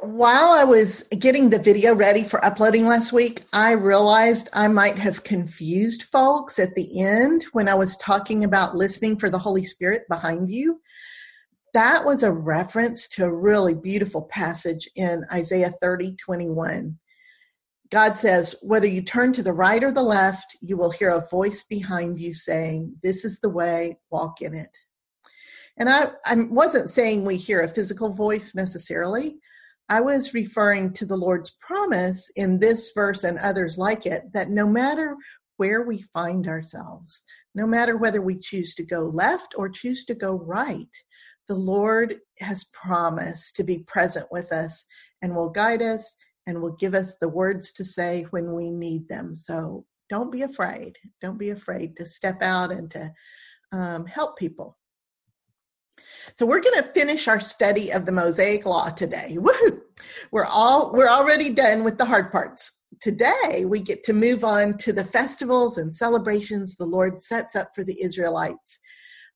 while 0.00 0.50
I 0.52 0.64
was 0.64 1.02
getting 1.18 1.50
the 1.50 1.58
video 1.58 1.94
ready 1.94 2.22
for 2.22 2.44
uploading 2.44 2.86
last 2.86 3.12
week, 3.12 3.42
I 3.52 3.72
realized 3.72 4.48
I 4.52 4.68
might 4.68 4.96
have 4.96 5.24
confused 5.24 6.04
folks 6.04 6.58
at 6.58 6.74
the 6.74 7.00
end 7.00 7.44
when 7.52 7.68
I 7.68 7.74
was 7.74 7.96
talking 7.96 8.44
about 8.44 8.76
listening 8.76 9.18
for 9.18 9.28
the 9.28 9.38
Holy 9.38 9.64
Spirit 9.64 10.02
behind 10.08 10.50
you. 10.50 10.80
That 11.74 12.04
was 12.04 12.22
a 12.22 12.32
reference 12.32 13.08
to 13.10 13.24
a 13.24 13.34
really 13.34 13.74
beautiful 13.74 14.22
passage 14.22 14.88
in 14.94 15.24
Isaiah 15.32 15.72
30 15.80 16.16
21. 16.16 16.98
God 17.90 18.16
says, 18.16 18.54
Whether 18.62 18.86
you 18.86 19.02
turn 19.02 19.32
to 19.32 19.42
the 19.42 19.52
right 19.52 19.82
or 19.82 19.90
the 19.90 20.02
left, 20.02 20.56
you 20.60 20.76
will 20.76 20.90
hear 20.90 21.10
a 21.10 21.26
voice 21.28 21.64
behind 21.64 22.20
you 22.20 22.34
saying, 22.34 22.94
This 23.02 23.24
is 23.24 23.40
the 23.40 23.50
way, 23.50 23.98
walk 24.10 24.42
in 24.42 24.54
it. 24.54 24.70
And 25.76 25.88
I, 25.88 26.10
I 26.24 26.34
wasn't 26.34 26.90
saying 26.90 27.24
we 27.24 27.36
hear 27.36 27.60
a 27.60 27.68
physical 27.68 28.12
voice 28.12 28.54
necessarily. 28.54 29.38
I 29.88 30.00
was 30.00 30.34
referring 30.34 30.92
to 30.94 31.06
the 31.06 31.16
Lord's 31.16 31.50
promise 31.60 32.30
in 32.36 32.58
this 32.58 32.92
verse 32.94 33.24
and 33.24 33.38
others 33.38 33.78
like 33.78 34.04
it 34.06 34.24
that 34.34 34.50
no 34.50 34.66
matter 34.66 35.16
where 35.56 35.82
we 35.82 36.02
find 36.14 36.46
ourselves, 36.46 37.22
no 37.54 37.66
matter 37.66 37.96
whether 37.96 38.22
we 38.22 38.38
choose 38.38 38.74
to 38.76 38.84
go 38.84 39.00
left 39.00 39.54
or 39.56 39.68
choose 39.68 40.04
to 40.04 40.14
go 40.14 40.34
right, 40.34 40.86
the 41.48 41.54
Lord 41.54 42.16
has 42.40 42.64
promised 42.72 43.56
to 43.56 43.64
be 43.64 43.84
present 43.84 44.26
with 44.30 44.52
us 44.52 44.84
and 45.22 45.34
will 45.34 45.50
guide 45.50 45.82
us 45.82 46.14
and 46.46 46.60
will 46.60 46.76
give 46.76 46.94
us 46.94 47.16
the 47.16 47.28
words 47.28 47.72
to 47.72 47.84
say 47.84 48.26
when 48.30 48.54
we 48.54 48.70
need 48.70 49.08
them. 49.08 49.34
So 49.34 49.84
don't 50.08 50.32
be 50.32 50.42
afraid. 50.42 50.96
Don't 51.20 51.38
be 51.38 51.50
afraid 51.50 51.96
to 51.96 52.06
step 52.06 52.42
out 52.42 52.70
and 52.70 52.90
to 52.90 53.12
um, 53.72 54.06
help 54.06 54.38
people. 54.38 54.77
So 56.36 56.46
we're 56.46 56.60
going 56.60 56.82
to 56.82 56.92
finish 56.92 57.28
our 57.28 57.40
study 57.40 57.92
of 57.92 58.06
the 58.06 58.12
Mosaic 58.12 58.66
Law 58.66 58.90
today. 58.90 59.36
Woohoo! 59.38 59.80
We're 60.30 60.44
all 60.44 60.92
we're 60.92 61.08
already 61.08 61.50
done 61.50 61.84
with 61.84 61.98
the 61.98 62.04
hard 62.04 62.30
parts. 62.30 62.82
Today 63.00 63.64
we 63.66 63.80
get 63.80 64.04
to 64.04 64.12
move 64.12 64.44
on 64.44 64.76
to 64.78 64.92
the 64.92 65.04
festivals 65.04 65.78
and 65.78 65.94
celebrations 65.94 66.76
the 66.76 66.84
Lord 66.84 67.22
sets 67.22 67.56
up 67.56 67.70
for 67.74 67.84
the 67.84 68.02
Israelites. 68.02 68.78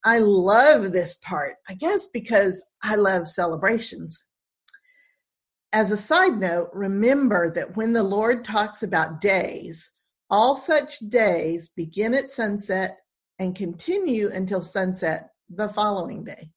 I 0.05 0.19
love 0.19 0.91
this 0.91 1.15
part, 1.15 1.55
I 1.69 1.75
guess 1.75 2.07
because 2.07 2.61
I 2.81 2.95
love 2.95 3.27
celebrations. 3.27 4.25
As 5.71 5.91
a 5.91 5.97
side 5.97 6.39
note, 6.39 6.69
remember 6.73 7.51
that 7.51 7.75
when 7.75 7.93
the 7.93 8.03
Lord 8.03 8.43
talks 8.43 8.83
about 8.83 9.21
days, 9.21 9.89
all 10.29 10.55
such 10.55 10.99
days 11.09 11.69
begin 11.69 12.13
at 12.13 12.31
sunset 12.31 12.97
and 13.39 13.55
continue 13.55 14.29
until 14.31 14.61
sunset 14.61 15.29
the 15.49 15.69
following 15.69 16.23
day. 16.23 16.49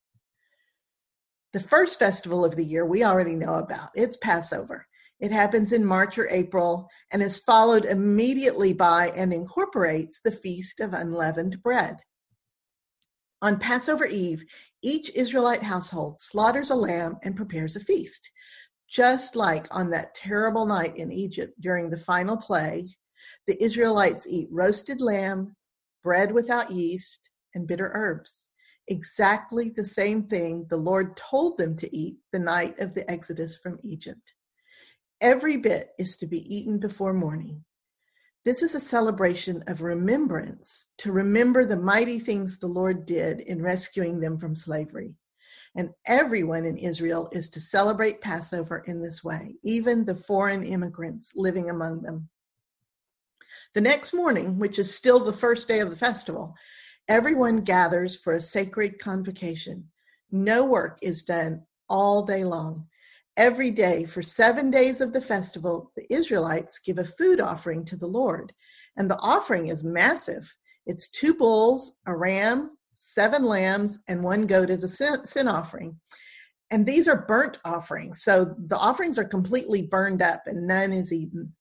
The 1.57 1.63
first 1.63 1.99
festival 1.99 2.45
of 2.45 2.55
the 2.55 2.63
year 2.63 2.85
we 2.85 3.03
already 3.03 3.35
know 3.35 3.55
about. 3.55 3.89
It's 3.95 4.19
Passover. 4.19 4.87
It 5.21 5.33
happens 5.33 5.73
in 5.73 5.87
March 5.87 6.19
or 6.19 6.29
April 6.29 6.87
and 7.11 7.23
is 7.23 7.39
followed 7.39 7.87
immediately 7.87 8.75
by 8.75 9.09
and 9.17 9.33
incorporates 9.33 10.21
the 10.21 10.33
Feast 10.33 10.81
of 10.81 10.93
Unleavened 10.93 11.63
Bread. 11.63 11.97
On 13.41 13.59
Passover 13.59 14.05
Eve, 14.05 14.45
each 14.83 15.09
Israelite 15.15 15.63
household 15.63 16.21
slaughters 16.21 16.69
a 16.69 16.75
lamb 16.75 17.17
and 17.23 17.35
prepares 17.35 17.75
a 17.75 17.81
feast. 17.81 18.31
Just 18.87 19.35
like 19.35 19.67
on 19.75 19.89
that 19.89 20.15
terrible 20.15 20.67
night 20.67 20.99
in 20.99 21.11
Egypt 21.11 21.59
during 21.63 21.89
the 21.89 21.97
final 21.97 22.37
plague, 22.37 22.91
the 23.47 23.57
Israelites 23.65 24.27
eat 24.29 24.49
roasted 24.53 25.01
lamb, 25.01 25.57
bread 26.03 26.33
without 26.33 26.71
yeast, 26.71 27.31
and 27.55 27.67
bitter 27.67 27.93
herbs 27.95 28.46
exactly 28.89 29.71
the 29.71 29.85
same 29.85 30.25
thing 30.25 30.67
the 30.69 30.77
Lord 30.77 31.17
told 31.17 31.59
them 31.59 31.77
to 31.77 31.97
eat 31.97 32.17
the 32.33 32.39
night 32.39 32.79
of 32.79 32.95
the 32.95 33.09
exodus 33.11 33.57
from 33.57 33.79
Egypt. 33.83 34.35
Every 35.21 35.57
bit 35.57 35.91
is 35.99 36.17
to 36.19 36.27
be 36.27 36.55
eaten 36.55 36.79
before 36.79 37.13
morning. 37.13 37.65
This 38.45 38.63
is 38.63 38.75
a 38.75 38.81
celebration 38.81 39.65
of 39.67 39.83
remembrance 39.83 40.91
to 40.99 41.11
remember 41.11 41.65
the 41.65 41.77
mighty 41.77 42.21
things 42.21 42.59
the 42.59 42.69
Lord 42.69 43.05
did 43.05 43.41
in 43.41 43.61
rescuing 43.61 44.21
them 44.21 44.39
from 44.39 44.55
slavery. 44.55 45.15
And 45.75 45.91
everyone 46.07 46.65
in 46.65 46.77
Israel 46.77 47.29
is 47.33 47.51
to 47.51 47.61
celebrate 47.61 48.21
Passover 48.21 48.85
in 48.87 49.03
this 49.03 49.25
way, 49.25 49.57
even 49.63 50.05
the 50.05 50.15
foreign 50.15 50.63
immigrants 50.63 51.33
living 51.35 51.71
among 51.71 52.03
them. 52.03 52.29
The 53.75 53.81
next 53.81 54.15
morning, 54.15 54.59
which 54.59 54.79
is 54.79 54.95
still 54.95 55.19
the 55.19 55.33
first 55.33 55.67
day 55.67 55.81
of 55.81 55.91
the 55.91 55.97
festival, 55.97 56.55
Everyone 57.09 57.59
gathers 57.59 58.17
for 58.17 58.33
a 58.33 58.41
sacred 58.41 58.99
convocation. 58.99 59.85
No 60.33 60.65
work 60.65 60.99
is 61.03 61.23
done 61.23 61.63
all 61.89 62.25
day 62.25 62.45
long. 62.45 62.87
Every 63.37 63.71
day 63.71 64.05
for 64.05 64.23
seven 64.23 64.71
days 64.71 65.01
of 65.01 65.13
the 65.13 65.21
festival, 65.21 65.93
the 65.95 66.13
Israelites 66.13 66.81
give 66.81 66.99
a 66.99 67.05
food 67.05 67.41
offering 67.41 67.85
to 67.85 67.97
the 67.97 68.07
Lord. 68.07 68.53
And 68.97 69.11
the 69.11 69.19
offering 69.21 69.69
is 69.69 69.85
massive. 69.85 70.53
It's 70.87 71.11
two 71.11 71.35
bulls, 71.35 71.99
a 72.07 72.17
ram, 72.17 72.77
seven 72.95 73.45
lambs, 73.45 74.01
and 74.09 74.25
one 74.25 74.47
goat 74.47 74.71
as 74.71 74.83
a 74.83 74.89
sin, 74.89 75.47
offering. 75.47 76.01
And 76.71 76.85
these 76.85 77.07
are 77.07 77.27
burnt 77.27 77.59
offerings. 77.65 78.25
So 78.25 78.57
the 78.67 78.79
offerings 78.79 79.19
are 79.19 79.29
completely 79.29 79.83
burned 79.83 80.23
up 80.23 80.43
and 80.47 80.67
none 80.67 80.93
is 80.93 81.13
eaten. 81.13 81.55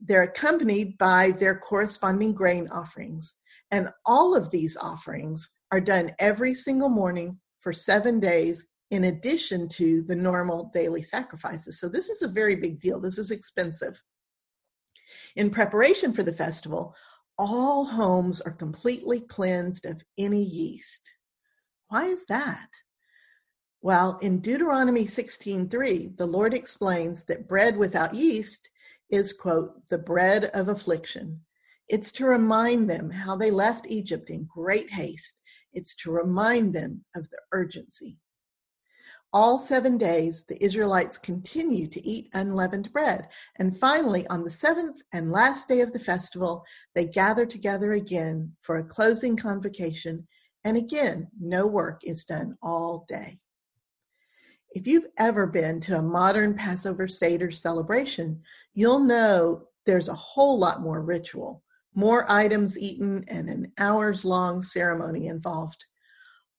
They're 0.00 0.24
accompanied 0.24 0.98
by 0.98 1.30
their 1.30 1.56
corresponding 1.56 2.34
grain 2.34 2.68
offerings. 2.68 3.34
And 3.72 3.88
all 4.04 4.36
of 4.36 4.50
these 4.50 4.76
offerings 4.76 5.48
are 5.72 5.80
done 5.80 6.12
every 6.18 6.54
single 6.54 6.90
morning 6.90 7.40
for 7.60 7.72
seven 7.72 8.20
days, 8.20 8.68
in 8.90 9.04
addition 9.04 9.66
to 9.70 10.02
the 10.02 10.14
normal 10.14 10.70
daily 10.74 11.02
sacrifices. 11.02 11.80
So, 11.80 11.88
this 11.88 12.10
is 12.10 12.20
a 12.20 12.28
very 12.28 12.54
big 12.54 12.78
deal. 12.80 13.00
This 13.00 13.18
is 13.18 13.30
expensive. 13.30 14.00
In 15.36 15.50
preparation 15.50 16.12
for 16.12 16.22
the 16.22 16.32
festival, 16.34 16.94
all 17.38 17.86
homes 17.86 18.42
are 18.42 18.52
completely 18.52 19.20
cleansed 19.20 19.86
of 19.86 20.04
any 20.18 20.42
yeast. 20.42 21.10
Why 21.88 22.04
is 22.04 22.26
that? 22.26 22.68
Well, 23.80 24.18
in 24.18 24.40
Deuteronomy 24.40 25.06
16:3, 25.06 26.16
the 26.18 26.26
Lord 26.26 26.52
explains 26.52 27.24
that 27.24 27.48
bread 27.48 27.76
without 27.78 28.14
yeast 28.14 28.68
is 29.08 29.32
quote 29.32 29.86
the 29.88 29.98
bread 29.98 30.44
of 30.54 30.68
affliction 30.68 31.40
it's 31.88 32.12
to 32.12 32.26
remind 32.26 32.88
them 32.88 33.10
how 33.10 33.36
they 33.36 33.50
left 33.50 33.86
Egypt 33.88 34.30
in 34.30 34.48
great 34.52 34.90
haste. 34.90 35.42
It's 35.72 35.94
to 35.96 36.10
remind 36.10 36.74
them 36.74 37.04
of 37.16 37.28
the 37.30 37.40
urgency. 37.52 38.18
All 39.34 39.58
seven 39.58 39.96
days, 39.96 40.44
the 40.44 40.62
Israelites 40.62 41.16
continue 41.16 41.88
to 41.88 42.06
eat 42.06 42.28
unleavened 42.34 42.92
bread. 42.92 43.28
And 43.58 43.76
finally, 43.76 44.26
on 44.28 44.44
the 44.44 44.50
seventh 44.50 45.00
and 45.14 45.32
last 45.32 45.68
day 45.68 45.80
of 45.80 45.92
the 45.94 45.98
festival, 45.98 46.64
they 46.94 47.06
gather 47.06 47.46
together 47.46 47.92
again 47.92 48.54
for 48.60 48.76
a 48.76 48.84
closing 48.84 49.34
convocation. 49.36 50.26
And 50.64 50.76
again, 50.76 51.28
no 51.40 51.66
work 51.66 52.02
is 52.04 52.26
done 52.26 52.58
all 52.62 53.06
day. 53.08 53.38
If 54.74 54.86
you've 54.86 55.08
ever 55.18 55.46
been 55.46 55.80
to 55.82 55.98
a 55.98 56.02
modern 56.02 56.54
Passover 56.54 57.08
Seder 57.08 57.50
celebration, 57.50 58.40
you'll 58.74 59.00
know 59.00 59.66
there's 59.86 60.08
a 60.08 60.14
whole 60.14 60.58
lot 60.58 60.82
more 60.82 61.02
ritual 61.02 61.62
more 61.94 62.24
items 62.28 62.78
eaten, 62.78 63.24
and 63.28 63.48
an 63.48 63.72
hours 63.78 64.24
long 64.24 64.62
ceremony 64.62 65.26
involved. 65.26 65.84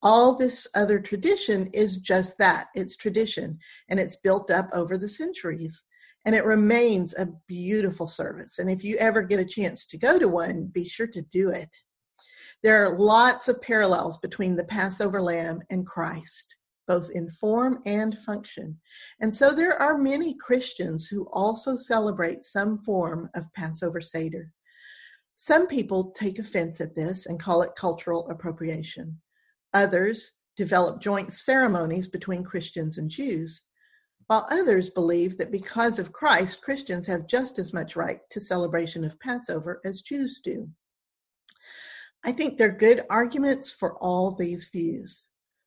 All 0.01 0.35
this 0.35 0.67
other 0.75 0.99
tradition 0.99 1.67
is 1.67 1.97
just 1.97 2.37
that 2.37 2.67
it's 2.75 2.97
tradition, 2.97 3.57
and 3.89 3.99
it's 3.99 4.17
built 4.17 4.51
up 4.51 4.69
over 4.73 4.97
the 4.97 5.09
centuries. 5.09 5.81
And 6.25 6.35
it 6.35 6.45
remains 6.45 7.13
a 7.15 7.29
beautiful 7.47 8.07
service. 8.07 8.59
And 8.59 8.69
if 8.69 8.83
you 8.83 8.95
ever 8.97 9.21
get 9.21 9.39
a 9.39 9.45
chance 9.45 9.85
to 9.87 9.97
go 9.97 10.17
to 10.17 10.27
one, 10.27 10.65
be 10.73 10.87
sure 10.87 11.07
to 11.07 11.21
do 11.23 11.49
it. 11.49 11.69
There 12.61 12.85
are 12.85 12.97
lots 12.97 13.49
of 13.49 13.61
parallels 13.61 14.17
between 14.19 14.55
the 14.55 14.63
Passover 14.63 15.21
lamb 15.21 15.61
and 15.69 15.85
Christ, 15.85 16.55
both 16.87 17.09
in 17.11 17.29
form 17.29 17.81
and 17.85 18.17
function. 18.19 18.79
And 19.19 19.35
so 19.35 19.53
there 19.53 19.81
are 19.81 19.97
many 19.97 20.33
Christians 20.35 21.07
who 21.07 21.27
also 21.33 21.75
celebrate 21.75 22.45
some 22.45 22.77
form 22.79 23.29
of 23.35 23.51
Passover 23.53 23.99
Seder. 23.99 24.49
Some 25.35 25.67
people 25.67 26.11
take 26.11 26.39
offense 26.39 26.79
at 26.79 26.95
this 26.95 27.25
and 27.25 27.39
call 27.39 27.63
it 27.63 27.75
cultural 27.75 28.29
appropriation. 28.29 29.19
Others 29.73 30.31
develop 30.55 31.01
joint 31.01 31.33
ceremonies 31.33 32.07
between 32.07 32.43
Christians 32.43 32.97
and 32.97 33.09
Jews, 33.09 33.63
while 34.27 34.47
others 34.51 34.89
believe 34.89 35.37
that 35.37 35.51
because 35.51 35.99
of 35.99 36.13
Christ, 36.13 36.61
Christians 36.61 37.07
have 37.07 37.27
just 37.27 37.59
as 37.59 37.73
much 37.73 37.95
right 37.95 38.19
to 38.29 38.39
celebration 38.39 39.03
of 39.03 39.19
Passover 39.19 39.81
as 39.83 40.01
Jews 40.01 40.39
do. 40.43 40.69
I 42.23 42.31
think 42.31 42.57
there 42.57 42.69
are 42.69 42.77
good 42.77 43.03
arguments 43.09 43.69
for 43.69 43.97
all 43.97 44.31
these 44.31 44.69
views. 44.69 45.25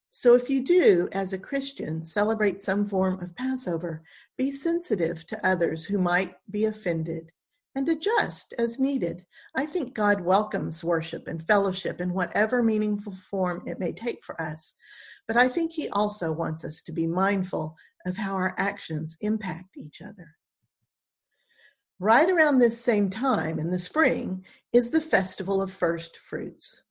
So 0.09 0.35
if 0.35 0.49
you 0.49 0.65
do, 0.65 1.09
as 1.13 1.35
a 1.35 1.39
Christian, 1.39 2.03
celebrate 2.03 2.63
some 2.63 2.89
form 2.89 3.21
of 3.21 3.35
Passover, 3.37 4.03
be 4.39 4.53
sensitive 4.53 5.27
to 5.27 5.47
others 5.47 5.85
who 5.85 5.99
might 5.99 6.37
be 6.51 6.65
offended 6.65 7.31
and 7.77 7.89
adjust 7.91 8.55
as 8.59 8.81
needed. 8.81 9.25
I 9.55 9.67
think 9.67 9.95
God 9.95 10.23
welcomes 10.23 10.83
worship 10.83 11.29
and 11.29 11.47
fellowship 11.47 12.01
in 12.01 12.15
whatever 12.15 12.63
meaningful 12.63 13.15
form 13.31 13.63
it 13.67 13.79
may 13.79 13.93
take 13.93 14.25
for 14.25 14.41
us. 14.41 14.75
But 15.29 15.37
I 15.37 15.49
think 15.49 15.73
He 15.73 15.91
also 15.91 16.33
wants 16.33 16.65
us 16.65 16.83
to 16.85 16.93
be 16.93 17.07
mindful 17.07 17.77
of 18.07 18.17
how 18.17 18.35
our 18.35 18.55
actions 18.57 19.19
impact 19.21 19.77
each 19.77 20.01
other. 20.01 20.35
Right 22.01 22.31
around 22.31 22.59
this 22.59 22.81
same 22.81 23.11
time 23.11 23.59
in 23.59 23.71
the 23.71 23.79
spring 23.79 24.45
is 24.73 24.91
the 24.91 25.01
Festival 25.01 25.61
of 25.61 25.71
First 25.71 26.17
Fruits. 26.17 26.83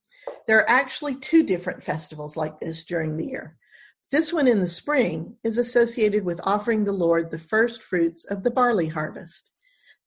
There 0.48 0.60
are 0.60 0.70
actually 0.70 1.16
two 1.16 1.44
different 1.44 1.82
festivals 1.82 2.38
like 2.38 2.60
this 2.60 2.84
during 2.84 3.18
the 3.18 3.28
year. 3.28 3.58
This 4.12 4.32
one 4.32 4.48
in 4.48 4.60
the 4.60 4.68
spring 4.68 5.36
is 5.44 5.58
associated 5.58 6.24
with 6.24 6.40
offering 6.44 6.84
the 6.84 6.92
Lord 6.92 7.32
the 7.32 7.40
first 7.40 7.82
fruits 7.82 8.26
of 8.26 8.44
the 8.44 8.52
barley 8.52 8.88
harvest. 8.88 9.50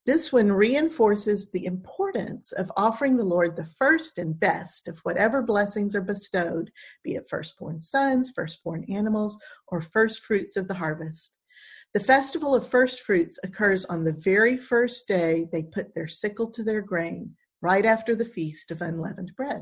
This 0.05 0.31
one 0.31 0.51
reinforces 0.51 1.51
the 1.51 1.65
importance 1.65 2.51
of 2.53 2.71
offering 2.77 3.15
the 3.15 3.23
Lord 3.23 3.55
the 3.55 3.69
first 3.77 4.17
and 4.17 4.39
best 4.39 4.87
of 4.87 4.97
whatever 4.99 5.41
blessings 5.41 5.95
are 5.95 6.01
bestowed, 6.01 6.71
be 7.03 7.15
it 7.15 7.27
firstborn 7.29 7.79
sons, 7.79 8.31
firstborn 8.33 8.85
animals, 8.89 9.37
or 9.67 9.81
first 9.81 10.23
fruits 10.23 10.55
of 10.55 10.67
the 10.67 10.73
harvest. 10.73 11.35
The 11.93 11.99
festival 11.99 12.55
of 12.55 12.67
first 12.67 13.01
fruits 13.01 13.39
occurs 13.43 13.85
on 13.85 14.03
the 14.03 14.13
very 14.13 14.57
first 14.57 15.07
day 15.07 15.47
they 15.51 15.63
put 15.63 15.93
their 15.93 16.07
sickle 16.07 16.49
to 16.51 16.63
their 16.63 16.81
grain, 16.81 17.35
right 17.61 17.85
after 17.85 18.15
the 18.15 18.25
feast 18.25 18.71
of 18.71 18.81
unleavened 18.81 19.33
bread. 19.35 19.61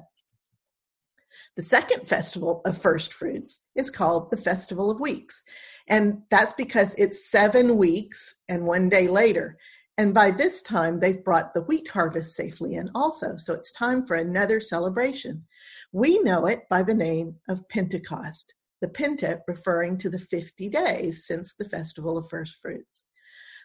The 1.55 1.63
second 1.63 2.07
festival 2.07 2.61
of 2.65 2.77
first 2.77 3.13
fruits 3.13 3.65
is 3.75 3.89
called 3.89 4.31
the 4.31 4.37
Festival 4.37 4.89
of 4.89 4.99
Weeks. 4.99 5.43
And 5.87 6.21
that's 6.29 6.53
because 6.53 6.93
it's 6.95 7.29
seven 7.29 7.77
weeks 7.77 8.41
and 8.49 8.65
one 8.65 8.89
day 8.89 9.07
later. 9.07 9.57
And 9.99 10.13
by 10.13 10.29
this 10.29 10.61
time, 10.61 10.99
they've 10.99 11.23
brought 11.23 11.53
the 11.53 11.63
wheat 11.63 11.87
harvest 11.87 12.35
safely 12.35 12.75
in 12.75 12.89
also. 12.93 13.35
So 13.35 13.53
it's 13.53 13.71
time 13.71 14.05
for 14.05 14.15
another 14.15 14.59
celebration. 14.59 15.43
We 15.91 16.19
know 16.19 16.45
it 16.45 16.61
by 16.69 16.83
the 16.83 16.93
name 16.93 17.35
of 17.49 17.67
Pentecost, 17.69 18.53
the 18.81 18.89
Penta 18.89 19.39
referring 19.47 19.97
to 19.99 20.09
the 20.09 20.19
50 20.19 20.69
days 20.69 21.25
since 21.25 21.55
the 21.55 21.67
festival 21.69 22.15
of 22.17 22.29
first 22.29 22.57
fruits. 22.61 23.03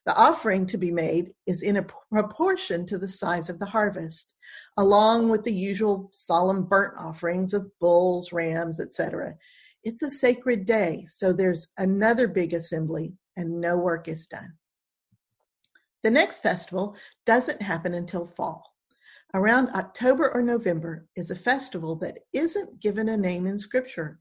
The 0.06 0.16
offering 0.16 0.66
to 0.66 0.78
be 0.78 0.90
made 0.90 1.32
is 1.46 1.62
in 1.62 1.76
a 1.76 1.86
proportion 2.10 2.86
to 2.86 2.98
the 2.98 3.08
size 3.08 3.50
of 3.50 3.58
the 3.58 3.66
harvest, 3.66 4.32
along 4.78 5.28
with 5.28 5.44
the 5.44 5.52
usual 5.52 6.08
solemn 6.12 6.64
burnt 6.64 6.94
offerings 6.98 7.54
of 7.54 7.70
bulls, 7.78 8.32
rams, 8.32 8.80
etc. 8.80 9.34
It's 9.84 10.02
a 10.02 10.10
sacred 10.10 10.66
day, 10.66 11.06
so 11.08 11.32
there's 11.32 11.68
another 11.78 12.26
big 12.26 12.54
assembly 12.54 13.14
and 13.36 13.60
no 13.60 13.76
work 13.76 14.08
is 14.08 14.26
done. 14.26 14.52
The 16.02 16.10
next 16.10 16.40
festival 16.40 16.96
doesn't 17.26 17.62
happen 17.62 17.94
until 17.94 18.26
fall. 18.26 18.74
Around 19.34 19.70
October 19.70 20.30
or 20.34 20.42
November 20.42 21.06
is 21.16 21.30
a 21.30 21.36
festival 21.36 21.96
that 21.96 22.18
isn't 22.32 22.80
given 22.80 23.08
a 23.08 23.16
name 23.16 23.46
in 23.46 23.56
Scripture, 23.56 24.18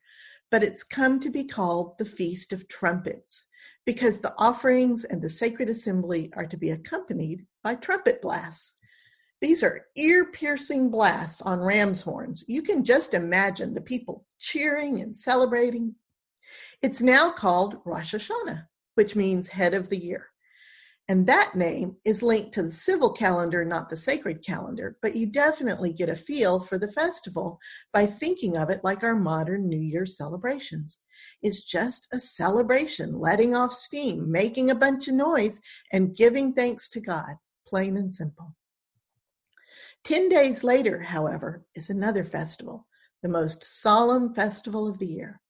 but 0.52 0.64
it's 0.64 0.84
come 0.84 1.20
to 1.20 1.30
be 1.30 1.44
called 1.44 1.98
the 1.98 2.06
Feast 2.06 2.54
of 2.54 2.68
Trumpets 2.68 3.46
because 3.86 4.20
the 4.20 4.34
offerings 4.38 5.06
and 5.06 5.22
the 5.22 5.30
sacred 5.30 5.70
assembly 5.70 6.32
are 6.36 6.46
to 6.46 6.58
be 6.58 6.70
accompanied 6.72 7.46
by 7.64 7.76
trumpet 7.76 8.22
blasts. 8.22 8.78
These 9.42 9.64
are 9.64 9.88
ear 9.96 10.26
piercing 10.26 10.92
blasts 10.92 11.42
on 11.42 11.60
ram's 11.60 12.02
horns. 12.02 12.46
You 12.48 12.62
can 12.62 12.86
just 12.86 13.14
imagine 13.16 13.74
the 13.74 13.82
people 13.82 14.26
cheering 14.40 15.02
and 15.02 15.18
celebrating. 15.18 15.96
It's 16.82 17.02
now 17.02 17.32
called 17.32 17.82
Rosh 17.86 18.14
Hashanah, 18.14 18.68
which 18.96 19.16
means 19.16 19.50
head 19.50 19.74
of 19.74 19.90
the 19.90 19.98
year. 19.98 20.31
And 21.12 21.28
that 21.28 21.56
name 21.56 21.98
is 22.06 22.24
linked 22.24 22.54
to 22.54 22.64
the 22.64 22.72
civil 22.72 23.12
calendar, 23.12 23.66
not 23.66 23.90
the 23.90 23.98
sacred 23.98 24.42
calendar, 24.46 24.96
but 25.02 25.14
you 25.14 25.26
definitely 25.26 25.92
get 25.92 26.08
a 26.08 26.16
feel 26.16 26.62
for 26.62 26.78
the 26.78 26.94
festival 26.94 27.60
by 27.92 28.06
thinking 28.06 28.56
of 28.56 28.70
it 28.70 28.86
like 28.86 29.04
our 29.04 29.18
modern 29.18 29.68
New 29.68 29.82
Year 29.82 30.06
celebrations. 30.06 31.04
It's 31.42 31.64
just 31.66 32.08
a 32.14 32.18
celebration, 32.18 33.20
letting 33.20 33.54
off 33.54 33.74
steam, 33.74 34.32
making 34.32 34.70
a 34.70 34.76
bunch 34.76 35.10
of 35.10 35.16
noise, 35.16 35.60
and 35.92 36.16
giving 36.16 36.54
thanks 36.54 36.88
to 36.92 37.02
God, 37.02 37.36
plain 37.68 37.98
and 37.98 38.16
simple. 38.16 38.56
Ten 40.06 40.30
days 40.30 40.64
later, 40.64 41.02
however, 41.02 41.66
is 41.76 41.90
another 41.90 42.24
festival, 42.24 42.88
the 43.22 43.28
most 43.28 43.66
solemn 43.82 44.34
festival 44.34 44.88
of 44.88 44.98
the 44.98 45.08
year. 45.08 45.42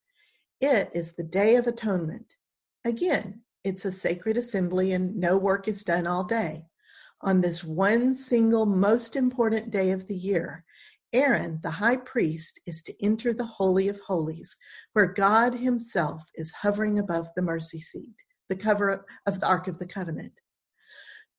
It 0.60 0.90
is 0.96 1.14
the 1.14 1.24
Day 1.24 1.56
of 1.58 1.68
Atonement. 1.68 2.26
Again, 2.84 3.44
it's 3.64 3.86
a 3.86 3.92
sacred 3.92 4.38
assembly 4.38 4.94
and 4.94 5.16
no 5.16 5.38
work 5.38 5.68
is 5.68 5.84
done 5.84 6.08
all 6.08 6.24
day. 6.24 6.66
On 7.22 7.40
this 7.40 7.64
one 7.64 8.16
single 8.16 8.66
most 8.66 9.16
important 9.16 9.70
day 9.70 9.92
of 9.92 10.08
the 10.08 10.16
year, 10.16 10.66
Aaron, 11.14 11.60
the 11.62 11.70
high 11.70 11.98
priest, 11.98 12.60
is 12.66 12.82
to 12.84 13.06
enter 13.06 13.34
the 13.34 13.46
Holy 13.46 13.90
of 13.90 14.00
Holies, 14.00 14.56
where 14.94 15.14
God 15.14 15.54
Himself 15.54 16.24
is 16.36 16.52
hovering 16.54 17.00
above 17.00 17.28
the 17.36 17.42
mercy 17.42 17.80
seat, 17.80 18.16
the 18.50 18.56
cover 18.56 19.06
of 19.28 19.40
the 19.40 19.48
Ark 19.48 19.68
of 19.68 19.78
the 19.78 19.86
Covenant. 19.86 20.34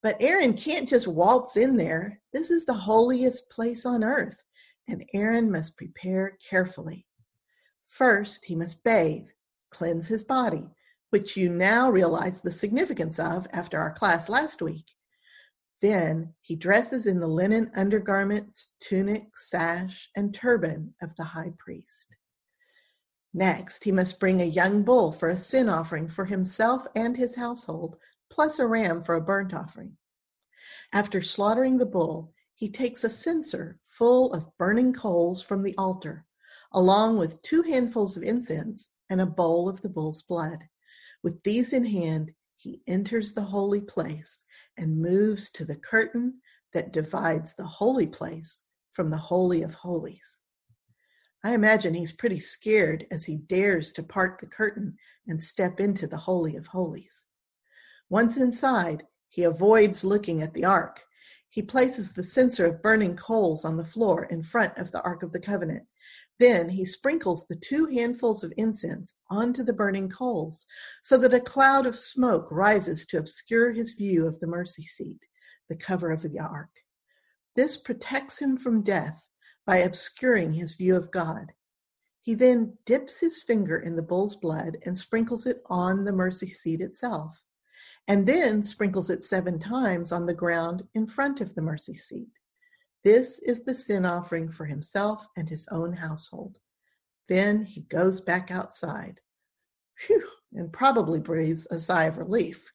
But 0.03 0.21
Aaron 0.21 0.55
can't 0.55 0.89
just 0.89 1.09
waltz 1.09 1.57
in 1.57 1.77
there. 1.77 2.21
This 2.33 2.51
is 2.51 2.67
the 2.67 2.75
holiest 2.75 3.51
place 3.51 3.87
on 3.87 4.05
earth, 4.05 4.37
and 4.89 5.05
Aaron 5.15 5.51
must 5.51 5.77
prepare 5.77 6.37
carefully. 6.49 7.07
First, 7.89 8.45
he 8.45 8.55
must 8.55 8.85
bathe, 8.85 9.27
cleanse 9.71 10.07
his 10.07 10.23
body, 10.23 10.69
which 11.13 11.37
you 11.37 11.51
now 11.51 11.91
realize 11.91 12.41
the 12.41 12.51
significance 12.51 13.19
of 13.19 13.47
after 13.53 13.79
our 13.79 13.93
class 13.93 14.31
last 14.31 14.63
week. 14.63 14.87
Then 15.83 16.33
he 16.41 16.57
dresses 16.57 17.05
in 17.05 17.21
the 17.21 17.27
linen 17.27 17.71
undergarments, 17.77 18.73
tunic, 18.81 19.27
sash, 19.37 20.09
and 20.17 20.35
turban 20.35 20.95
of 21.03 21.15
the 21.17 21.25
high 21.25 21.53
priest. 21.59 22.17
Next, 23.35 23.85
he 23.85 23.93
must 23.93 24.21
bring 24.21 24.41
a 24.41 24.47
young 24.47 24.85
bull 24.85 25.13
for 25.13 25.29
a 25.29 25.37
sin 25.37 25.69
offering 25.69 26.09
for 26.09 26.25
himself 26.25 26.87
and 26.97 27.15
his 27.15 27.35
household, 27.35 27.97
plus 28.31 28.59
a 28.59 28.67
ram 28.67 29.05
for 29.05 29.17
a 29.17 29.21
burnt 29.21 29.53
offering. 29.53 29.95
After 30.95 31.21
slaughtering 31.21 31.77
the 31.77 31.85
bull, 31.85 32.33
he 32.55 32.71
takes 32.71 33.05
a 33.05 33.11
censer 33.11 33.79
full 33.87 34.33
of 34.33 34.57
burning 34.57 34.95
coals 34.95 35.43
from 35.43 35.63
the 35.63 35.77
altar, 35.77 36.25
along 36.73 37.19
with 37.19 37.43
two 37.43 37.61
handfuls 37.61 38.17
of 38.17 38.23
incense 38.23 38.89
and 39.11 39.21
a 39.21 39.27
bowl 39.27 39.69
of 39.69 39.83
the 39.83 39.91
bull's 39.91 40.23
blood. 40.23 40.59
With 41.23 41.43
these 41.43 41.73
in 41.73 41.85
hand, 41.85 42.33
he 42.57 42.83
enters 42.87 43.33
the 43.33 43.43
holy 43.43 43.81
place 43.81 44.43
and 44.77 45.01
moves 45.01 45.51
to 45.51 45.65
the 45.65 45.77
curtain 45.77 46.41
that 46.73 46.93
divides 46.93 47.55
the 47.55 47.67
holy 47.67 48.07
place 48.07 48.63
from 48.93 49.11
the 49.11 49.17
Holy 49.17 49.63
of 49.63 49.75
Holies. 49.75 50.39
I 51.45 51.55
imagine 51.55 51.95
he's 51.95 52.13
pretty 52.13 52.41
scared 52.41 53.07
as 53.11 53.25
he 53.25 53.37
dares 53.37 53.93
to 53.95 54.03
part 54.03 54.39
the 54.39 54.47
curtain 54.47 54.97
and 55.27 55.43
step 55.43 55.81
into 55.81 56.07
the 56.07 56.17
Holy 56.17 56.57
of 56.57 56.67
Holies. 56.69 57.25
Once 58.09 58.37
inside, 58.37 59.07
he 59.29 59.45
avoids 59.45 60.05
looking 60.05 60.43
at 60.43 60.55
the 60.55 60.65
ark. 60.65 61.05
He 61.49 61.63
places 61.63 62.13
the 62.13 62.25
censer 62.25 62.67
of 62.67 62.83
burning 62.83 63.17
coals 63.17 63.65
on 63.65 63.77
the 63.77 63.85
floor 63.85 64.25
in 64.25 64.43
front 64.43 64.77
of 64.79 64.93
the 64.93 65.03
Ark 65.03 65.23
of 65.23 65.33
the 65.33 65.41
Covenant 65.41 65.87
then 66.39 66.69
he 66.69 66.85
sprinkles 66.85 67.47
the 67.47 67.57
two 67.57 67.87
handfuls 67.87 68.43
of 68.43 68.53
incense 68.57 69.15
onto 69.31 69.63
the 69.63 69.73
burning 69.73 70.09
coals, 70.09 70.67
so 71.03 71.17
that 71.19 71.35
a 71.35 71.41
cloud 71.41 71.87
of 71.87 71.99
smoke 71.99 72.49
rises 72.51 73.07
to 73.07 73.19
obscure 73.19 73.71
his 73.71 73.93
view 73.93 74.27
of 74.27 74.41
the 74.41 74.47
mercy 74.47 74.83
seat, 74.83 75.21
the 75.69 75.77
cover 75.77 76.11
of 76.11 76.23
the 76.23 76.39
ark. 76.39 76.71
This 77.55 77.77
protects 77.77 78.39
him 78.39 78.57
from 78.57 78.83
death 78.83 79.29
by 79.67 79.79
obscuring 79.79 80.53
his 80.55 80.75
view 80.75 80.97
of 80.97 81.11
God. 81.11 81.53
He 82.23 82.35
then 82.35 82.79
dips 82.87 83.19
his 83.19 83.43
finger 83.43 83.79
in 83.79 83.97
the 83.97 84.03
bull's 84.03 84.37
blood 84.37 84.79
and 84.87 84.97
sprinkles 84.97 85.47
it 85.47 85.63
on 85.67 86.05
the 86.05 86.13
mercy 86.13 86.49
seat 86.49 86.81
itself, 86.81 87.41
and 88.09 88.27
then 88.27 88.63
sprinkles 88.63 89.11
it 89.11 89.23
seven 89.23 89.59
times 89.59 90.13
on 90.13 90.27
the 90.27 90.35
ground 90.35 90.83
in 90.95 91.07
front 91.07 91.41
of 91.41 91.55
the 91.55 91.63
mercy 91.63 91.95
seat. 91.95 92.31
This 93.05 93.39
is 93.41 93.65
the 93.65 93.75
sin 93.75 94.07
offering 94.07 94.51
for 94.51 94.65
himself 94.65 95.27
and 95.37 95.49
his 95.49 95.67
own 95.73 95.93
household. 95.93 96.59
Then 97.29 97.65
he 97.65 97.83
goes 97.83 98.21
back 98.21 98.51
outside. 98.51 99.21
Whew, 100.07 100.29
and 100.55 100.73
probably 100.73 101.21
breathes 101.21 101.67
a 101.71 101.79
sigh 101.79 102.05
of 102.05 102.19
relief. 102.19 102.73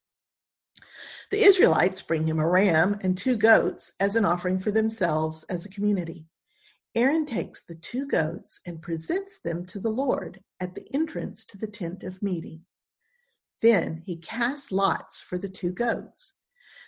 The 1.32 1.44
Israelites 1.44 2.02
bring 2.02 2.26
him 2.26 2.40
a 2.40 2.48
ram 2.48 2.98
and 3.02 3.18
two 3.18 3.36
goats 3.36 3.94
as 4.00 4.16
an 4.16 4.26
offering 4.26 4.60
for 4.60 4.72
themselves 4.72 5.44
as 5.46 5.66
a 5.66 5.70
community. 5.70 6.26
Aaron 6.96 7.26
takes 7.26 7.64
the 7.64 7.76
two 7.76 8.08
goats 8.08 8.62
and 8.66 8.82
presents 8.82 9.40
them 9.42 9.66
to 9.68 9.80
the 9.80 9.90
Lord 9.90 10.42
at 10.60 10.74
the 10.74 10.88
entrance 10.96 11.46
to 11.46 11.58
the 11.58 11.68
tent 11.68 12.04
of 12.04 12.22
meeting. 12.24 12.66
Then 13.62 14.02
he 14.06 14.18
casts 14.18 14.72
lots 14.72 15.20
for 15.20 15.38
the 15.38 15.50
two 15.50 15.72
goats. 15.72 16.34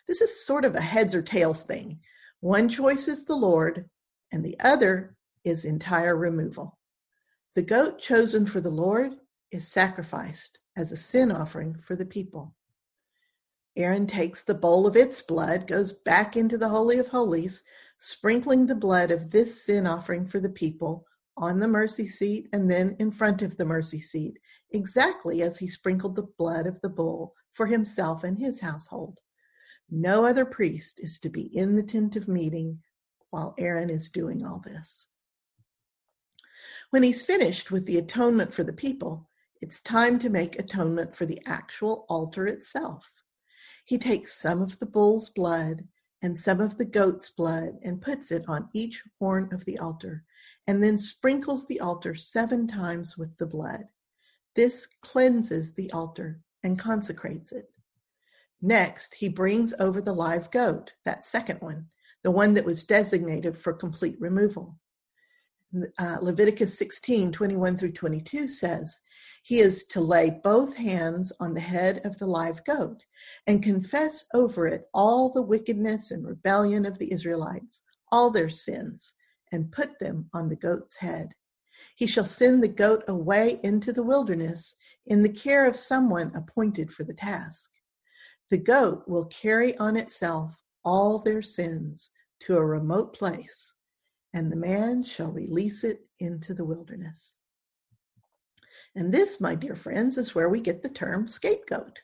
This 0.07 0.21
is 0.21 0.45
sort 0.45 0.65
of 0.65 0.75
a 0.75 0.81
heads 0.81 1.13
or 1.13 1.21
tails 1.21 1.63
thing. 1.63 1.99
One 2.41 2.69
choice 2.69 3.07
is 3.07 3.25
the 3.25 3.35
Lord, 3.35 3.89
and 4.31 4.43
the 4.45 4.59
other 4.61 5.17
is 5.43 5.65
entire 5.65 6.15
removal. 6.15 6.77
The 7.55 7.63
goat 7.63 7.99
chosen 7.99 8.45
for 8.45 8.61
the 8.61 8.69
Lord 8.69 9.13
is 9.51 9.67
sacrificed 9.67 10.59
as 10.77 10.91
a 10.91 10.97
sin 10.97 11.31
offering 11.31 11.75
for 11.81 11.95
the 11.95 12.05
people. 12.05 12.55
Aaron 13.75 14.07
takes 14.07 14.43
the 14.43 14.53
bowl 14.53 14.87
of 14.87 14.95
its 14.95 15.21
blood, 15.21 15.67
goes 15.67 15.91
back 15.91 16.37
into 16.37 16.57
the 16.57 16.69
Holy 16.69 16.99
of 16.99 17.07
Holies, 17.07 17.63
sprinkling 17.97 18.65
the 18.65 18.75
blood 18.75 19.11
of 19.11 19.29
this 19.31 19.65
sin 19.65 19.85
offering 19.85 20.25
for 20.25 20.39
the 20.39 20.49
people 20.49 21.05
on 21.35 21.59
the 21.59 21.67
mercy 21.67 22.07
seat 22.07 22.47
and 22.53 22.69
then 22.69 22.95
in 22.99 23.11
front 23.11 23.41
of 23.41 23.57
the 23.57 23.65
mercy 23.65 24.01
seat 24.01 24.37
exactly 24.71 25.41
as 25.41 25.57
he 25.57 25.67
sprinkled 25.67 26.15
the 26.15 26.27
blood 26.37 26.67
of 26.67 26.79
the 26.81 26.89
bull 26.89 27.33
for 27.53 27.65
himself 27.65 28.23
and 28.23 28.37
his 28.37 28.59
household. 28.59 29.19
No 29.91 30.25
other 30.25 30.45
priest 30.45 30.99
is 30.99 31.19
to 31.19 31.29
be 31.29 31.55
in 31.57 31.75
the 31.75 31.83
tent 31.83 32.15
of 32.15 32.27
meeting 32.27 32.81
while 33.31 33.55
Aaron 33.57 33.89
is 33.89 34.09
doing 34.09 34.45
all 34.45 34.59
this. 34.59 35.07
When 36.91 37.03
he's 37.03 37.23
finished 37.23 37.71
with 37.71 37.85
the 37.85 37.97
atonement 37.97 38.53
for 38.53 38.63
the 38.63 38.73
people, 38.73 39.29
it's 39.61 39.81
time 39.81 40.19
to 40.19 40.29
make 40.29 40.59
atonement 40.59 41.15
for 41.15 41.25
the 41.25 41.39
actual 41.45 42.05
altar 42.09 42.47
itself. 42.47 43.11
He 43.85 43.97
takes 43.97 44.33
some 44.33 44.61
of 44.61 44.77
the 44.79 44.85
bull's 44.85 45.29
blood 45.29 45.87
and 46.21 46.37
some 46.37 46.59
of 46.59 46.77
the 46.77 46.85
goat's 46.85 47.31
blood 47.31 47.77
and 47.83 48.01
puts 48.01 48.31
it 48.31 48.45
on 48.47 48.69
each 48.73 49.03
horn 49.19 49.49
of 49.51 49.63
the 49.65 49.77
altar, 49.79 50.23
and 50.67 50.83
then 50.83 50.97
sprinkles 50.97 51.65
the 51.67 51.79
altar 51.79 52.15
seven 52.15 52.67
times 52.67 53.17
with 53.17 53.35
the 53.37 53.47
blood. 53.47 53.87
This 54.55 54.85
cleanses 55.01 55.73
the 55.73 55.91
altar 55.91 56.41
and 56.63 56.77
consecrates 56.77 57.51
it. 57.51 57.71
Next, 58.61 59.13
he 59.13 59.29
brings 59.29 59.73
over 59.79 60.01
the 60.01 60.13
live 60.13 60.51
goat, 60.51 60.91
that 61.05 61.23
second 61.23 61.61
one, 61.61 61.87
the 62.23 62.31
one 62.31 62.53
that 62.55 62.65
was 62.65 62.83
designated 62.83 63.57
for 63.57 63.71
complete 63.71 64.19
removal. 64.19 64.77
Uh, 65.99 66.17
Leviticus 66.21 66.77
16, 66.77 67.31
21 67.31 67.77
through 67.77 67.91
22 67.91 68.47
says, 68.47 68.99
He 69.43 69.59
is 69.59 69.85
to 69.85 70.01
lay 70.01 70.41
both 70.43 70.75
hands 70.75 71.31
on 71.39 71.53
the 71.53 71.59
head 71.61 72.01
of 72.05 72.17
the 72.17 72.25
live 72.25 72.63
goat 72.65 73.03
and 73.47 73.63
confess 73.63 74.25
over 74.33 74.67
it 74.67 74.89
all 74.93 75.31
the 75.31 75.41
wickedness 75.41 76.11
and 76.11 76.25
rebellion 76.25 76.85
of 76.85 76.97
the 76.97 77.13
Israelites, 77.13 77.83
all 78.11 78.31
their 78.31 78.49
sins, 78.49 79.13
and 79.51 79.71
put 79.71 79.97
them 79.99 80.29
on 80.33 80.49
the 80.49 80.55
goat's 80.55 80.95
head. 80.95 81.33
He 81.95 82.07
shall 82.07 82.25
send 82.25 82.61
the 82.61 82.67
goat 82.67 83.03
away 83.07 83.59
into 83.63 83.93
the 83.93 84.03
wilderness 84.03 84.75
in 85.05 85.23
the 85.23 85.29
care 85.29 85.65
of 85.65 85.77
someone 85.77 86.31
appointed 86.35 86.91
for 86.91 87.03
the 87.03 87.13
task. 87.13 87.71
The 88.49 88.57
goat 88.57 89.07
will 89.07 89.25
carry 89.25 89.77
on 89.77 89.95
itself 89.95 90.61
all 90.83 91.19
their 91.19 91.41
sins 91.41 92.09
to 92.41 92.57
a 92.57 92.65
remote 92.65 93.13
place, 93.13 93.73
and 94.33 94.51
the 94.51 94.57
man 94.57 95.03
shall 95.03 95.31
release 95.31 95.83
it 95.83 96.07
into 96.19 96.53
the 96.53 96.65
wilderness. 96.65 97.35
And 98.95 99.13
this, 99.13 99.39
my 99.39 99.55
dear 99.55 99.75
friends, 99.75 100.17
is 100.17 100.33
where 100.33 100.49
we 100.49 100.61
get 100.61 100.81
the 100.81 100.89
term 100.89 101.27
scapegoat. 101.27 102.01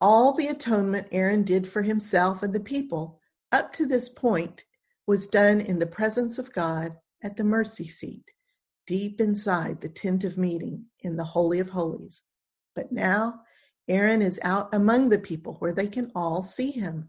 All 0.00 0.32
the 0.32 0.48
atonement 0.48 1.08
Aaron 1.12 1.42
did 1.42 1.66
for 1.66 1.82
himself 1.82 2.42
and 2.42 2.54
the 2.54 2.60
people 2.60 3.20
up 3.52 3.72
to 3.74 3.86
this 3.86 4.08
point 4.08 4.64
was 5.06 5.28
done 5.28 5.60
in 5.60 5.78
the 5.78 5.86
presence 5.86 6.38
of 6.38 6.52
God 6.52 6.96
at 7.22 7.36
the 7.36 7.44
mercy 7.44 7.88
seat, 7.88 8.30
deep 8.86 9.20
inside 9.20 9.80
the 9.80 9.88
tent 9.88 10.24
of 10.24 10.38
meeting 10.38 10.84
in 11.02 11.16
the 11.16 11.24
Holy 11.24 11.60
of 11.60 11.70
Holies. 11.70 12.22
But 12.74 12.90
now 12.92 13.42
Aaron 13.88 14.22
is 14.22 14.40
out 14.42 14.74
among 14.74 15.08
the 15.08 15.18
people 15.18 15.54
where 15.54 15.72
they 15.72 15.86
can 15.86 16.10
all 16.14 16.42
see 16.42 16.70
him. 16.70 17.08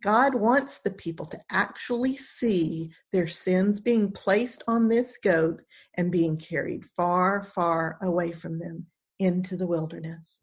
God 0.00 0.34
wants 0.34 0.78
the 0.78 0.90
people 0.90 1.26
to 1.26 1.40
actually 1.50 2.16
see 2.16 2.92
their 3.12 3.28
sins 3.28 3.80
being 3.80 4.10
placed 4.10 4.62
on 4.66 4.88
this 4.88 5.18
goat 5.22 5.62
and 5.96 6.10
being 6.10 6.36
carried 6.36 6.84
far, 6.96 7.42
far 7.44 7.98
away 8.02 8.32
from 8.32 8.58
them 8.58 8.86
into 9.18 9.56
the 9.56 9.66
wilderness. 9.66 10.40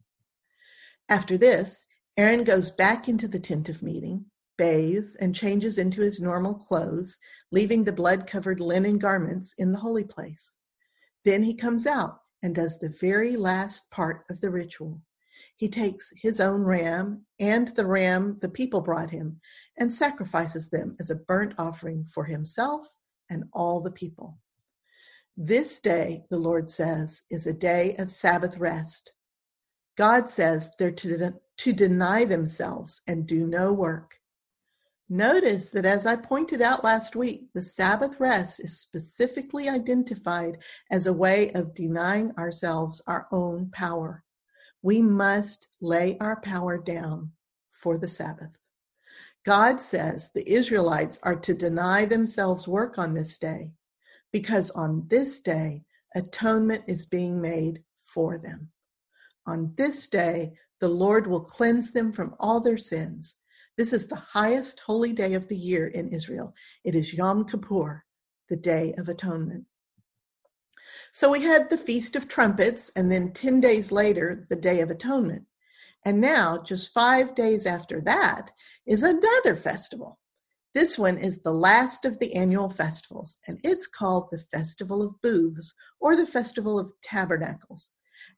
After 1.10 1.38
this, 1.38 1.86
Aaron 2.18 2.44
goes 2.44 2.70
back 2.70 3.10
into 3.10 3.28
the 3.28 3.40
tent 3.40 3.68
of 3.68 3.82
meeting, 3.82 4.26
bathes, 4.58 5.16
and 5.16 5.36
changes 5.36 5.78
into 5.78 6.02
his 6.02 6.22
normal 6.22 6.56
clothes, 6.56 7.18
leaving 7.52 7.84
the 7.84 7.92
blood 7.92 8.28
covered 8.28 8.60
linen 8.60 8.98
garments 8.98 9.54
in 9.58 9.72
the 9.72 9.80
holy 9.80 10.06
place. 10.06 10.54
Then 11.26 11.44
he 11.44 11.54
comes 11.56 11.86
out 11.86 12.20
and 12.44 12.56
does 12.56 12.80
the 12.80 12.90
very 13.02 13.36
last 13.36 13.90
part 13.92 14.24
of 14.30 14.40
the 14.40 14.50
ritual 14.50 15.02
he 15.62 15.70
takes 15.70 16.12
his 16.16 16.40
own 16.40 16.64
ram 16.64 17.24
and 17.40 17.68
the 17.76 17.86
ram 17.86 18.36
the 18.42 18.50
people 18.50 18.82
brought 18.82 19.12
him 19.12 19.40
and 19.78 19.94
sacrifices 19.94 20.72
them 20.72 20.96
as 21.00 21.12
a 21.12 21.16
burnt 21.16 21.54
offering 21.60 22.04
for 22.12 22.26
himself 22.26 22.88
and 23.30 23.44
all 23.54 23.80
the 23.80 23.92
people. 23.92 24.40
This 25.38 25.80
day, 25.80 26.24
the 26.32 26.40
Lord 26.40 26.68
says, 26.68 27.22
is 27.30 27.46
a 27.46 27.54
day 27.54 27.94
of 28.00 28.10
Sabbath 28.10 28.58
rest. 28.58 29.14
God 29.98 30.32
says 30.32 30.72
they're 30.80 30.92
to, 30.94 31.16
de- 31.16 31.40
to 31.58 31.74
deny 31.74 32.26
themselves 32.26 33.00
and 33.08 33.28
do 33.28 33.46
no 33.46 33.72
work. 33.72 34.18
Notice 35.10 35.70
that 35.70 35.86
as 35.86 36.08
I 36.08 36.16
pointed 36.16 36.64
out 36.64 36.84
last 36.84 37.16
week, 37.16 37.50
the 37.54 37.62
Sabbath 37.62 38.20
rest 38.20 38.62
is 38.62 38.80
specifically 38.80 39.70
identified 39.70 40.58
as 40.90 41.06
a 41.06 41.14
way 41.14 41.52
of 41.52 41.76
denying 41.76 42.32
ourselves 42.40 43.00
our 43.06 43.28
own 43.32 43.70
power. 43.70 44.24
We 44.82 45.02
must 45.02 45.68
lay 45.80 46.18
our 46.20 46.42
power 46.42 46.78
down 46.78 47.32
for 47.72 47.98
the 47.98 48.10
Sabbath. 48.10 48.52
God 49.46 49.82
says 49.82 50.32
the 50.32 50.50
Israelites 50.52 51.20
are 51.24 51.36
to 51.36 51.54
deny 51.54 52.06
themselves 52.06 52.68
work 52.68 52.98
on 52.98 53.14
this 53.14 53.38
day 53.38 53.72
because 54.32 54.72
on 54.72 55.08
this 55.10 55.42
day, 55.42 55.84
atonement 56.16 56.84
is 56.88 57.06
being 57.06 57.42
made 57.42 57.84
for 58.06 58.38
them. 58.38 58.70
On 59.46 59.74
this 59.78 60.08
day, 60.08 60.54
the 60.80 60.88
Lord 60.88 61.28
will 61.28 61.44
cleanse 61.44 61.92
them 61.92 62.12
from 62.12 62.36
all 62.40 62.60
their 62.60 62.78
sins. 62.78 63.36
This 63.78 63.94
is 63.94 64.08
the 64.08 64.16
highest 64.16 64.80
holy 64.80 65.14
day 65.14 65.34
of 65.34 65.48
the 65.48 65.56
year 65.56 65.88
in 65.88 66.10
Israel. 66.10 66.54
It 66.84 66.96
is 66.96 67.14
Yom 67.14 67.46
Kippur, 67.46 68.04
the 68.50 68.58
Day 68.58 68.94
of 68.98 69.10
Atonement. 69.10 69.66
So 71.14 71.30
we 71.30 71.42
had 71.42 71.70
the 71.70 71.78
Feast 71.78 72.16
of 72.16 72.30
Trumpets, 72.30 72.90
and 72.96 73.12
then 73.12 73.34
10 73.34 73.60
days 73.60 73.92
later, 73.92 74.48
the 74.50 74.56
Day 74.56 74.80
of 74.80 74.90
Atonement. 74.90 75.46
And 76.06 76.22
now, 76.22 76.64
just 76.64 76.94
five 76.94 77.36
days 77.36 77.66
after 77.66 78.00
that, 78.02 78.50
is 78.86 79.04
another 79.04 79.58
festival. 79.58 80.20
This 80.74 80.98
one 80.98 81.18
is 81.18 81.42
the 81.42 81.54
last 81.54 82.06
of 82.06 82.18
the 82.20 82.34
annual 82.34 82.70
festivals, 82.70 83.40
and 83.48 83.60
it's 83.62 83.88
called 83.88 84.30
the 84.32 84.38
Festival 84.38 85.02
of 85.02 85.22
Booths 85.22 85.74
or 86.00 86.16
the 86.16 86.26
Festival 86.26 86.80
of 86.80 86.94
Tabernacles. 87.04 87.90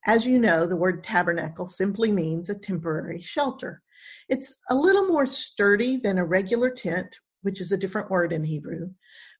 As 0.06 0.26
you 0.26 0.40
know, 0.40 0.66
the 0.66 0.76
word 0.76 1.04
tabernacle 1.04 1.66
simply 1.66 2.10
means 2.10 2.50
a 2.50 2.58
temporary 2.58 3.22
shelter. 3.22 3.82
It's 4.28 4.56
a 4.68 4.74
little 4.74 5.06
more 5.06 5.26
sturdy 5.26 5.96
than 5.96 6.18
a 6.18 6.24
regular 6.24 6.70
tent, 6.70 7.20
which 7.42 7.60
is 7.60 7.70
a 7.70 7.76
different 7.76 8.10
word 8.10 8.32
in 8.32 8.42
Hebrew, 8.42 8.90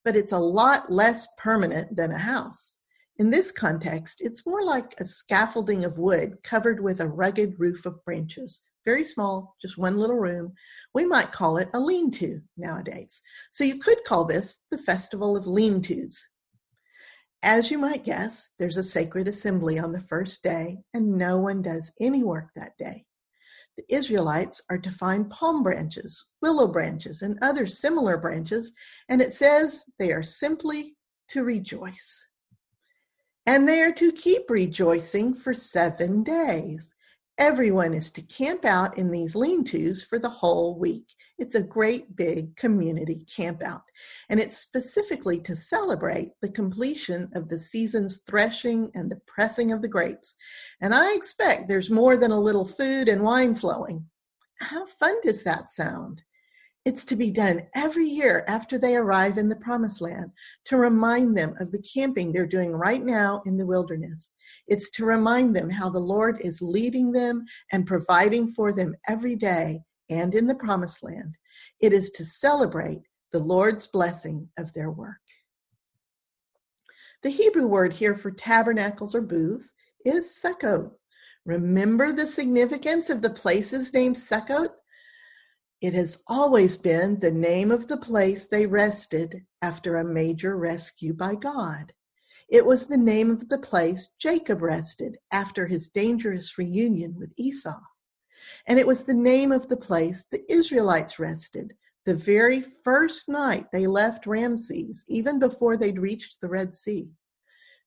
but 0.05 0.15
it's 0.15 0.33
a 0.33 0.39
lot 0.39 0.91
less 0.91 1.27
permanent 1.37 1.97
than 1.97 2.13
a 2.13 2.19
house. 2.19 2.79
In 3.17 3.31
this 3.31 3.53
context, 3.53 4.21
it's 4.21 4.45
more 4.45 4.65
like 4.65 4.99
a 4.99 5.05
scaffolding 5.05 5.85
of 5.85 5.99
wood 5.99 6.43
covered 6.43 6.81
with 6.81 7.01
a 7.01 7.07
rugged 7.07 7.55
roof 7.61 7.87
of 7.87 8.05
branches. 8.05 8.63
Very 8.85 9.05
small, 9.05 9.55
just 9.63 9.79
one 9.79 9.99
little 9.99 10.17
room. 10.17 10.53
We 10.95 11.07
might 11.07 11.31
call 11.31 11.59
it 11.59 11.71
a 11.75 11.81
lean 11.81 12.11
to 12.13 12.43
nowadays. 12.57 13.21
So 13.53 13.63
you 13.63 13.79
could 13.79 14.03
call 14.05 14.25
this 14.25 14.67
the 14.69 14.79
Festival 14.79 15.37
of 15.37 15.47
Lean 15.47 15.81
Tos. 15.81 16.27
As 17.45 17.71
you 17.71 17.79
might 17.79 18.03
guess, 18.03 18.51
there's 18.59 18.79
a 18.79 18.83
sacred 18.83 19.29
assembly 19.29 19.79
on 19.79 19.93
the 19.93 20.01
first 20.01 20.43
day, 20.43 20.83
and 20.93 21.17
no 21.17 21.39
one 21.39 21.63
does 21.63 21.93
any 22.01 22.25
work 22.25 22.49
that 22.57 22.77
day. 22.79 23.07
The 23.77 23.95
Israelites 23.95 24.61
are 24.71 24.79
to 24.79 24.91
find 24.91 25.31
palm 25.31 25.63
branches, 25.63 26.33
willow 26.43 26.67
branches, 26.67 27.23
and 27.23 27.39
other 27.43 27.69
similar 27.69 28.19
branches, 28.19 28.73
and 29.09 29.23
it 29.23 29.35
says 29.35 29.85
they 30.01 30.11
are 30.11 30.23
simply 30.25 30.97
to 31.29 31.45
rejoice 31.45 32.27
and 33.47 33.69
they 33.69 33.81
are 33.81 33.93
to 33.93 34.13
keep 34.13 34.49
rejoicing 34.49 35.35
for 35.35 35.55
seven 35.55 36.23
days. 36.23 36.95
Everyone 37.37 37.93
is 37.93 38.13
to 38.13 38.23
camp 38.23 38.65
out 38.65 38.97
in 38.97 39.11
these 39.11 39.35
lean 39.35 39.65
tos 39.65 40.05
for 40.05 40.19
the 40.19 40.31
whole 40.31 40.79
week. 40.79 41.07
It's 41.37 41.57
a 41.57 41.63
great 41.63 42.15
big 42.15 42.55
community 42.57 43.27
camp 43.35 43.61
out, 43.61 43.83
and 44.29 44.39
it's 44.39 44.57
specifically 44.57 45.41
to 45.41 45.57
celebrate 45.57 46.31
the 46.41 46.49
completion 46.49 47.29
of 47.35 47.49
the 47.49 47.59
season's 47.59 48.19
threshing 48.19 48.91
and 48.95 49.11
the 49.11 49.21
pressing 49.27 49.73
of 49.73 49.83
the 49.83 49.89
grapes. 49.89 50.37
And 50.81 50.95
I 50.95 51.13
expect 51.15 51.67
there's 51.67 51.91
more 51.91 52.17
than 52.17 52.31
a 52.31 52.41
little 52.41 52.69
food 52.69 53.09
and 53.09 53.23
wine 53.23 53.57
flowing. 53.57 54.07
How 54.61 54.87
fun 54.87 55.17
does 55.25 55.43
that 55.43 55.73
sound? 55.73 56.23
It's 56.85 57.07
to 57.07 57.17
be 57.17 57.31
done 57.31 57.67
every 57.75 58.07
year 58.07 58.45
after 58.47 58.79
they 58.79 58.95
arrive 58.97 59.39
in 59.39 59.49
the 59.49 59.57
promised 59.57 60.03
land 60.03 60.31
to 60.67 60.77
remind 60.77 61.37
them 61.37 61.55
of 61.59 61.73
the 61.73 61.81
camping 61.83 62.31
they're 62.31 62.47
doing 62.47 62.73
right 62.73 63.03
now 63.03 63.43
in 63.47 63.57
the 63.57 63.65
wilderness. 63.65 64.35
It's 64.69 64.91
to 64.93 65.07
remind 65.07 65.57
them 65.57 65.71
how 65.71 65.89
the 65.89 65.99
Lord 65.99 66.39
is 66.41 66.61
leading 66.61 67.11
them 67.11 67.47
and 67.73 67.87
providing 67.87 68.49
for 68.49 68.71
them 68.71 68.95
every 69.09 69.35
day 69.35 69.81
and 70.11 70.35
in 70.35 70.47
the 70.47 70.55
promised 70.55 71.03
land. 71.03 71.35
It 71.81 71.95
is 71.95 72.11
to 72.13 72.25
celebrate 72.25 73.01
the 73.33 73.39
Lord's 73.39 73.87
blessing 73.87 74.47
of 74.59 74.73
their 74.75 74.91
work. 74.91 75.17
The 77.23 77.31
Hebrew 77.31 77.67
word 77.67 77.95
here 77.95 78.15
for 78.15 78.31
tabernacles 78.31 79.15
or 79.15 79.23
booths 79.23 79.73
is 80.05 80.39
sukkot. 80.39 80.93
Remember 81.47 82.13
the 82.13 82.27
significance 82.27 83.09
of 83.09 83.23
the 83.23 83.31
places 83.31 83.93
named 83.93 84.17
Sukkot? 84.17 84.69
It 85.81 85.95
has 85.95 86.23
always 86.29 86.77
been 86.77 87.21
the 87.21 87.33
name 87.33 87.71
of 87.71 87.89
the 87.89 87.97
place 87.97 88.47
they 88.47 88.67
rested 88.67 89.45
after 89.63 89.97
a 89.97 90.05
major 90.05 90.57
rescue 90.57 91.13
by 91.13 91.35
God. 91.35 91.93
It 92.49 92.65
was 92.65 92.87
the 92.87 92.97
name 92.97 93.31
of 93.31 93.49
the 93.49 93.59
place 93.59 94.11
Jacob 94.19 94.63
rested 94.63 95.19
after 95.33 95.67
his 95.67 95.89
dangerous 95.89 96.57
reunion 96.59 97.15
with 97.17 97.33
Esau. 97.37 97.81
And 98.67 98.79
it 98.79 98.87
was 98.87 99.05
the 99.05 99.15
name 99.15 99.53
of 99.53 99.69
the 99.69 99.77
place 99.77 100.27
the 100.31 100.45
Israelites 100.53 101.19
rested 101.19 101.75
the 102.05 102.15
very 102.15 102.61
first 102.61 103.29
night 103.29 103.67
they 103.73 103.87
left 103.87 104.27
Ramses, 104.27 105.05
even 105.09 105.39
before 105.39 105.77
they'd 105.77 105.99
reached 105.99 106.41
the 106.41 106.49
Red 106.49 106.75
Sea. 106.75 107.09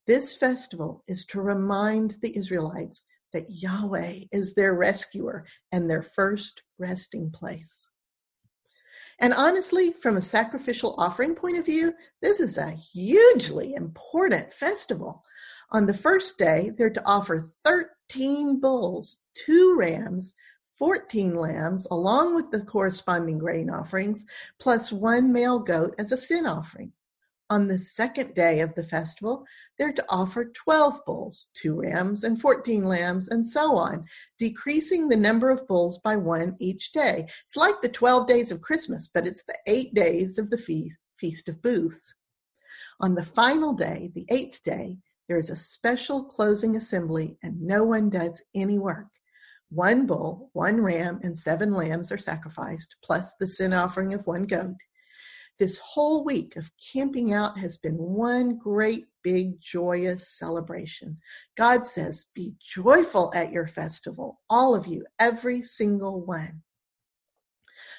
This 0.08 0.36
festival 0.36 1.04
is 1.08 1.26
to 1.26 1.42
remind 1.42 2.18
the 2.22 2.36
Israelites 2.36 3.06
that 3.34 3.50
Yahweh 3.50 4.20
is 4.32 4.54
their 4.54 4.74
rescuer 4.74 5.46
and 5.72 5.90
their 5.90 6.04
first 6.04 6.62
resting 6.78 7.30
place. 7.32 7.88
And 9.20 9.34
honestly, 9.34 9.92
from 9.92 10.18
a 10.18 10.22
sacrificial 10.22 10.96
offering 10.98 11.34
point 11.34 11.58
of 11.58 11.66
view, 11.66 11.94
this 12.22 12.40
is 12.40 12.58
a 12.58 12.70
hugely 12.70 13.74
important 13.74 14.54
festival. 14.54 15.24
On 15.72 15.86
the 15.86 15.94
first 15.94 16.38
day, 16.38 16.72
they're 16.78 16.90
to 16.92 17.06
offer 17.06 17.48
13 17.64 18.60
bulls, 18.60 19.24
two 19.34 19.76
rams, 19.78 20.36
14 20.78 21.34
lambs, 21.34 21.88
along 21.90 22.36
with 22.36 22.52
the 22.52 22.62
corresponding 22.62 23.40
grain 23.40 23.70
offerings, 23.70 24.26
plus 24.60 24.92
one 24.92 25.34
male 25.34 25.60
goat 25.60 25.96
as 25.98 26.12
a 26.12 26.18
sin 26.18 26.46
offering. 26.46 26.92
On 27.50 27.68
the 27.68 27.80
second 27.80 28.36
day 28.36 28.60
of 28.60 28.76
the 28.76 28.84
festival, 28.84 29.46
they're 29.78 29.94
to 29.94 30.06
offer 30.10 30.52
12 30.54 31.06
bulls, 31.06 31.48
two 31.54 31.76
rams, 31.76 32.26
and 32.26 32.42
14 32.42 32.84
lambs, 32.84 33.30
and 33.30 33.46
so 33.46 33.78
on, 33.78 34.04
decreasing 34.38 35.08
the 35.08 35.16
number 35.16 35.50
of 35.50 35.66
bulls 35.66 36.00
by 36.00 36.18
one 36.18 36.58
each 36.60 36.92
day. 36.92 37.26
It's 37.46 37.56
like 37.56 37.82
the 37.82 37.88
12 37.88 38.28
days 38.28 38.52
of 38.52 38.62
Christmas, 38.62 39.08
but 39.08 39.26
it's 39.26 39.44
the 39.44 39.58
eight 39.66 39.94
days 39.94 40.38
of 40.38 40.50
the 40.50 40.92
Feast 41.18 41.48
of 41.48 41.62
Booths. 41.62 42.14
On 43.00 43.16
the 43.16 43.24
final 43.24 43.74
day, 43.74 44.12
the 44.14 44.26
eighth 44.30 44.62
day, 44.64 44.98
there 45.30 45.38
is 45.38 45.50
a 45.50 45.56
special 45.56 46.26
closing 46.26 46.76
assembly, 46.76 47.38
and 47.44 47.62
no 47.62 47.84
one 47.84 48.10
does 48.10 48.44
any 48.56 48.78
work. 48.78 49.08
One 49.70 50.06
bull, 50.06 50.50
one 50.52 50.82
ram, 50.82 51.20
and 51.24 51.38
seven 51.38 51.74
lambs 51.74 52.12
are 52.12 52.18
sacrificed, 52.18 52.96
plus 53.04 53.36
the 53.36 53.48
sin 53.48 53.72
offering 53.72 54.14
of 54.14 54.26
one 54.28 54.44
goat. 54.44 54.76
This 55.60 55.80
whole 55.80 56.24
week 56.24 56.56
of 56.56 56.72
camping 56.94 57.34
out 57.34 57.58
has 57.58 57.78
been 57.78 57.98
one 57.98 58.58
great, 58.58 59.08
big, 59.24 59.60
joyous 59.60 60.38
celebration. 60.38 61.18
God 61.56 61.88
says, 61.88 62.30
Be 62.36 62.54
joyful 62.60 63.32
at 63.34 63.52
your 63.52 63.66
festival, 63.66 64.40
all 64.52 64.76
of 64.76 64.86
you, 64.86 65.04
every 65.20 65.64
single 65.64 66.22
one. 66.22 66.62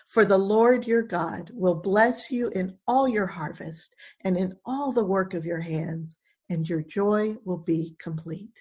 For 0.07 0.25
the 0.25 0.39
Lord 0.39 0.87
your 0.87 1.03
God 1.03 1.51
will 1.53 1.75
bless 1.75 2.31
you 2.31 2.49
in 2.51 2.77
all 2.87 3.09
your 3.09 3.27
harvest 3.27 3.95
and 4.25 4.37
in 4.37 4.57
all 4.65 4.93
the 4.93 5.05
work 5.05 5.35
of 5.35 5.45
your 5.45 5.61
hands, 5.61 6.17
and 6.49 6.69
your 6.69 6.83
joy 6.83 7.37
will 7.45 7.59
be 7.59 7.97
complete. 7.99 8.55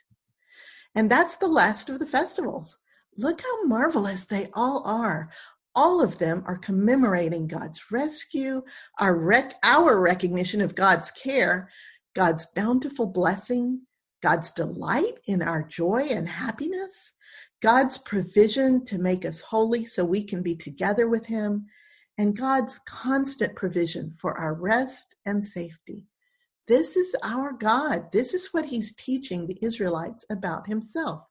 And 0.95 1.09
that's 1.09 1.37
the 1.37 1.47
last 1.47 1.89
of 1.89 1.99
the 1.99 2.07
festivals. 2.07 2.79
Look 3.15 3.41
how 3.41 3.65
marvelous 3.65 4.25
they 4.25 4.49
all 4.53 4.81
are. 4.85 5.29
All 5.77 6.01
of 6.01 6.17
them 6.17 6.41
are 6.47 6.57
commemorating 6.57 7.45
God's 7.45 7.91
rescue, 7.91 8.63
our, 8.97 9.15
rec- 9.15 9.59
our 9.61 10.01
recognition 10.01 10.59
of 10.59 10.73
God's 10.73 11.11
care, 11.11 11.69
God's 12.15 12.47
bountiful 12.47 13.05
blessing, 13.05 13.81
God's 14.23 14.49
delight 14.49 15.19
in 15.27 15.43
our 15.43 15.61
joy 15.61 16.07
and 16.09 16.27
happiness, 16.27 17.13
God's 17.61 17.99
provision 17.99 18.85
to 18.85 18.97
make 18.97 19.23
us 19.23 19.39
holy 19.39 19.83
so 19.83 20.03
we 20.03 20.23
can 20.23 20.41
be 20.41 20.55
together 20.55 21.07
with 21.07 21.27
Him, 21.27 21.67
and 22.17 22.35
God's 22.35 22.79
constant 22.87 23.55
provision 23.55 24.15
for 24.17 24.35
our 24.35 24.55
rest 24.55 25.15
and 25.27 25.45
safety. 25.45 26.07
This 26.67 26.97
is 26.97 27.15
our 27.23 27.53
God. 27.53 28.11
This 28.11 28.33
is 28.33 28.51
what 28.51 28.65
He's 28.65 28.95
teaching 28.95 29.45
the 29.45 29.59
Israelites 29.61 30.25
about 30.31 30.67
Himself. 30.67 31.21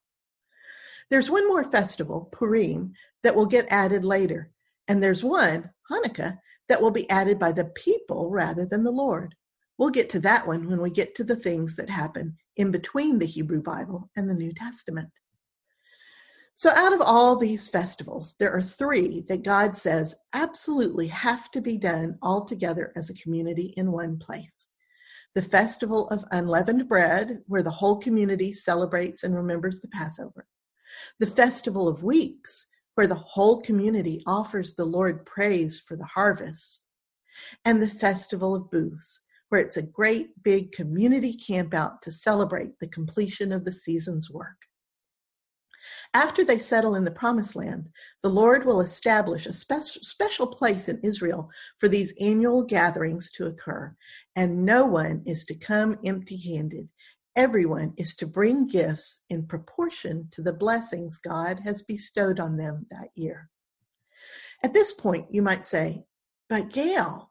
There's 1.11 1.31
one 1.31 1.47
more 1.49 1.65
festival, 1.65 2.29
Purim, 2.33 2.93
that 3.27 3.35
will 3.35 3.47
get 3.47 3.67
added 3.71 4.05
later. 4.05 4.53
And 4.87 5.03
there's 5.03 5.25
one, 5.25 5.69
Hanukkah, 5.91 6.39
that 6.69 6.81
will 6.81 6.93
be 6.93 7.11
added 7.11 7.41
by 7.41 7.51
the 7.51 7.65
people 7.75 8.31
rather 8.31 8.65
than 8.65 8.85
the 8.85 8.91
Lord. 8.93 9.35
We'll 9.79 9.91
get 9.91 10.09
to 10.11 10.21
that 10.21 10.47
one 10.47 10.71
when 10.71 10.81
we 10.81 10.91
get 10.91 11.17
to 11.17 11.25
the 11.25 11.35
things 11.35 11.75
that 11.75 11.91
happen 11.91 12.37
in 12.55 12.71
between 12.71 13.19
the 13.19 13.27
Hebrew 13.27 13.61
Bible 13.61 14.09
and 14.15 14.31
the 14.31 14.35
New 14.35 14.55
Testament. 14.55 15.09
So, 16.55 16.71
out 16.71 16.93
of 16.93 17.01
all 17.01 17.35
these 17.35 17.67
festivals, 17.67 18.37
there 18.39 18.53
are 18.53 18.63
three 18.63 19.25
that 19.29 19.43
God 19.43 19.77
says 19.77 20.15
absolutely 20.33 21.09
have 21.09 21.51
to 21.51 21.61
be 21.61 21.79
done 21.79 22.17
all 22.23 22.45
together 22.45 22.93
as 22.95 23.11
a 23.11 23.21
community 23.21 23.75
in 23.77 23.91
one 23.91 24.21
place. 24.21 24.71
The 25.35 25.43
festival 25.43 26.07
of 26.11 26.25
unleavened 26.31 26.89
bread, 26.89 27.43
where 27.49 27.65
the 27.65 27.73
whole 27.73 27.99
community 27.99 28.53
celebrates 28.53 29.25
and 29.25 29.35
remembers 29.35 29.81
the 29.81 29.89
Passover 29.89 30.47
the 31.19 31.27
Festival 31.27 31.89
of 31.89 32.03
Weeks, 32.03 32.69
where 32.97 33.07
the 33.07 33.15
whole 33.15 33.61
community 33.61 34.23
offers 34.27 34.75
the 34.75 34.85
Lord 34.85 35.25
praise 35.27 35.79
for 35.81 35.97
the 35.97 36.05
harvest, 36.07 36.87
and 37.65 37.81
the 37.81 37.89
Festival 37.89 38.55
of 38.55 38.71
Booths, 38.71 39.21
where 39.51 39.61
it's 39.61 39.77
a 39.77 39.83
great 39.83 40.31
big 40.43 40.73
community 40.73 41.37
campout 41.37 42.01
to 42.01 42.11
celebrate 42.11 42.73
the 42.81 42.89
completion 42.89 43.53
of 43.53 43.65
the 43.65 43.73
season's 43.73 44.31
work. 44.31 44.57
After 46.15 46.43
they 46.43 46.59
settle 46.59 46.95
in 46.95 47.05
the 47.05 47.11
promised 47.11 47.55
land, 47.55 47.91
the 48.23 48.31
Lord 48.31 48.65
will 48.65 48.81
establish 48.81 49.45
a 49.45 49.53
spe- 49.53 49.83
special 49.83 50.47
place 50.47 50.89
in 50.89 50.99
Israel 51.03 51.51
for 51.79 51.89
these 51.89 52.15
annual 52.19 52.65
gatherings 52.65 53.31
to 53.33 53.47
occur, 53.47 53.95
and 54.37 54.65
no 54.65 54.87
one 54.87 55.23
is 55.27 55.45
to 55.45 55.55
come 55.55 55.99
empty 56.05 56.39
handed. 56.39 56.89
Everyone 57.37 57.93
is 57.99 58.17
to 58.17 58.27
bring 58.27 58.67
gifts 58.67 59.23
in 59.29 59.47
proportion 59.47 60.27
to 60.33 60.43
the 60.43 60.55
blessings 60.55 61.19
God 61.19 61.61
has 61.65 61.83
bestowed 61.83 62.41
on 62.41 62.57
them 62.57 62.87
that 62.91 63.11
year. 63.15 63.51
At 64.65 64.73
this 64.73 64.95
point, 64.95 65.27
you 65.31 65.43
might 65.43 65.67
say, 65.67 66.07
But 66.49 66.71
Gail, 66.71 67.31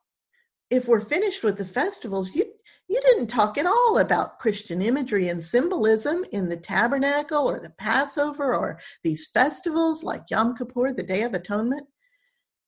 if 0.69 0.87
we're 0.87 1.01
finished 1.01 1.43
with 1.43 1.57
the 1.57 1.65
festivals, 1.65 2.35
you, 2.35 2.45
you 2.87 3.01
didn't 3.01 3.27
talk 3.27 3.57
at 3.57 3.65
all 3.65 3.97
about 3.97 4.37
Christian 4.37 4.79
imagery 4.79 5.29
and 5.29 5.43
symbolism 5.43 6.23
in 6.31 6.49
the 6.49 6.57
tabernacle 6.57 7.49
or 7.49 7.59
the 7.59 7.71
Passover 7.71 8.55
or 8.55 8.79
these 9.03 9.25
festivals 9.25 10.03
like 10.03 10.29
Yom 10.29 10.55
Kippur, 10.55 10.93
the 10.93 11.01
Day 11.01 11.23
of 11.23 11.33
Atonement. 11.33 11.87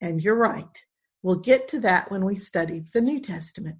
And 0.02 0.24
you're 0.24 0.36
right. 0.36 0.66
We'll 1.22 1.40
get 1.40 1.68
to 1.70 1.80
that 1.82 2.10
when 2.10 2.26
we 2.26 2.36
study 2.36 2.86
the 2.94 3.02
New 3.02 3.20
Testament. 3.20 3.78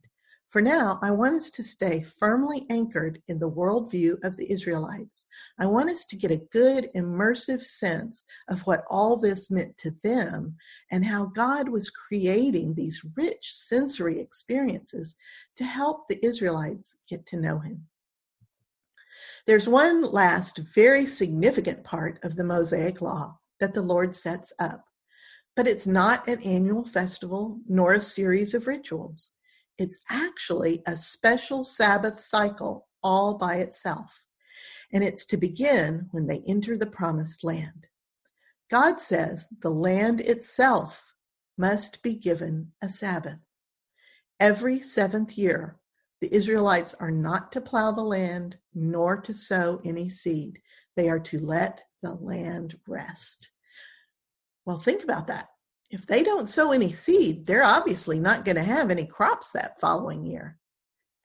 For 0.50 0.62
now, 0.62 0.98
I 1.02 1.12
want 1.12 1.36
us 1.36 1.50
to 1.52 1.64
stay 1.64 2.02
firmly 2.02 2.66
anchored 2.70 3.22
in 3.28 3.38
the 3.38 3.52
worldview 3.52 4.24
of 4.24 4.38
the 4.38 4.50
Israelites. 4.50 5.26
I 5.60 5.66
want 5.66 5.90
us 5.90 6.06
to 6.06 6.16
get 6.16 6.32
a 6.32 6.48
good, 6.52 6.90
immersive 6.96 7.66
sense 7.66 8.26
of 8.48 8.62
what 8.62 8.86
all 8.90 9.18
this 9.18 9.52
meant 9.52 9.78
to 9.80 9.92
them 10.04 10.56
and 10.90 11.04
how 11.04 11.26
God 11.26 11.68
was 11.68 11.90
creating 11.90 12.74
these 12.74 13.04
rich 13.18 13.54
sensory 13.54 14.22
experiences 14.22 15.18
to 15.58 15.66
help 15.66 16.08
the 16.08 16.26
Israelites 16.26 17.00
get 17.10 17.26
to 17.26 17.42
know 17.42 17.60
Him. 17.60 17.86
There's 19.48 19.68
one 19.68 20.02
last 20.02 20.60
very 20.60 21.06
significant 21.06 21.84
part 21.84 22.24
of 22.24 22.38
the 22.38 22.46
Mosaic 22.46 23.02
Law 23.02 23.38
that 23.60 23.74
the 23.74 23.82
Lord 23.82 24.16
sets 24.16 24.54
up, 24.60 24.86
but 25.58 25.68
it's 25.68 25.88
not 25.88 26.30
an 26.30 26.42
annual 26.44 26.86
festival 26.86 27.60
nor 27.68 27.94
a 27.94 28.00
series 28.00 28.54
of 28.54 28.68
rituals. 28.68 29.32
It's 29.78 30.00
actually 30.10 30.82
a 30.88 30.98
special 30.98 31.64
Sabbath 31.64 32.20
cycle 32.20 32.88
all 33.04 33.38
by 33.38 33.58
itself. 33.58 34.12
And 34.92 35.04
it's 35.04 35.26
to 35.26 35.38
begin 35.38 36.08
when 36.12 36.26
they 36.26 36.44
enter 36.48 36.78
the 36.78 36.90
promised 36.90 37.44
land. 37.44 37.88
God 38.72 39.00
says 39.00 39.48
the 39.62 39.70
land 39.70 40.22
itself 40.22 41.14
must 41.58 42.02
be 42.02 42.16
given 42.16 42.72
a 42.82 42.90
Sabbath. 42.90 43.40
Every 44.40 44.80
seventh 44.80 45.38
year, 45.38 45.80
the 46.22 46.34
Israelites 46.34 46.96
are 47.00 47.12
not 47.12 47.52
to 47.52 47.62
plow 47.62 47.92
the 47.92 48.04
land 48.04 48.58
nor 48.74 49.18
to 49.22 49.34
sow 49.34 49.80
any 49.86 50.10
seed. 50.10 50.60
They 50.96 51.10
are 51.10 51.20
to 51.20 51.40
let 51.40 51.84
the 52.02 52.16
land 52.16 52.80
rest. 52.88 53.50
Well, 54.66 54.80
think 54.80 55.04
about 55.04 55.28
that 55.28 55.50
if 55.90 56.06
they 56.06 56.24
don't 56.24 56.50
sow 56.50 56.72
any 56.72 56.92
seed, 56.92 57.46
they're 57.46 57.64
obviously 57.64 58.20
not 58.20 58.46
going 58.46 58.58
to 58.58 58.64
have 58.64 58.92
any 58.92 59.06
crops 59.06 59.52
that 59.52 59.80
following 59.80 60.26
year. 60.26 60.58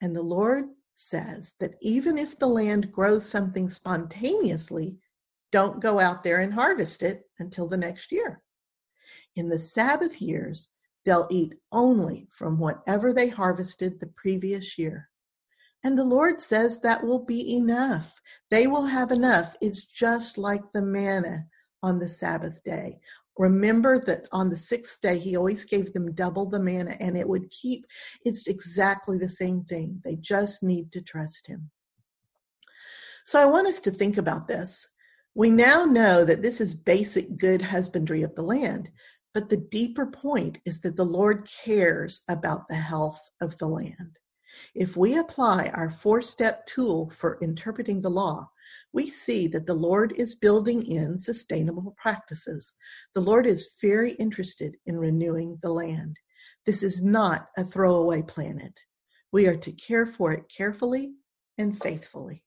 And 0.01 0.15
the 0.15 0.21
Lord 0.21 0.65
says 0.95 1.55
that 1.59 1.75
even 1.81 2.17
if 2.17 2.37
the 2.39 2.47
land 2.47 2.91
grows 2.91 3.27
something 3.27 3.69
spontaneously, 3.69 4.97
don't 5.51 5.81
go 5.81 5.99
out 5.99 6.23
there 6.23 6.39
and 6.39 6.53
harvest 6.53 7.03
it 7.03 7.23
until 7.39 7.67
the 7.67 7.77
next 7.77 8.11
year. 8.11 8.41
In 9.35 9.49
the 9.49 9.59
Sabbath 9.59 10.21
years, 10.21 10.69
they'll 11.05 11.27
eat 11.29 11.53
only 11.71 12.27
from 12.31 12.57
whatever 12.57 13.13
they 13.13 13.27
harvested 13.27 13.99
the 13.99 14.11
previous 14.15 14.77
year. 14.77 15.09
And 15.83 15.97
the 15.97 16.05
Lord 16.05 16.39
says 16.39 16.79
that 16.81 17.03
will 17.03 17.25
be 17.25 17.55
enough. 17.55 18.21
They 18.49 18.67
will 18.67 18.85
have 18.85 19.11
enough. 19.11 19.57
It's 19.59 19.83
just 19.83 20.37
like 20.37 20.71
the 20.71 20.81
manna 20.81 21.45
on 21.81 21.99
the 21.99 22.07
Sabbath 22.07 22.63
day. 22.63 22.99
Remember 23.37 23.99
that 24.05 24.27
on 24.31 24.49
the 24.49 24.55
sixth 24.55 25.01
day, 25.01 25.17
he 25.17 25.35
always 25.35 25.63
gave 25.63 25.91
them 25.93 26.13
double 26.13 26.49
the 26.49 26.59
manna 26.59 26.95
and 26.99 27.17
it 27.17 27.27
would 27.27 27.49
keep, 27.49 27.85
it's 28.25 28.47
exactly 28.47 29.17
the 29.17 29.29
same 29.29 29.63
thing. 29.63 29.99
They 30.03 30.15
just 30.17 30.61
need 30.61 30.91
to 30.91 31.01
trust 31.01 31.47
him. 31.47 31.69
So 33.25 33.41
I 33.41 33.45
want 33.45 33.67
us 33.67 33.81
to 33.81 33.91
think 33.91 34.17
about 34.17 34.47
this. 34.47 34.87
We 35.35 35.49
now 35.49 35.85
know 35.85 36.25
that 36.25 36.43
this 36.43 36.61
is 36.61 36.75
basic 36.75 37.37
good 37.37 37.61
husbandry 37.61 38.21
of 38.21 38.35
the 38.35 38.43
land, 38.43 38.91
but 39.33 39.49
the 39.49 39.57
deeper 39.57 40.05
point 40.05 40.59
is 40.65 40.79
that 40.81 40.95
the 40.95 41.05
Lord 41.05 41.49
cares 41.49 42.21
about 42.29 42.67
the 42.67 42.75
health 42.75 43.19
of 43.41 43.57
the 43.57 43.67
land. 43.67 44.19
If 44.75 44.95
we 44.95 45.17
apply 45.17 45.71
our 45.73 45.89
four 45.89 46.21
step 46.21 46.67
tool 46.67 47.09
for 47.15 47.39
interpreting 47.41 48.01
the 48.01 48.11
law, 48.11 48.47
we 48.93 49.09
see 49.09 49.47
that 49.47 49.65
the 49.65 49.73
Lord 49.73 50.13
is 50.17 50.35
building 50.35 50.85
in 50.85 51.17
sustainable 51.17 51.95
practices. 51.97 52.73
The 53.13 53.21
Lord 53.21 53.45
is 53.45 53.71
very 53.81 54.11
interested 54.13 54.75
in 54.85 54.97
renewing 54.97 55.57
the 55.61 55.71
land. 55.71 56.19
This 56.65 56.83
is 56.83 57.03
not 57.03 57.49
a 57.57 57.63
throwaway 57.63 58.21
planet. 58.21 58.79
We 59.31 59.47
are 59.47 59.57
to 59.57 59.71
care 59.71 60.05
for 60.05 60.31
it 60.31 60.51
carefully 60.55 61.13
and 61.57 61.79
faithfully. 61.79 62.43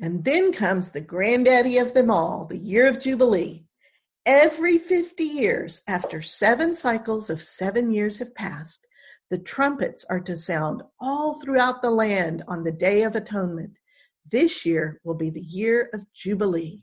And 0.00 0.24
then 0.24 0.52
comes 0.52 0.90
the 0.90 1.00
granddaddy 1.00 1.78
of 1.78 1.94
them 1.94 2.10
all, 2.10 2.46
the 2.46 2.58
year 2.58 2.86
of 2.86 2.98
Jubilee. 2.98 3.66
Every 4.24 4.78
50 4.78 5.24
years, 5.24 5.82
after 5.88 6.22
seven 6.22 6.74
cycles 6.74 7.28
of 7.28 7.42
seven 7.42 7.90
years 7.90 8.18
have 8.18 8.34
passed, 8.34 8.86
the 9.30 9.38
trumpets 9.38 10.04
are 10.10 10.20
to 10.20 10.36
sound 10.36 10.82
all 11.00 11.40
throughout 11.40 11.82
the 11.82 11.90
land 11.90 12.42
on 12.48 12.64
the 12.64 12.72
Day 12.72 13.02
of 13.02 13.16
Atonement. 13.16 13.72
This 14.30 14.64
year 14.64 15.00
will 15.04 15.14
be 15.14 15.30
the 15.30 15.42
year 15.42 15.90
of 15.92 16.04
Jubilee. 16.12 16.82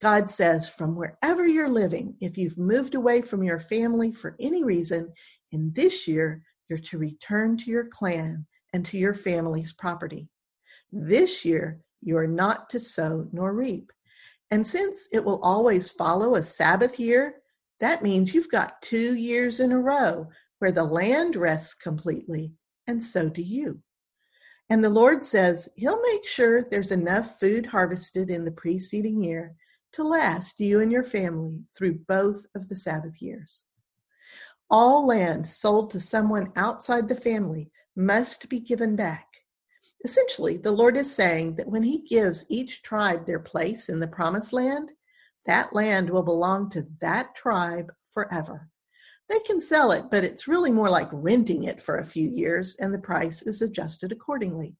God 0.00 0.30
says, 0.30 0.68
from 0.68 0.96
wherever 0.96 1.46
you're 1.46 1.68
living, 1.68 2.16
if 2.20 2.38
you've 2.38 2.56
moved 2.56 2.94
away 2.94 3.20
from 3.20 3.42
your 3.42 3.60
family 3.60 4.12
for 4.12 4.36
any 4.40 4.64
reason, 4.64 5.12
in 5.52 5.72
this 5.74 6.08
year, 6.08 6.42
you're 6.68 6.78
to 6.78 6.98
return 6.98 7.58
to 7.58 7.70
your 7.70 7.86
clan 7.86 8.46
and 8.72 8.84
to 8.86 8.96
your 8.96 9.14
family's 9.14 9.72
property. 9.72 10.28
This 10.92 11.44
year, 11.44 11.80
you 12.00 12.16
are 12.16 12.26
not 12.26 12.70
to 12.70 12.80
sow 12.80 13.28
nor 13.32 13.52
reap. 13.52 13.92
And 14.50 14.66
since 14.66 15.06
it 15.12 15.24
will 15.24 15.40
always 15.42 15.90
follow 15.90 16.36
a 16.36 16.42
Sabbath 16.42 16.98
year, 16.98 17.34
that 17.80 18.02
means 18.02 18.32
you've 18.32 18.50
got 18.50 18.80
two 18.82 19.14
years 19.14 19.60
in 19.60 19.72
a 19.72 19.78
row 19.78 20.28
where 20.60 20.72
the 20.72 20.84
land 20.84 21.36
rests 21.36 21.74
completely, 21.74 22.52
and 22.86 23.02
so 23.02 23.28
do 23.28 23.42
you. 23.42 23.80
And 24.70 24.82
the 24.82 24.88
Lord 24.90 25.24
says 25.24 25.68
He'll 25.76 26.00
make 26.02 26.26
sure 26.26 26.62
there's 26.62 26.92
enough 26.92 27.38
food 27.38 27.66
harvested 27.66 28.30
in 28.30 28.44
the 28.44 28.52
preceding 28.52 29.22
year 29.22 29.54
to 29.92 30.04
last 30.04 30.60
you 30.60 30.80
and 30.80 30.90
your 30.90 31.04
family 31.04 31.64
through 31.76 31.98
both 32.06 32.46
of 32.54 32.68
the 32.68 32.76
Sabbath 32.76 33.20
years. 33.20 33.64
All 34.70 35.06
land 35.06 35.46
sold 35.46 35.90
to 35.90 36.00
someone 36.00 36.52
outside 36.56 37.08
the 37.08 37.16
family 37.16 37.70
must 37.96 38.48
be 38.48 38.60
given 38.60 38.94
back 38.94 39.26
Essentially, 40.02 40.56
the 40.56 40.72
Lord 40.72 40.96
is 40.96 41.14
saying 41.14 41.56
that 41.56 41.68
when 41.68 41.82
He 41.82 41.98
gives 41.98 42.46
each 42.48 42.82
tribe 42.82 43.26
their 43.26 43.38
place 43.38 43.88
in 43.88 44.00
the 44.00 44.08
promised 44.08 44.52
land, 44.52 44.92
that 45.46 45.74
land 45.74 46.08
will 46.08 46.22
belong 46.22 46.70
to 46.70 46.86
that 47.00 47.34
tribe 47.34 47.92
forever. 48.12 48.70
They 49.30 49.38
can 49.38 49.60
sell 49.60 49.92
it, 49.92 50.06
but 50.10 50.24
it's 50.24 50.48
really 50.48 50.72
more 50.72 50.90
like 50.90 51.08
renting 51.12 51.62
it 51.62 51.80
for 51.80 51.98
a 51.98 52.04
few 52.04 52.28
years, 52.28 52.74
and 52.80 52.92
the 52.92 52.98
price 52.98 53.42
is 53.42 53.62
adjusted 53.62 54.10
accordingly. 54.10 54.74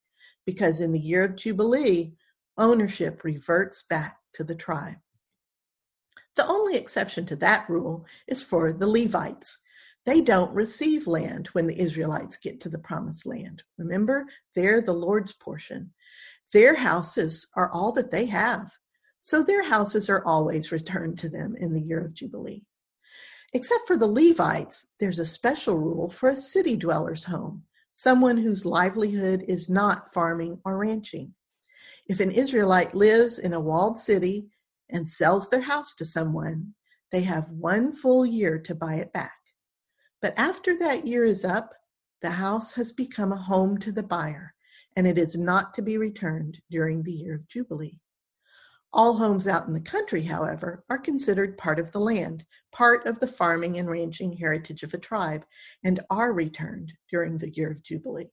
Because 0.45 0.81
in 0.81 0.91
the 0.91 0.99
year 0.99 1.23
of 1.23 1.37
Jubilee, 1.37 2.11
ownership 2.57 3.23
reverts 3.23 3.83
back 3.83 4.17
to 4.33 4.43
the 4.43 4.55
tribe. 4.55 4.97
The 6.35 6.45
only 6.47 6.75
exception 6.75 7.25
to 7.27 7.37
that 7.37 7.69
rule 7.69 8.05
is 8.27 8.43
for 8.43 8.73
the 8.73 8.87
Levites. 8.87 9.57
They 10.05 10.19
don't 10.19 10.53
receive 10.53 11.07
land 11.07 11.47
when 11.53 11.65
the 11.65 11.79
Israelites 11.79 12.35
get 12.35 12.59
to 12.61 12.69
the 12.69 12.79
promised 12.79 13.25
land. 13.25 13.63
Remember, 13.77 14.25
they're 14.53 14.81
the 14.81 14.91
Lord's 14.91 15.31
portion. 15.31 15.93
Their 16.51 16.75
houses 16.75 17.47
are 17.55 17.71
all 17.71 17.93
that 17.93 18.11
they 18.11 18.25
have. 18.25 18.69
So 19.21 19.43
their 19.43 19.63
houses 19.63 20.09
are 20.09 20.25
always 20.25 20.73
returned 20.73 21.19
to 21.19 21.29
them 21.29 21.55
in 21.57 21.73
the 21.73 21.81
year 21.81 22.01
of 22.01 22.13
Jubilee. 22.13 22.65
Except 23.53 23.85
for 23.85 23.97
the 23.97 24.07
Levites, 24.07 24.93
there's 24.99 25.19
a 25.19 25.25
special 25.25 25.77
rule 25.77 26.09
for 26.09 26.29
a 26.29 26.35
city 26.35 26.77
dweller's 26.77 27.23
home, 27.23 27.63
someone 27.91 28.37
whose 28.37 28.65
livelihood 28.65 29.43
is 29.47 29.69
not 29.69 30.13
farming 30.13 30.59
or 30.63 30.77
ranching. 30.77 31.33
If 32.07 32.21
an 32.21 32.31
Israelite 32.31 32.95
lives 32.95 33.39
in 33.39 33.53
a 33.53 33.59
walled 33.59 33.99
city 33.99 34.47
and 34.89 35.09
sells 35.09 35.49
their 35.49 35.61
house 35.61 35.93
to 35.95 36.05
someone, 36.05 36.73
they 37.11 37.21
have 37.21 37.49
one 37.51 37.91
full 37.91 38.25
year 38.25 38.57
to 38.59 38.73
buy 38.73 38.95
it 38.95 39.11
back. 39.11 39.37
But 40.21 40.33
after 40.37 40.77
that 40.79 41.05
year 41.05 41.25
is 41.25 41.43
up, 41.43 41.73
the 42.21 42.29
house 42.29 42.71
has 42.73 42.93
become 42.93 43.33
a 43.33 43.37
home 43.37 43.77
to 43.79 43.91
the 43.91 44.03
buyer, 44.03 44.53
and 44.95 45.05
it 45.05 45.17
is 45.17 45.35
not 45.35 45.73
to 45.73 45.81
be 45.81 45.97
returned 45.97 46.61
during 46.69 47.03
the 47.03 47.11
year 47.11 47.35
of 47.35 47.47
Jubilee. 47.47 47.99
All 48.93 49.13
homes 49.13 49.47
out 49.47 49.67
in 49.67 49.73
the 49.73 49.81
country, 49.81 50.21
however, 50.21 50.83
are 50.89 50.97
considered 50.97 51.57
part 51.57 51.79
of 51.79 51.91
the 51.91 51.99
land, 51.99 52.45
part 52.71 53.05
of 53.05 53.19
the 53.19 53.27
farming 53.27 53.77
and 53.77 53.89
ranching 53.89 54.33
heritage 54.33 54.83
of 54.83 54.93
a 54.93 54.97
tribe, 54.97 55.45
and 55.83 56.01
are 56.09 56.33
returned 56.33 56.91
during 57.09 57.37
the 57.37 57.51
year 57.51 57.71
of 57.71 57.83
Jubilee. 57.83 58.29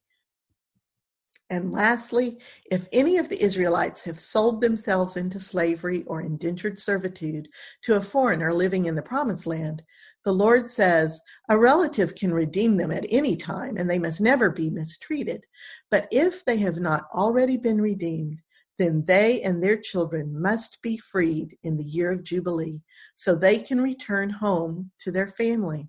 And 1.49 1.71
lastly, 1.71 2.39
if 2.69 2.87
any 2.91 3.17
of 3.17 3.27
the 3.27 3.41
Israelites 3.41 4.03
have 4.03 4.19
sold 4.19 4.61
themselves 4.61 5.17
into 5.17 5.39
slavery 5.39 6.03
or 6.03 6.21
indentured 6.21 6.77
servitude 6.77 7.47
to 7.83 7.95
a 7.95 8.01
foreigner 8.01 8.53
living 8.53 8.85
in 8.85 8.95
the 8.95 9.01
promised 9.01 9.47
land, 9.47 9.81
the 10.25 10.33
Lord 10.33 10.69
says 10.69 11.19
a 11.49 11.57
relative 11.57 12.13
can 12.13 12.31
redeem 12.31 12.77
them 12.77 12.91
at 12.91 13.05
any 13.09 13.35
time 13.35 13.77
and 13.77 13.89
they 13.89 13.97
must 13.97 14.21
never 14.21 14.51
be 14.51 14.69
mistreated. 14.69 15.43
But 15.89 16.07
if 16.11 16.45
they 16.45 16.57
have 16.57 16.79
not 16.79 17.05
already 17.15 17.57
been 17.57 17.81
redeemed, 17.81 18.39
then 18.79 19.03
they 19.05 19.43
and 19.43 19.61
their 19.61 19.77
children 19.77 20.41
must 20.41 20.81
be 20.81 20.97
freed 20.97 21.55
in 21.63 21.77
the 21.77 21.83
year 21.83 22.11
of 22.11 22.23
Jubilee 22.23 22.81
so 23.15 23.35
they 23.35 23.59
can 23.59 23.81
return 23.81 24.29
home 24.29 24.89
to 25.01 25.11
their 25.11 25.27
family. 25.27 25.87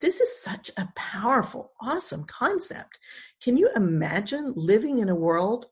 This 0.00 0.20
is 0.20 0.42
such 0.42 0.70
a 0.76 0.88
powerful, 0.96 1.72
awesome 1.80 2.24
concept. 2.24 2.98
Can 3.42 3.56
you 3.56 3.70
imagine 3.76 4.52
living 4.56 4.98
in 4.98 5.10
a 5.10 5.14
world 5.14 5.66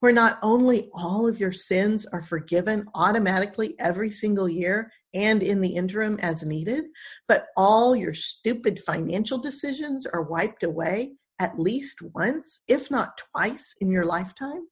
where 0.00 0.12
not 0.12 0.38
only 0.42 0.90
all 0.92 1.26
of 1.26 1.38
your 1.38 1.52
sins 1.52 2.04
are 2.06 2.20
forgiven 2.20 2.86
automatically 2.94 3.74
every 3.78 4.10
single 4.10 4.48
year 4.48 4.90
and 5.14 5.42
in 5.42 5.60
the 5.60 5.76
interim 5.76 6.18
as 6.20 6.42
needed, 6.42 6.84
but 7.28 7.46
all 7.56 7.94
your 7.94 8.14
stupid 8.14 8.80
financial 8.80 9.38
decisions 9.38 10.04
are 10.04 10.22
wiped 10.22 10.64
away 10.64 11.12
at 11.38 11.58
least 11.58 12.02
once, 12.14 12.64
if 12.68 12.90
not 12.90 13.18
twice, 13.32 13.74
in 13.80 13.90
your 13.90 14.04
lifetime, 14.04 14.66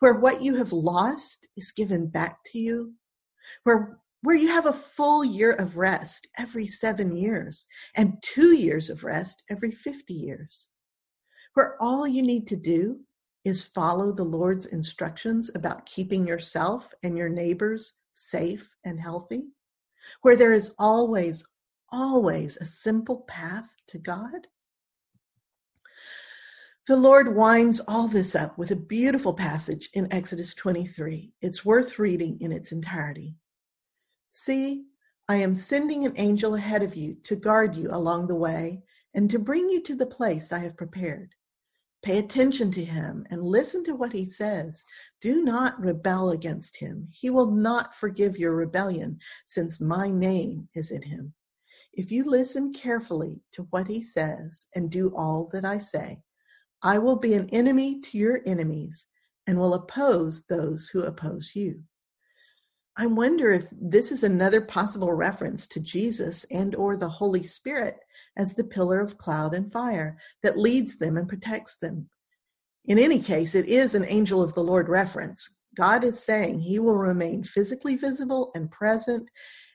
where 0.00 0.18
what 0.20 0.42
you 0.42 0.54
have 0.56 0.72
lost 0.72 1.48
is 1.56 1.72
given 1.72 2.06
back 2.08 2.38
to 2.46 2.58
you, 2.58 2.92
where 3.64 3.98
where 4.22 4.36
you 4.36 4.48
have 4.48 4.66
a 4.66 4.72
full 4.72 5.24
year 5.24 5.52
of 5.52 5.76
rest 5.76 6.26
every 6.36 6.66
seven 6.66 7.16
years 7.16 7.64
and 7.94 8.20
two 8.22 8.56
years 8.56 8.90
of 8.90 9.04
rest 9.04 9.44
every 9.50 9.70
50 9.70 10.12
years, 10.12 10.68
where 11.54 11.76
all 11.80 12.08
you 12.08 12.22
need 12.22 12.48
to 12.48 12.56
do 12.56 12.98
is 13.44 13.66
follow 13.66 14.10
the 14.10 14.24
Lord's 14.24 14.66
instructions 14.66 15.54
about 15.54 15.86
keeping 15.86 16.26
yourself 16.26 16.92
and 17.04 17.16
your 17.16 17.28
neighbors 17.28 17.92
safe 18.14 18.68
and 18.84 18.98
healthy, 18.98 19.44
where 20.22 20.34
there 20.34 20.52
is 20.52 20.74
always, 20.80 21.46
always 21.92 22.56
a 22.56 22.66
simple 22.66 23.24
path 23.28 23.68
to 23.86 23.98
God? 23.98 24.48
The 26.86 26.96
Lord 26.96 27.34
winds 27.34 27.80
all 27.88 28.06
this 28.06 28.36
up 28.36 28.56
with 28.56 28.70
a 28.70 28.76
beautiful 28.76 29.34
passage 29.34 29.88
in 29.94 30.06
Exodus 30.12 30.54
23. 30.54 31.32
It's 31.42 31.64
worth 31.64 31.98
reading 31.98 32.38
in 32.40 32.52
its 32.52 32.70
entirety. 32.70 33.34
See, 34.30 34.84
I 35.28 35.34
am 35.34 35.52
sending 35.52 36.06
an 36.06 36.12
angel 36.14 36.54
ahead 36.54 36.84
of 36.84 36.94
you 36.94 37.16
to 37.24 37.34
guard 37.34 37.74
you 37.74 37.88
along 37.90 38.28
the 38.28 38.36
way 38.36 38.84
and 39.14 39.28
to 39.32 39.40
bring 39.40 39.68
you 39.68 39.82
to 39.82 39.96
the 39.96 40.06
place 40.06 40.52
I 40.52 40.60
have 40.60 40.76
prepared. 40.76 41.34
Pay 42.04 42.18
attention 42.18 42.70
to 42.70 42.84
him 42.84 43.26
and 43.30 43.42
listen 43.42 43.82
to 43.82 43.96
what 43.96 44.12
he 44.12 44.24
says. 44.24 44.84
Do 45.20 45.42
not 45.42 45.80
rebel 45.80 46.30
against 46.30 46.76
him. 46.76 47.08
He 47.10 47.30
will 47.30 47.50
not 47.50 47.96
forgive 47.96 48.38
your 48.38 48.54
rebellion, 48.54 49.18
since 49.48 49.80
my 49.80 50.08
name 50.08 50.68
is 50.76 50.92
in 50.92 51.02
him. 51.02 51.34
If 51.94 52.12
you 52.12 52.22
listen 52.22 52.72
carefully 52.72 53.40
to 53.54 53.66
what 53.70 53.88
he 53.88 54.02
says 54.02 54.66
and 54.76 54.88
do 54.88 55.12
all 55.16 55.50
that 55.52 55.64
I 55.64 55.78
say, 55.78 56.22
I 56.86 56.98
will 56.98 57.16
be 57.16 57.34
an 57.34 57.50
enemy 57.50 58.00
to 58.02 58.16
your 58.16 58.40
enemies 58.46 59.06
and 59.48 59.58
will 59.58 59.74
oppose 59.74 60.44
those 60.44 60.88
who 60.88 61.02
oppose 61.02 61.50
you. 61.52 61.82
I 62.96 63.06
wonder 63.06 63.50
if 63.50 63.66
this 63.72 64.12
is 64.12 64.22
another 64.22 64.60
possible 64.60 65.12
reference 65.12 65.66
to 65.66 65.80
Jesus 65.80 66.44
and 66.44 66.76
or 66.76 66.96
the 66.96 67.08
Holy 67.08 67.42
Spirit 67.42 67.98
as 68.36 68.54
the 68.54 68.62
pillar 68.62 69.00
of 69.00 69.18
cloud 69.18 69.52
and 69.52 69.72
fire 69.72 70.16
that 70.44 70.60
leads 70.60 70.96
them 70.96 71.16
and 71.16 71.28
protects 71.28 71.74
them. 71.78 72.08
In 72.84 73.00
any 73.00 73.18
case, 73.18 73.56
it 73.56 73.66
is 73.66 73.96
an 73.96 74.04
angel 74.06 74.40
of 74.40 74.54
the 74.54 74.62
Lord 74.62 74.88
reference. 74.88 75.58
God 75.74 76.04
is 76.04 76.22
saying 76.22 76.60
he 76.60 76.78
will 76.78 76.96
remain 76.96 77.42
physically 77.42 77.96
visible 77.96 78.52
and 78.54 78.70
present 78.70 79.28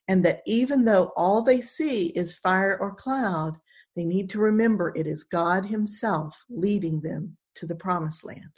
and 0.08 0.24
that 0.24 0.44
even 0.46 0.86
though 0.86 1.12
all 1.18 1.42
they 1.42 1.60
see 1.60 2.08
is 2.12 2.38
fire 2.38 2.78
or 2.80 2.96
cloud, 2.96 3.58
they 3.96 4.06
need 4.06 4.30
to 4.32 4.40
remember 4.40 4.94
it 4.96 5.08
is 5.08 5.24
God 5.24 5.66
Himself 5.66 6.44
leading 6.50 7.02
them 7.02 7.38
to 7.56 7.66
the 7.66 7.76
promised 7.76 8.24
land. 8.24 8.52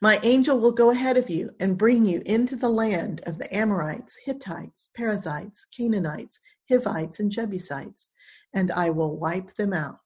My 0.00 0.20
angel 0.22 0.58
will 0.58 0.72
go 0.72 0.90
ahead 0.90 1.16
of 1.16 1.30
you 1.30 1.50
and 1.60 1.78
bring 1.78 2.04
you 2.04 2.22
into 2.26 2.56
the 2.56 2.68
land 2.68 3.22
of 3.26 3.38
the 3.38 3.54
Amorites, 3.54 4.16
Hittites, 4.22 4.90
Perizzites, 4.94 5.66
Canaanites, 5.66 6.40
Hivites, 6.68 7.20
and 7.20 7.30
Jebusites, 7.30 8.10
and 8.52 8.70
I 8.70 8.90
will 8.90 9.16
wipe 9.16 9.54
them 9.56 9.72
out. 9.72 10.00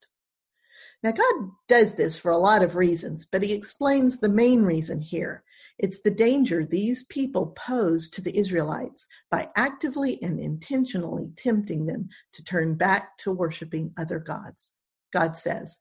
Now, 1.02 1.12
God 1.12 1.50
does 1.68 1.94
this 1.94 2.18
for 2.18 2.30
a 2.30 2.38
lot 2.38 2.62
of 2.62 2.76
reasons, 2.76 3.26
but 3.26 3.42
He 3.42 3.52
explains 3.52 4.18
the 4.18 4.28
main 4.28 4.62
reason 4.62 5.00
here. 5.00 5.42
It's 5.78 6.00
the 6.00 6.10
danger 6.10 6.64
these 6.64 7.04
people 7.04 7.54
pose 7.56 8.08
to 8.10 8.20
the 8.20 8.36
Israelites 8.36 9.06
by 9.30 9.48
actively 9.56 10.20
and 10.22 10.40
intentionally 10.40 11.30
tempting 11.36 11.86
them 11.86 12.08
to 12.32 12.42
turn 12.42 12.74
back 12.74 13.16
to 13.18 13.32
worshiping 13.32 13.92
other 13.96 14.18
gods. 14.18 14.72
God 15.12 15.36
says, 15.36 15.78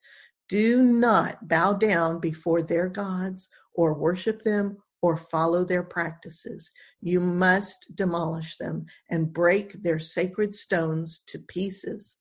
Do 0.49 0.83
not 0.83 1.47
bow 1.47 1.73
down 1.73 2.19
before 2.19 2.61
their 2.61 2.89
gods 2.89 3.49
or 3.73 3.95
worship 3.95 4.43
them 4.43 4.77
or 5.01 5.17
follow 5.17 5.63
their 5.63 5.83
practices. 5.83 6.69
You 7.01 7.19
must 7.19 7.95
demolish 7.95 8.57
them 8.57 8.85
and 9.09 9.33
break 9.33 9.73
their 9.81 9.99
sacred 9.99 10.53
stones 10.53 11.23
to 11.27 11.39
pieces. 11.39 12.17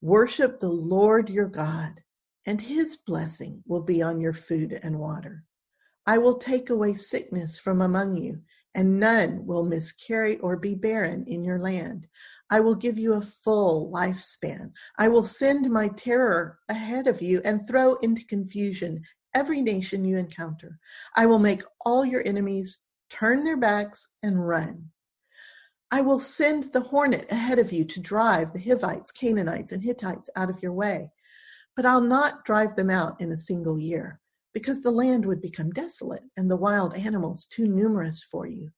Worship 0.00 0.60
the 0.60 0.68
Lord 0.68 1.28
your 1.28 1.48
God, 1.48 2.02
and 2.46 2.60
his 2.60 2.96
blessing 2.96 3.62
will 3.66 3.82
be 3.82 4.02
on 4.02 4.20
your 4.20 4.34
food 4.34 4.78
and 4.82 4.98
water. 4.98 5.44
I 6.08 6.18
will 6.18 6.38
take 6.38 6.70
away 6.70 6.94
sickness 6.94 7.58
from 7.58 7.82
among 7.82 8.16
you, 8.16 8.40
and 8.76 9.00
none 9.00 9.44
will 9.44 9.64
miscarry 9.64 10.38
or 10.38 10.56
be 10.56 10.76
barren 10.76 11.24
in 11.26 11.42
your 11.42 11.58
land. 11.58 12.06
I 12.48 12.60
will 12.60 12.76
give 12.76 12.96
you 12.96 13.14
a 13.14 13.22
full 13.22 13.90
lifespan. 13.90 14.70
I 14.98 15.08
will 15.08 15.24
send 15.24 15.68
my 15.68 15.88
terror 15.88 16.60
ahead 16.68 17.08
of 17.08 17.20
you 17.20 17.40
and 17.44 17.66
throw 17.66 17.94
into 17.96 18.24
confusion 18.26 19.02
every 19.34 19.60
nation 19.60 20.04
you 20.04 20.16
encounter. 20.16 20.78
I 21.16 21.26
will 21.26 21.40
make 21.40 21.62
all 21.84 22.04
your 22.04 22.22
enemies 22.24 22.78
turn 23.10 23.42
their 23.42 23.56
backs 23.56 24.06
and 24.22 24.46
run. 24.46 24.90
I 25.90 26.02
will 26.02 26.20
send 26.20 26.72
the 26.72 26.80
hornet 26.80 27.30
ahead 27.32 27.58
of 27.58 27.72
you 27.72 27.84
to 27.84 28.00
drive 28.00 28.52
the 28.52 28.60
Hivites, 28.60 29.10
Canaanites, 29.10 29.72
and 29.72 29.82
Hittites 29.82 30.30
out 30.36 30.50
of 30.50 30.62
your 30.62 30.72
way. 30.72 31.10
But 31.74 31.86
I'll 31.86 32.00
not 32.00 32.44
drive 32.44 32.76
them 32.76 32.90
out 32.90 33.20
in 33.20 33.32
a 33.32 33.36
single 33.36 33.78
year 33.78 34.20
because 34.56 34.80
the 34.80 34.90
land 34.90 35.26
would 35.26 35.42
become 35.42 35.68
desolate 35.68 36.22
and 36.38 36.50
the 36.50 36.56
wild 36.56 36.96
animals 36.96 37.44
too 37.44 37.68
numerous 37.68 38.22
for 38.22 38.46
you. 38.46 38.70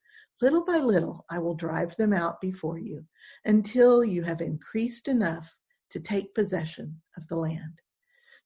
Little 0.43 0.65
by 0.65 0.79
little, 0.79 1.25
I 1.31 1.39
will 1.39 1.55
drive 1.55 1.95
them 1.95 2.13
out 2.13 2.41
before 2.41 2.81
you 2.81 3.05
until 3.45 4.03
you 4.03 4.25
have 4.25 4.41
increased 4.41 5.07
enough 5.07 5.57
to 5.91 6.01
take 6.01 6.35
possession 6.35 7.01
of 7.17 7.29
the 7.29 7.37
land. 7.37 7.81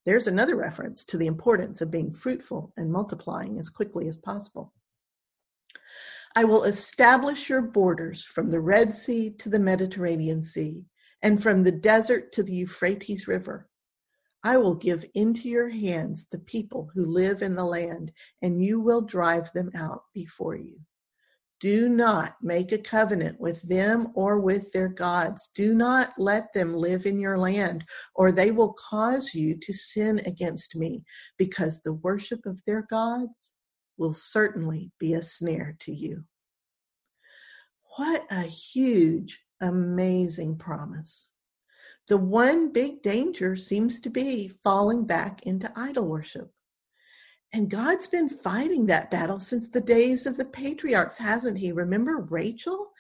There's 0.05 0.27
another 0.27 0.57
reference 0.57 1.07
to 1.07 1.17
the 1.17 1.27
importance 1.27 1.81
of 1.81 1.91
being 1.91 2.13
fruitful 2.13 2.75
and 2.77 2.93
multiplying 2.93 3.59
as 3.59 3.71
quickly 3.71 4.09
as 4.09 4.19
possible. 4.19 4.75
I 6.37 6.45
will 6.45 6.65
establish 6.65 7.49
your 7.49 7.63
borders 7.63 8.23
from 8.25 8.51
the 8.51 8.61
Red 8.61 8.95
Sea 8.95 9.31
to 9.39 9.49
the 9.49 9.59
Mediterranean 9.59 10.43
Sea 10.43 10.85
and 11.23 11.43
from 11.43 11.63
the 11.63 11.73
desert 11.73 12.31
to 12.33 12.43
the 12.43 12.53
Euphrates 12.53 13.27
River. 13.27 13.71
I 14.45 14.57
will 14.57 14.75
give 14.75 15.05
into 15.15 15.49
your 15.49 15.69
hands 15.69 16.29
the 16.29 16.41
people 16.41 16.91
who 16.95 17.07
live 17.07 17.43
in 17.43 17.55
the 17.55 17.65
land, 17.65 18.13
and 18.43 18.65
you 18.65 18.81
will 18.81 19.01
drive 19.01 19.53
them 19.53 19.71
out 19.75 20.05
before 20.15 20.57
you. 20.57 20.81
Do 21.61 21.89
not 21.89 22.35
make 22.43 22.73
a 22.73 22.79
covenant 22.79 23.39
with 23.39 23.63
them 23.63 24.09
or 24.15 24.41
with 24.41 24.73
their 24.73 24.89
gods. 24.89 25.51
Do 25.55 25.75
not 25.75 26.13
let 26.19 26.53
them 26.55 26.75
live 26.75 27.07
in 27.07 27.21
your 27.21 27.39
land, 27.39 27.85
or 28.17 28.33
they 28.33 28.51
will 28.51 28.73
cause 28.73 29.33
you 29.33 29.57
to 29.63 29.73
sin 29.73 30.21
against 30.27 30.75
me, 30.75 31.05
because 31.39 31.81
the 31.81 31.93
worship 31.93 32.45
of 32.47 32.61
their 32.67 32.83
gods 32.91 33.53
will 33.97 34.13
certainly 34.13 34.91
be 34.99 35.15
a 35.15 35.23
snare 35.23 35.77
to 35.81 35.93
you. 35.93 36.25
What 37.97 38.27
a 38.31 38.43
huge, 38.43 39.39
amazing 39.61 40.57
promise. 40.57 41.32
The 42.09 42.17
one 42.17 42.73
big 42.73 43.03
danger 43.03 43.55
seems 43.57 44.01
to 44.01 44.11
be 44.11 44.49
falling 44.49 45.05
back 45.05 45.47
into 45.47 45.73
idol 45.77 46.07
worship. 46.07 46.53
And 47.53 47.71
God's 47.71 48.07
been 48.07 48.29
fighting 48.29 48.87
that 48.87 49.11
battle 49.11 49.39
since 49.39 49.69
the 49.69 49.81
days 49.81 50.27
of 50.27 50.37
the 50.37 50.47
patriarchs, 50.47 51.19
hasn't 51.19 51.59
he? 51.59 51.71
Remember 51.71 52.27
Rachel? 52.31 52.91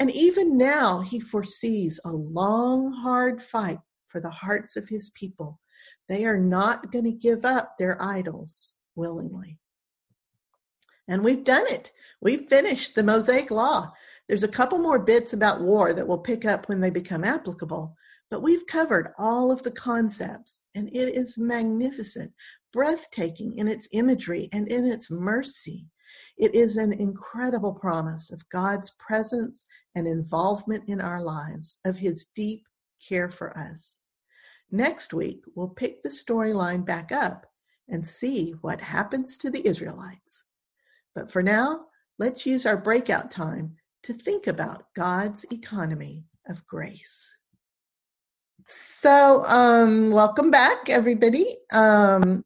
And 0.00 0.10
even 0.10 0.58
now, 0.58 1.00
he 1.00 1.20
foresees 1.20 2.00
a 2.04 2.10
long, 2.10 2.92
hard 2.92 3.42
fight 3.42 3.78
for 4.08 4.20
the 4.20 4.30
hearts 4.30 4.76
of 4.76 4.88
his 4.88 5.10
people. 5.10 5.60
They 6.08 6.24
are 6.24 6.38
not 6.38 6.90
going 6.90 7.04
to 7.04 7.12
give 7.12 7.44
up 7.44 7.78
their 7.78 7.96
idols 8.00 8.74
willingly. 8.96 9.58
And 11.08 11.22
we've 11.22 11.44
done 11.44 11.66
it. 11.68 11.92
We've 12.20 12.48
finished 12.48 12.94
the 12.94 13.02
Mosaic 13.02 13.50
Law. 13.50 13.92
There's 14.28 14.44
a 14.44 14.48
couple 14.48 14.78
more 14.78 14.98
bits 14.98 15.32
about 15.32 15.62
war 15.62 15.92
that 15.92 16.06
we'll 16.06 16.18
pick 16.18 16.44
up 16.44 16.68
when 16.68 16.80
they 16.80 16.90
become 16.90 17.24
applicable, 17.24 17.96
but 18.32 18.40
we've 18.40 18.66
covered 18.66 19.12
all 19.18 19.52
of 19.52 19.62
the 19.62 19.70
concepts, 19.72 20.62
and 20.74 20.88
it 20.88 21.14
is 21.14 21.36
magnificent, 21.36 22.32
breathtaking 22.72 23.54
in 23.58 23.68
its 23.68 23.88
imagery 23.92 24.48
and 24.54 24.68
in 24.68 24.86
its 24.86 25.10
mercy. 25.10 25.86
It 26.38 26.54
is 26.54 26.78
an 26.78 26.94
incredible 26.94 27.74
promise 27.74 28.30
of 28.30 28.48
God's 28.48 28.90
presence 28.98 29.66
and 29.96 30.06
involvement 30.06 30.88
in 30.88 30.98
our 30.98 31.22
lives, 31.22 31.76
of 31.84 31.98
His 31.98 32.28
deep 32.34 32.66
care 33.06 33.30
for 33.30 33.54
us. 33.58 34.00
Next 34.70 35.12
week, 35.12 35.44
we'll 35.54 35.68
pick 35.68 36.00
the 36.00 36.08
storyline 36.08 36.86
back 36.86 37.12
up 37.12 37.44
and 37.90 38.06
see 38.06 38.52
what 38.62 38.80
happens 38.80 39.36
to 39.36 39.50
the 39.50 39.68
Israelites. 39.68 40.44
But 41.14 41.30
for 41.30 41.42
now, 41.42 41.84
let's 42.18 42.46
use 42.46 42.64
our 42.64 42.78
breakout 42.78 43.30
time 43.30 43.76
to 44.04 44.14
think 44.14 44.46
about 44.46 44.86
God's 44.94 45.44
economy 45.52 46.24
of 46.48 46.66
grace. 46.66 47.30
So, 48.74 49.44
um, 49.46 50.10
welcome 50.10 50.50
back, 50.50 50.88
everybody. 50.88 51.46
Um, 51.72 52.44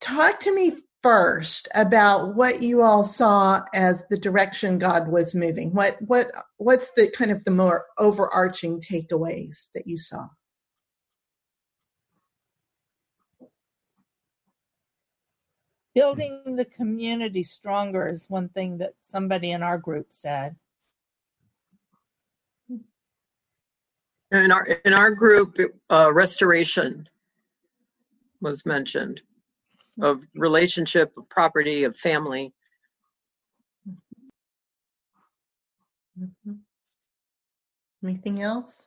talk 0.00 0.40
to 0.40 0.54
me 0.54 0.76
first 1.02 1.68
about 1.74 2.34
what 2.34 2.62
you 2.62 2.82
all 2.82 3.04
saw 3.04 3.62
as 3.74 4.04
the 4.08 4.18
direction 4.18 4.78
God 4.78 5.08
was 5.08 5.34
moving. 5.34 5.72
What 5.72 5.96
what 6.02 6.30
what's 6.58 6.92
the 6.94 7.10
kind 7.10 7.30
of 7.30 7.42
the 7.44 7.50
more 7.50 7.86
overarching 7.98 8.80
takeaways 8.82 9.70
that 9.74 9.86
you 9.86 9.96
saw? 9.96 10.26
Building 15.94 16.56
the 16.56 16.64
community 16.66 17.44
stronger 17.44 18.08
is 18.08 18.28
one 18.28 18.48
thing 18.50 18.78
that 18.78 18.94
somebody 19.02 19.52
in 19.52 19.62
our 19.62 19.78
group 19.78 20.08
said. 20.10 20.56
In 24.34 24.50
our 24.50 24.64
in 24.84 24.92
our 24.92 25.12
group, 25.12 25.56
uh, 25.90 26.12
restoration 26.12 27.08
was 28.40 28.66
mentioned 28.66 29.22
of 30.02 30.24
relationship, 30.34 31.12
of 31.16 31.28
property, 31.28 31.84
of 31.84 31.96
family. 31.96 32.52
Mm-hmm. 36.20 36.52
Anything 38.04 38.42
else? 38.42 38.86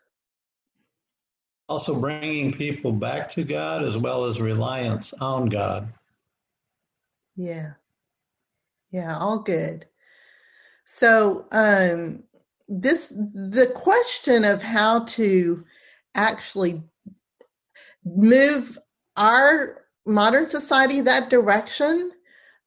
Also, 1.70 2.00
bringing 2.00 2.52
people 2.52 2.92
back 2.92 3.30
to 3.30 3.44
God 3.44 3.84
as 3.84 3.98
well 3.98 4.26
as 4.26 4.42
reliance 4.42 5.14
on 5.14 5.48
God. 5.48 5.88
Yeah. 7.36 7.72
Yeah, 8.92 9.18
all 9.18 9.40
good. 9.40 9.86
So, 10.86 11.48
um, 11.52 12.24
this 12.68 13.10
the 13.10 13.72
question 13.74 14.44
of 14.44 14.62
how 14.62 15.06
to 15.06 15.64
actually 16.16 16.84
move 18.06 18.78
our 19.16 19.86
modern 20.06 20.48
society 20.48 21.02
that 21.02 21.30
direction 21.30 22.12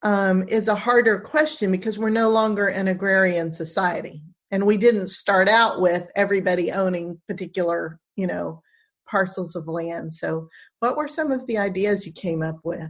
um, 0.03 0.43
is 0.49 0.69
a 0.69 0.75
harder 0.75 1.19
question 1.19 1.71
because 1.71 1.99
we're 1.99 2.11
no 2.11 2.31
longer 2.31 2.69
an 2.69 2.89
agrarian 2.89 3.51
society. 3.51 4.23
And 4.51 4.67
we 4.67 4.77
didn't 4.77 5.09
start 5.09 5.49
out 5.49 5.81
with 5.81 6.11
everybody 6.17 6.73
owning 6.73 7.21
particular 7.29 7.99
you 8.17 8.27
know 8.27 8.63
parcels 9.09 9.57
of 9.57 9.67
land. 9.67 10.15
So 10.15 10.49
what 10.79 10.97
were 10.97 11.09
some 11.09 11.33
of 11.33 11.47
the 11.47 11.59
ideas 11.59 12.07
you 12.07 12.13
came 12.13 12.43
up 12.43 12.61
with 12.63 12.89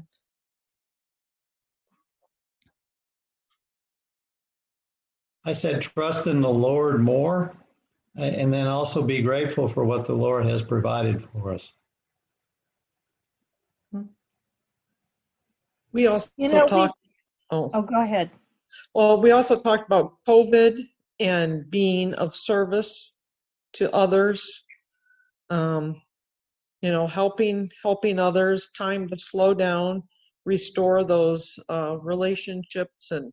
I 5.45 5.53
said, 5.53 5.81
trust 5.81 6.27
in 6.27 6.41
the 6.41 6.53
Lord 6.53 7.01
more, 7.01 7.55
and 8.17 8.53
then 8.53 8.67
also 8.67 9.03
be 9.03 9.23
grateful 9.23 9.67
for 9.69 9.85
what 9.85 10.05
the 10.07 10.13
Lord 10.15 10.45
has 10.47 10.63
provided 10.63 11.23
for 11.33 11.53
us. 11.53 11.73
We 15.93 16.07
also 16.07 16.31
You 16.37 16.49
know, 16.49 16.65
we- 16.65 16.69
talked. 16.69 16.99
oh, 17.51 17.71
Oh, 17.75 17.83
go 17.83 18.01
ahead. 18.01 18.31
well, 18.95 19.21
we 19.21 19.33
also 19.33 19.61
talked 19.61 19.87
about 19.87 20.23
COVID 20.29 20.89
and 21.19 21.69
being 21.71 22.15
of 22.15 22.37
service 22.37 23.17
to 23.73 23.93
others. 23.93 24.65
Um, 25.49 26.01
you 26.81 26.93
know, 26.93 27.07
helping 27.07 27.71
helping 27.83 28.19
others, 28.19 28.71
time 28.73 29.09
to 29.09 29.19
slow 29.19 29.53
down, 29.53 30.05
restore 30.45 31.03
those 31.05 31.59
uh, 31.69 31.99
relationships, 31.99 33.11
and 33.11 33.33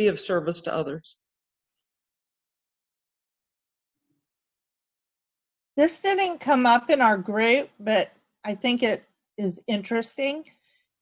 be 0.00 0.08
of 0.08 0.18
service 0.18 0.62
to 0.62 0.74
others. 0.74 1.18
This 5.76 6.00
didn't 6.00 6.38
come 6.40 6.64
up 6.64 6.88
in 6.88 7.02
our 7.02 7.18
group, 7.18 7.68
but 7.78 8.10
I 8.42 8.54
think 8.54 8.82
it 8.82 9.04
is 9.36 9.60
interesting 9.66 10.44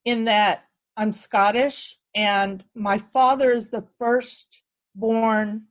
in 0.03 0.25
that 0.25 0.65
I'm 0.97 1.13
Scottish 1.13 1.97
and 2.13 2.61
my 2.75 2.97
father 3.13 3.53
is 3.53 3.69
the 3.69 3.85
first 3.97 4.63
born 4.95 5.63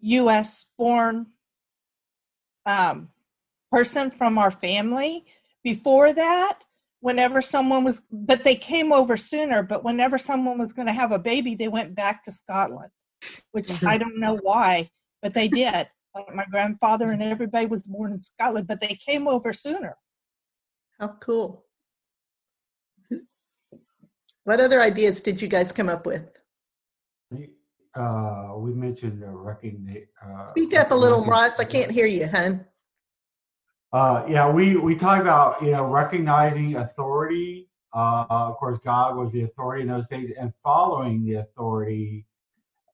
US 0.00 0.64
born 0.78 1.26
um, 2.64 3.10
person 3.70 4.10
from 4.10 4.38
our 4.38 4.50
family. 4.50 5.26
Before 5.62 6.14
that, 6.14 6.58
whenever 7.02 7.40
someone 7.40 7.82
was, 7.82 8.00
but 8.12 8.44
they 8.44 8.54
came 8.54 8.92
over 8.92 9.16
sooner, 9.16 9.62
but 9.62 9.82
whenever 9.82 10.16
someone 10.18 10.56
was 10.56 10.72
going 10.72 10.86
to 10.86 10.94
have 10.94 11.10
a 11.10 11.18
baby, 11.18 11.56
they 11.56 11.66
went 11.66 11.94
back 11.96 12.22
to 12.24 12.32
Scotland, 12.32 12.90
which 13.50 13.82
I 13.82 13.98
don't 13.98 14.20
know 14.20 14.38
why, 14.40 14.88
but 15.20 15.34
they 15.34 15.48
did. 15.48 15.88
Like 16.14 16.34
my 16.34 16.44
grandfather 16.50 17.10
and 17.10 17.22
everybody 17.22 17.66
was 17.66 17.82
born 17.82 18.12
in 18.12 18.22
Scotland, 18.22 18.68
but 18.68 18.80
they 18.80 18.96
came 19.04 19.26
over 19.26 19.52
sooner. 19.52 19.96
How 21.00 21.08
cool. 21.20 21.64
What 24.44 24.60
other 24.60 24.80
ideas 24.80 25.20
did 25.20 25.42
you 25.42 25.48
guys 25.48 25.72
come 25.72 25.88
up 25.88 26.06
with? 26.06 26.28
Uh, 27.94 28.52
we 28.56 28.72
mentioned 28.72 29.24
uh, 29.24 29.28
recognition. 29.28 30.06
Uh, 30.24 30.48
Speak 30.48 30.74
up 30.76 30.92
a 30.92 30.94
little, 30.94 31.24
Ross. 31.24 31.58
I 31.58 31.64
can't 31.64 31.90
hear 31.90 32.06
you, 32.06 32.28
hun. 32.28 32.64
Uh, 33.92 34.24
yeah, 34.28 34.50
we 34.50 34.76
we 34.76 34.94
talked 34.94 35.20
about 35.20 35.62
you 35.62 35.70
know 35.70 35.84
recognizing 35.84 36.76
authority. 36.76 37.68
Uh, 37.94 38.24
of 38.30 38.56
course, 38.56 38.78
God 38.82 39.16
was 39.16 39.32
the 39.32 39.42
authority 39.42 39.82
in 39.82 39.88
those 39.88 40.08
days, 40.08 40.32
and 40.38 40.52
following 40.62 41.24
the 41.24 41.34
authority. 41.34 42.26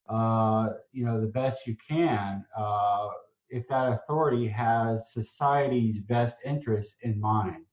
Uh, 0.09 0.71
you 0.93 1.05
know, 1.05 1.21
the 1.21 1.27
best 1.27 1.67
you 1.67 1.77
can. 1.87 2.45
Uh, 2.57 3.09
if 3.51 3.67
that 3.69 3.93
authority 3.93 4.49
has 4.49 5.13
society's 5.13 6.01
best 6.01 6.37
interests 6.45 6.97
in 7.03 7.21
mind. 7.21 7.65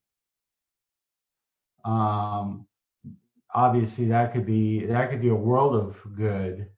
Um, 1.84 2.66
obviously, 3.54 4.06
that 4.06 4.32
could 4.32 4.46
be 4.46 4.86
that 4.86 5.10
could 5.10 5.20
do 5.20 5.32
a 5.32 5.36
world 5.36 5.74
of 5.74 5.96
good. 6.14 6.68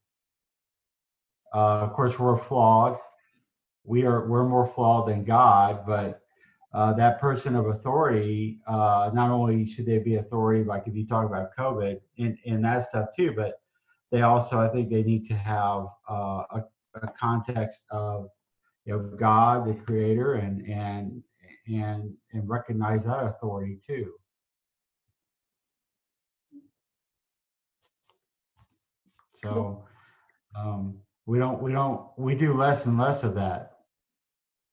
Uh, 1.54 1.80
of 1.80 1.92
course, 1.92 2.18
we're 2.18 2.38
flawed. 2.38 2.98
We 3.84 4.04
are 4.04 4.26
we're 4.28 4.48
more 4.48 4.70
flawed 4.74 5.08
than 5.08 5.24
God, 5.24 5.84
but 5.86 6.22
uh, 6.74 6.92
that 6.92 7.20
person 7.20 7.56
of 7.56 7.66
authority, 7.68 8.60
uh, 8.66 9.10
not 9.14 9.30
only 9.30 9.66
should 9.66 9.86
they 9.86 9.98
be 9.98 10.16
authority, 10.16 10.64
like 10.64 10.84
if 10.86 10.94
you 10.94 11.06
talk 11.06 11.24
about 11.24 11.56
COVID 11.56 11.98
and, 12.18 12.36
and 12.46 12.64
that 12.64 12.86
stuff 12.88 13.08
too, 13.16 13.32
but 13.34 13.60
they 14.10 14.22
also, 14.22 14.58
I 14.58 14.68
think, 14.68 14.90
they 14.90 15.02
need 15.02 15.26
to 15.28 15.34
have 15.34 15.86
uh, 16.10 16.42
a, 16.50 16.64
a, 16.94 17.08
context 17.18 17.84
of 17.90 18.28
you 18.84 18.94
know 18.94 19.00
God, 19.18 19.66
the 19.66 19.74
Creator, 19.74 20.34
and 20.34 20.66
and 20.66 21.22
and 21.66 22.14
and 22.32 22.48
recognize 22.48 23.04
that 23.04 23.24
authority 23.24 23.78
too. 23.86 24.12
So 29.44 29.84
um, 30.56 30.98
we 31.26 31.38
don't 31.38 31.62
we 31.62 31.72
don't 31.72 32.06
we 32.16 32.34
do 32.34 32.54
less 32.54 32.86
and 32.86 32.98
less 32.98 33.22
of 33.22 33.34
that, 33.34 33.72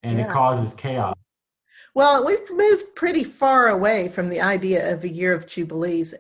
and 0.04 0.18
yeah. 0.18 0.26
it 0.26 0.32
causes 0.32 0.74
chaos. 0.74 1.16
Well, 1.96 2.26
we've 2.26 2.52
moved 2.52 2.94
pretty 2.96 3.24
far 3.24 3.70
away 3.70 4.10
from 4.10 4.28
the 4.28 4.42
idea 4.42 4.94
of 4.94 5.06
a 5.06 5.10
year 5.10 5.34
of 5.34 5.48
jubilees, 5.48 6.14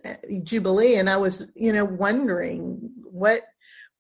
jubilee, 0.43 0.95
and 0.95 1.09
I 1.09 1.17
was, 1.17 1.51
you 1.53 1.73
know, 1.73 1.83
wondering 1.83 2.89
what 3.03 3.41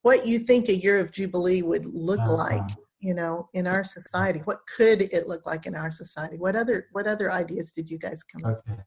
what 0.03 0.25
you 0.25 0.39
think 0.39 0.69
a 0.69 0.75
year 0.75 0.99
of 0.99 1.11
jubilee 1.11 1.63
would 1.63 1.83
look 1.85 2.21
uh-huh. 2.21 2.35
like, 2.35 2.69
you 2.99 3.13
know, 3.13 3.49
in 3.53 3.67
our 3.67 3.83
society. 3.83 4.39
What 4.45 4.59
could 4.77 5.01
it 5.01 5.27
look 5.27 5.45
like 5.45 5.65
in 5.65 5.75
our 5.75 5.91
society? 5.91 6.37
What 6.37 6.55
other 6.55 6.87
what 6.93 7.07
other 7.07 7.29
ideas 7.29 7.73
did 7.73 7.89
you 7.89 7.99
guys 7.99 8.23
come 8.23 8.49
okay. 8.49 8.71
up? 8.71 8.79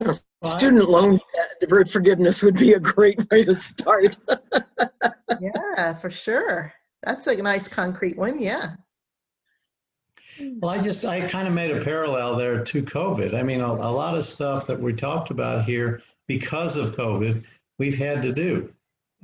with? 0.00 0.24
Student 0.42 0.90
loan 0.90 1.20
deferred 1.60 1.88
forgiveness 1.88 2.42
would 2.42 2.56
be 2.56 2.72
a 2.72 2.80
great 2.80 3.30
way 3.30 3.44
to 3.44 3.54
start. 3.54 4.18
yeah, 5.40 5.94
for 5.94 6.10
sure. 6.10 6.72
That's 7.04 7.28
a 7.28 7.36
nice 7.36 7.68
concrete 7.68 8.18
one. 8.18 8.40
Yeah. 8.40 8.74
Well, 10.40 10.70
I 10.70 10.80
just 10.80 11.04
I 11.04 11.26
kind 11.28 11.46
of 11.46 11.54
made 11.54 11.70
a 11.70 11.82
parallel 11.82 12.36
there 12.36 12.64
to 12.64 12.82
COVID. 12.82 13.34
I 13.34 13.42
mean, 13.42 13.60
a, 13.60 13.72
a, 13.72 13.92
lot 13.92 14.16
of 14.16 14.24
stuff 14.24 14.66
that 14.66 14.80
we 14.80 14.92
talked 14.92 15.30
about 15.30 15.64
here 15.64 16.02
because 16.26 16.76
of 16.76 16.96
COVID, 16.96 17.44
we've 17.78 17.96
had 17.96 18.22
to 18.22 18.32
do. 18.32 18.72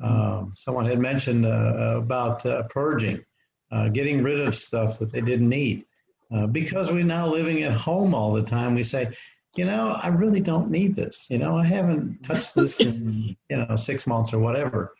Um, 0.02 0.54
someone 0.56 0.86
had 0.86 0.98
mentioned 0.98 1.46
uh, 1.46 1.94
about 1.98 2.44
uh, 2.46 2.62
purging, 2.64 3.24
uh, 3.70 3.88
getting 3.88 4.22
rid 4.22 4.40
of 4.40 4.54
stuff 4.54 4.98
that 4.98 5.10
they 5.12 5.20
didn't 5.20 5.48
need. 5.48 5.84
Uh, 6.32 6.46
because 6.46 6.92
we're 6.92 7.04
now 7.04 7.26
living 7.26 7.62
at 7.62 7.72
home 7.72 8.14
all 8.14 8.32
the 8.32 8.42
time, 8.42 8.74
we 8.74 8.84
say, 8.84 9.10
you 9.56 9.64
know, 9.64 9.98
I 10.00 10.08
really 10.08 10.40
don't 10.40 10.70
need 10.70 10.94
this. 10.94 11.26
You 11.28 11.38
know, 11.38 11.56
I 11.56 11.64
haven't 11.64 12.22
touched 12.22 12.54
this 12.54 12.80
in 12.86 13.36
you 13.48 13.56
know 13.56 13.76
six 13.76 14.06
months 14.06 14.32
or 14.32 14.38
whatever. 14.38 14.94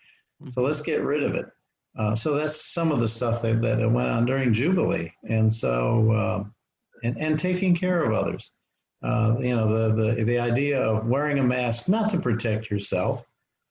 So 0.49 0.63
let's 0.63 0.81
get 0.81 1.03
rid 1.03 1.23
of 1.23 1.35
it. 1.35 1.47
Uh, 1.99 2.15
so 2.15 2.35
that's 2.35 2.73
some 2.73 2.93
of 2.93 3.01
the 3.01 3.09
stuff 3.09 3.43
that, 3.43 3.61
that 3.61 3.91
went 3.91 4.09
on 4.09 4.25
during 4.25 4.55
Jubilee. 4.55 5.13
And 5.29 5.53
so, 5.53 6.13
uh, 6.13 6.45
and, 7.03 7.19
and 7.19 7.39
taking 7.39 7.75
care 7.75 8.03
of 8.05 8.13
others. 8.13 8.53
Uh, 9.03 9.37
you 9.41 9.57
know, 9.57 9.67
the, 9.73 10.15
the, 10.15 10.25
the 10.25 10.39
idea 10.39 10.81
of 10.81 11.07
wearing 11.07 11.39
a 11.39 11.43
mask, 11.43 11.89
not 11.89 12.11
to 12.11 12.19
protect 12.19 12.71
yourself, 12.71 13.25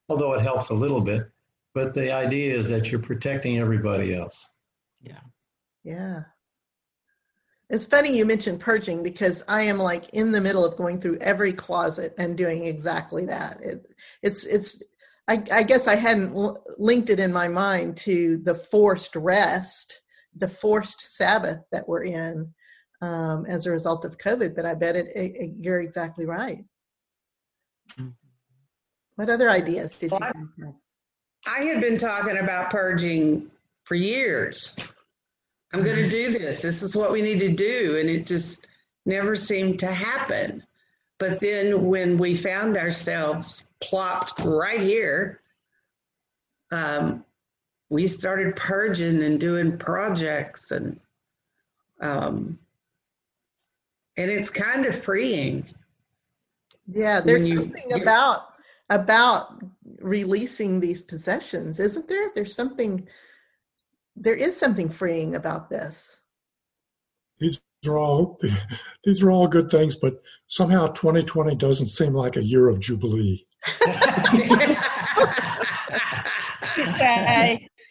although 0.09 0.33
it 0.33 0.41
helps 0.41 0.69
a 0.69 0.73
little 0.73 1.01
bit, 1.01 1.29
but 1.73 1.93
the 1.93 2.11
idea 2.11 2.55
is 2.55 2.67
that 2.67 2.91
you're 2.91 2.99
protecting 2.99 3.59
everybody 3.59 4.15
else. 4.15 4.49
Yeah. 5.01 5.21
Yeah. 5.83 6.23
It's 7.69 7.85
funny 7.85 8.17
you 8.17 8.25
mentioned 8.25 8.59
purging 8.59 9.03
because 9.03 9.43
I 9.47 9.61
am 9.61 9.77
like 9.77 10.09
in 10.09 10.31
the 10.31 10.41
middle 10.41 10.65
of 10.65 10.75
going 10.75 10.99
through 10.99 11.19
every 11.19 11.53
closet 11.53 12.15
and 12.17 12.35
doing 12.35 12.65
exactly 12.65 13.25
that. 13.27 13.61
It, 13.61 13.85
it's 14.23 14.45
it's 14.45 14.81
I, 15.29 15.43
I 15.51 15.63
guess 15.63 15.87
I 15.87 15.95
hadn't 15.95 16.35
l- 16.35 16.63
linked 16.79 17.11
it 17.11 17.19
in 17.19 17.31
my 17.31 17.47
mind 17.47 17.97
to 17.97 18.37
the 18.37 18.55
forced 18.55 19.15
rest, 19.15 20.01
the 20.35 20.47
forced 20.47 21.15
Sabbath 21.15 21.59
that 21.71 21.87
we're 21.87 22.03
in 22.03 22.51
um, 23.01 23.45
as 23.45 23.67
a 23.67 23.71
result 23.71 24.05
of 24.05 24.17
COVID. 24.17 24.55
But 24.55 24.65
I 24.65 24.73
bet 24.73 24.95
it, 24.95 25.05
it, 25.15 25.35
it 25.35 25.51
you're 25.59 25.81
exactly 25.81 26.25
right. 26.25 26.65
Mm-hmm. 27.91 28.09
What 29.15 29.29
other 29.29 29.51
ideas 29.51 29.95
did 29.95 30.11
well, 30.11 30.21
you 30.35 30.49
have? 30.65 30.73
I 31.47 31.63
had 31.63 31.79
been 31.79 31.97
talking 31.97 32.39
about 32.39 32.71
purging 32.71 33.51
for 33.83 33.95
years. 33.95 34.75
I'm 35.73 35.83
going 35.83 35.97
to 35.97 36.09
do 36.09 36.31
this. 36.31 36.63
This 36.63 36.81
is 36.81 36.95
what 36.95 37.11
we 37.11 37.21
need 37.21 37.39
to 37.39 37.49
do. 37.49 37.97
And 37.99 38.09
it 38.09 38.25
just 38.25 38.65
never 39.05 39.35
seemed 39.35 39.77
to 39.79 39.87
happen. 39.91 40.63
But 41.19 41.41
then 41.41 41.85
when 41.85 42.17
we 42.17 42.33
found 42.33 42.77
ourselves 42.77 43.65
plopped 43.81 44.39
right 44.39 44.79
here, 44.79 45.41
um, 46.71 47.25
we 47.89 48.07
started 48.07 48.55
purging 48.55 49.21
and 49.23 49.39
doing 49.39 49.77
projects 49.77 50.71
and 50.71 50.99
um, 52.01 52.57
and 54.15 54.31
it's 54.31 54.49
kind 54.49 54.85
of 54.85 54.97
freeing. 54.97 55.65
Yeah, 56.87 57.19
there's 57.19 57.47
something 57.47 57.93
about 57.93 58.53
about 58.89 59.61
releasing 59.99 60.79
these 60.79 61.01
possessions, 61.01 61.79
isn't 61.79 62.07
there? 62.07 62.31
There's 62.33 62.55
something 62.55 63.07
there 64.15 64.35
is 64.35 64.57
something 64.57 64.89
freeing 64.89 65.35
about 65.35 65.69
this. 65.69 66.21
These 67.39 67.61
are 67.87 67.97
all 67.97 68.39
these 69.03 69.23
are 69.23 69.31
all 69.31 69.47
good 69.47 69.69
things, 69.69 69.95
but 69.95 70.21
somehow 70.47 70.87
2020 70.87 71.55
doesn't 71.55 71.87
seem 71.87 72.13
like 72.13 72.35
a 72.35 72.43
year 72.43 72.67
of 72.67 72.79
jubilee. 72.79 73.45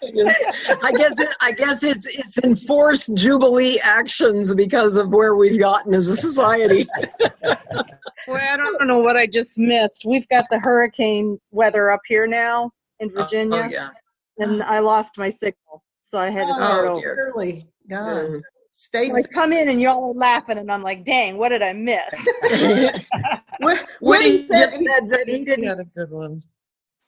I 0.01 0.93
guess 0.97 1.19
it, 1.19 1.29
I 1.41 1.53
guess 1.53 1.83
it's 1.83 2.07
it's 2.07 2.39
enforced 2.39 3.15
jubilee 3.15 3.81
actions 3.83 4.55
because 4.55 4.97
of 4.97 5.09
where 5.13 5.35
we've 5.35 5.59
gotten 5.59 5.95
as 5.95 6.09
a 6.09 6.17
society. 6.17 6.87
well, 7.43 8.41
I 8.41 8.57
don't 8.57 8.87
know 8.87 8.99
what 8.99 9.17
I 9.17 9.27
just 9.27 9.59
missed. 9.59 10.05
We've 10.07 10.29
got 10.29 10.47
the 10.51 10.59
hurricane 10.59 11.39
weather 11.51 11.91
up 11.91 12.01
here 12.07 12.27
now 12.27 12.71
in 13.01 13.11
Virginia, 13.11 13.59
oh, 13.59 13.65
oh 13.65 13.69
yeah. 13.69 13.91
and 14.39 14.63
I 14.63 14.79
lost 14.79 15.19
my 15.19 15.31
signal, 15.31 15.83
so 16.03 16.19
I 16.19 16.31
had 16.31 16.47
to 16.47 16.55
start 16.55 16.87
oh, 16.87 16.97
over. 16.97 17.33
Really, 17.35 17.67
God. 17.89 18.41
Stay. 18.79 19.11
I 19.11 19.23
come 19.23 19.53
in 19.53 19.69
and 19.69 19.81
y'all 19.81 20.05
are 20.05 20.15
laughing, 20.15 20.57
and 20.57 20.71
I'm 20.71 20.85
like, 20.85 21.05
"Dang, 21.05 21.37
what 21.37 21.49
did 21.49 21.63
I 21.63 21.73
miss?" 21.73 22.05
what, 23.59 23.85
Woody 24.01 24.47
said, 24.47 24.71
said 24.71 25.09
that 25.09 25.25
he 25.27 25.45
didn't. 25.45 25.65
Had 25.65 25.81
a 25.81 25.85
good 25.85 26.13
one. 26.13 26.45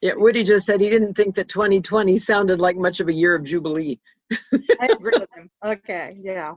Yeah, 0.00 0.14
Woody 0.16 0.42
just 0.42 0.66
said 0.66 0.80
he 0.80 0.90
didn't 0.90 1.14
think 1.14 1.36
that 1.36 1.48
2020 1.48 2.18
sounded 2.18 2.58
like 2.58 2.76
much 2.76 2.98
of 2.98 3.06
a 3.06 3.12
year 3.12 3.36
of 3.36 3.44
jubilee. 3.44 4.00
I 4.32 4.88
agree 4.90 5.12
with 5.14 5.28
him. 5.36 5.48
Okay, 5.64 6.18
yeah. 6.20 6.54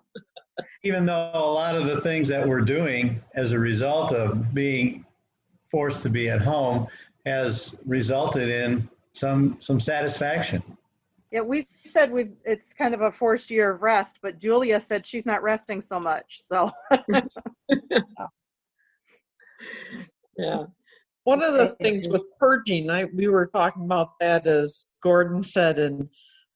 Even 0.81 1.05
though 1.05 1.29
a 1.35 1.53
lot 1.53 1.75
of 1.75 1.85
the 1.85 2.01
things 2.01 2.27
that 2.29 2.47
we're 2.47 2.61
doing 2.61 3.21
as 3.35 3.51
a 3.51 3.59
result 3.59 4.13
of 4.13 4.51
being 4.51 5.05
forced 5.69 6.01
to 6.03 6.09
be 6.09 6.27
at 6.31 6.41
home 6.41 6.87
has 7.27 7.75
resulted 7.85 8.49
in 8.49 8.89
some 9.11 9.57
some 9.59 9.79
satisfaction. 9.79 10.63
Yeah, 11.29 11.41
we 11.41 11.67
said 11.93 12.11
we've 12.11 12.33
it's 12.43 12.73
kind 12.73 12.93
of 12.93 13.01
a 13.01 13.11
forced 13.11 13.49
year 13.51 13.71
of 13.71 13.81
rest, 13.81 14.17
but 14.21 14.39
Julia 14.39 14.81
said 14.81 15.05
she's 15.05 15.25
not 15.25 15.43
resting 15.43 15.81
so 15.81 15.99
much. 15.99 16.41
So 16.45 16.71
Yeah. 20.37 20.63
One 21.25 21.41
of 21.41 21.53
the 21.53 21.75
things 21.81 22.09
with 22.09 22.23
purging, 22.39 22.89
I 22.89 23.05
we 23.05 23.27
were 23.27 23.47
talking 23.47 23.85
about 23.85 24.19
that 24.19 24.45
as 24.45 24.91
Gordon 25.01 25.41
said, 25.41 25.79
and 25.79 26.09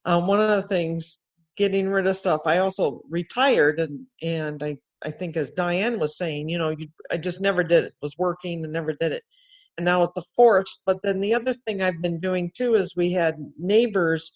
um, 0.06 0.28
one 0.28 0.42
of 0.42 0.62
the 0.62 0.68
things 0.68 1.22
getting 1.56 1.88
rid 1.90 2.06
of 2.06 2.18
stuff. 2.18 2.42
I 2.46 2.58
also 2.58 3.02
retired, 3.10 3.80
and 3.80 4.06
and 4.22 4.62
I 4.62 4.78
I 5.06 5.12
think 5.12 5.38
as 5.38 5.52
Diane 5.52 6.00
was 6.00 6.18
saying, 6.18 6.50
you 6.50 6.58
know, 6.58 6.70
you, 6.70 6.88
I 7.12 7.18
just 7.18 7.40
never 7.40 7.64
did 7.64 7.86
it. 7.86 7.94
Was 8.02 8.16
working 8.18 8.66
and 8.66 8.74
never 8.74 8.92
did 9.00 9.14
it, 9.14 9.24
and 9.78 9.86
now 9.86 10.04
it's 10.04 10.12
the 10.16 10.24
forced. 10.36 10.82
But 10.86 10.98
then 11.02 11.22
the 11.22 11.34
other 11.34 11.54
thing 11.54 11.82
I've 11.82 12.02
been 12.02 12.20
doing 12.20 12.52
too 12.54 12.76
is 12.76 12.94
we 12.94 13.14
had 13.14 13.38
neighbors 13.58 14.32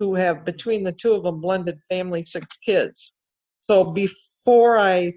who 0.00 0.16
have 0.16 0.44
between 0.44 0.82
the 0.82 0.92
two 0.92 1.12
of 1.12 1.22
them 1.22 1.40
blended 1.40 1.78
family 1.88 2.24
six 2.24 2.56
kids. 2.56 3.16
So 3.60 3.84
before 3.84 4.78
I 4.78 5.12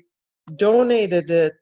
donated 0.55 1.31
it 1.31 1.53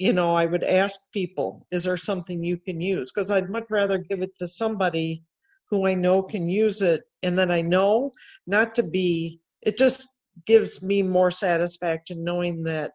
you 0.00 0.14
know, 0.14 0.34
I 0.34 0.46
would 0.46 0.64
ask 0.64 0.98
people, 1.12 1.66
is 1.70 1.84
there 1.84 1.98
something 1.98 2.42
you 2.42 2.56
can 2.56 2.80
use? 2.80 3.12
Because 3.12 3.30
I'd 3.30 3.50
much 3.50 3.66
rather 3.68 3.98
give 3.98 4.22
it 4.22 4.30
to 4.38 4.46
somebody 4.46 5.22
who 5.68 5.86
I 5.86 5.92
know 5.92 6.22
can 6.22 6.48
use 6.48 6.80
it 6.80 7.02
and 7.22 7.38
then 7.38 7.50
I 7.50 7.60
know 7.60 8.10
not 8.46 8.74
to 8.76 8.82
be, 8.82 9.42
it 9.60 9.76
just 9.76 10.08
gives 10.46 10.82
me 10.82 11.02
more 11.02 11.30
satisfaction 11.30 12.24
knowing 12.24 12.62
that, 12.62 12.92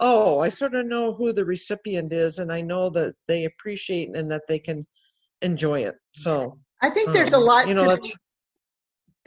oh, 0.00 0.40
I 0.40 0.48
sort 0.48 0.74
of 0.74 0.86
know 0.86 1.14
who 1.14 1.32
the 1.32 1.44
recipient 1.44 2.12
is 2.12 2.40
and 2.40 2.52
I 2.52 2.60
know 2.60 2.90
that 2.90 3.14
they 3.28 3.44
appreciate 3.44 4.16
and 4.16 4.28
that 4.32 4.42
they 4.48 4.58
can 4.58 4.84
enjoy 5.42 5.82
it. 5.82 5.94
So 6.16 6.58
I 6.82 6.90
think 6.90 7.12
there's 7.12 7.34
a 7.34 7.36
um, 7.36 7.44
lot 7.44 7.68
you 7.68 7.74
know, 7.74 7.94
to 7.94 8.18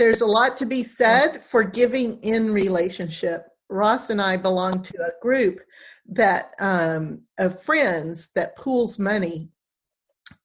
there's 0.01 0.21
a 0.21 0.25
lot 0.25 0.57
to 0.57 0.65
be 0.65 0.83
said 0.83 1.43
for 1.43 1.63
giving 1.63 2.17
in 2.23 2.51
relationship. 2.51 3.45
Ross 3.69 4.09
and 4.09 4.19
I 4.19 4.35
belong 4.35 4.81
to 4.81 4.97
a 4.97 5.21
group 5.21 5.59
that 6.07 6.53
um, 6.59 7.21
of 7.37 7.61
friends 7.61 8.31
that 8.33 8.55
pools 8.57 8.97
money 8.97 9.51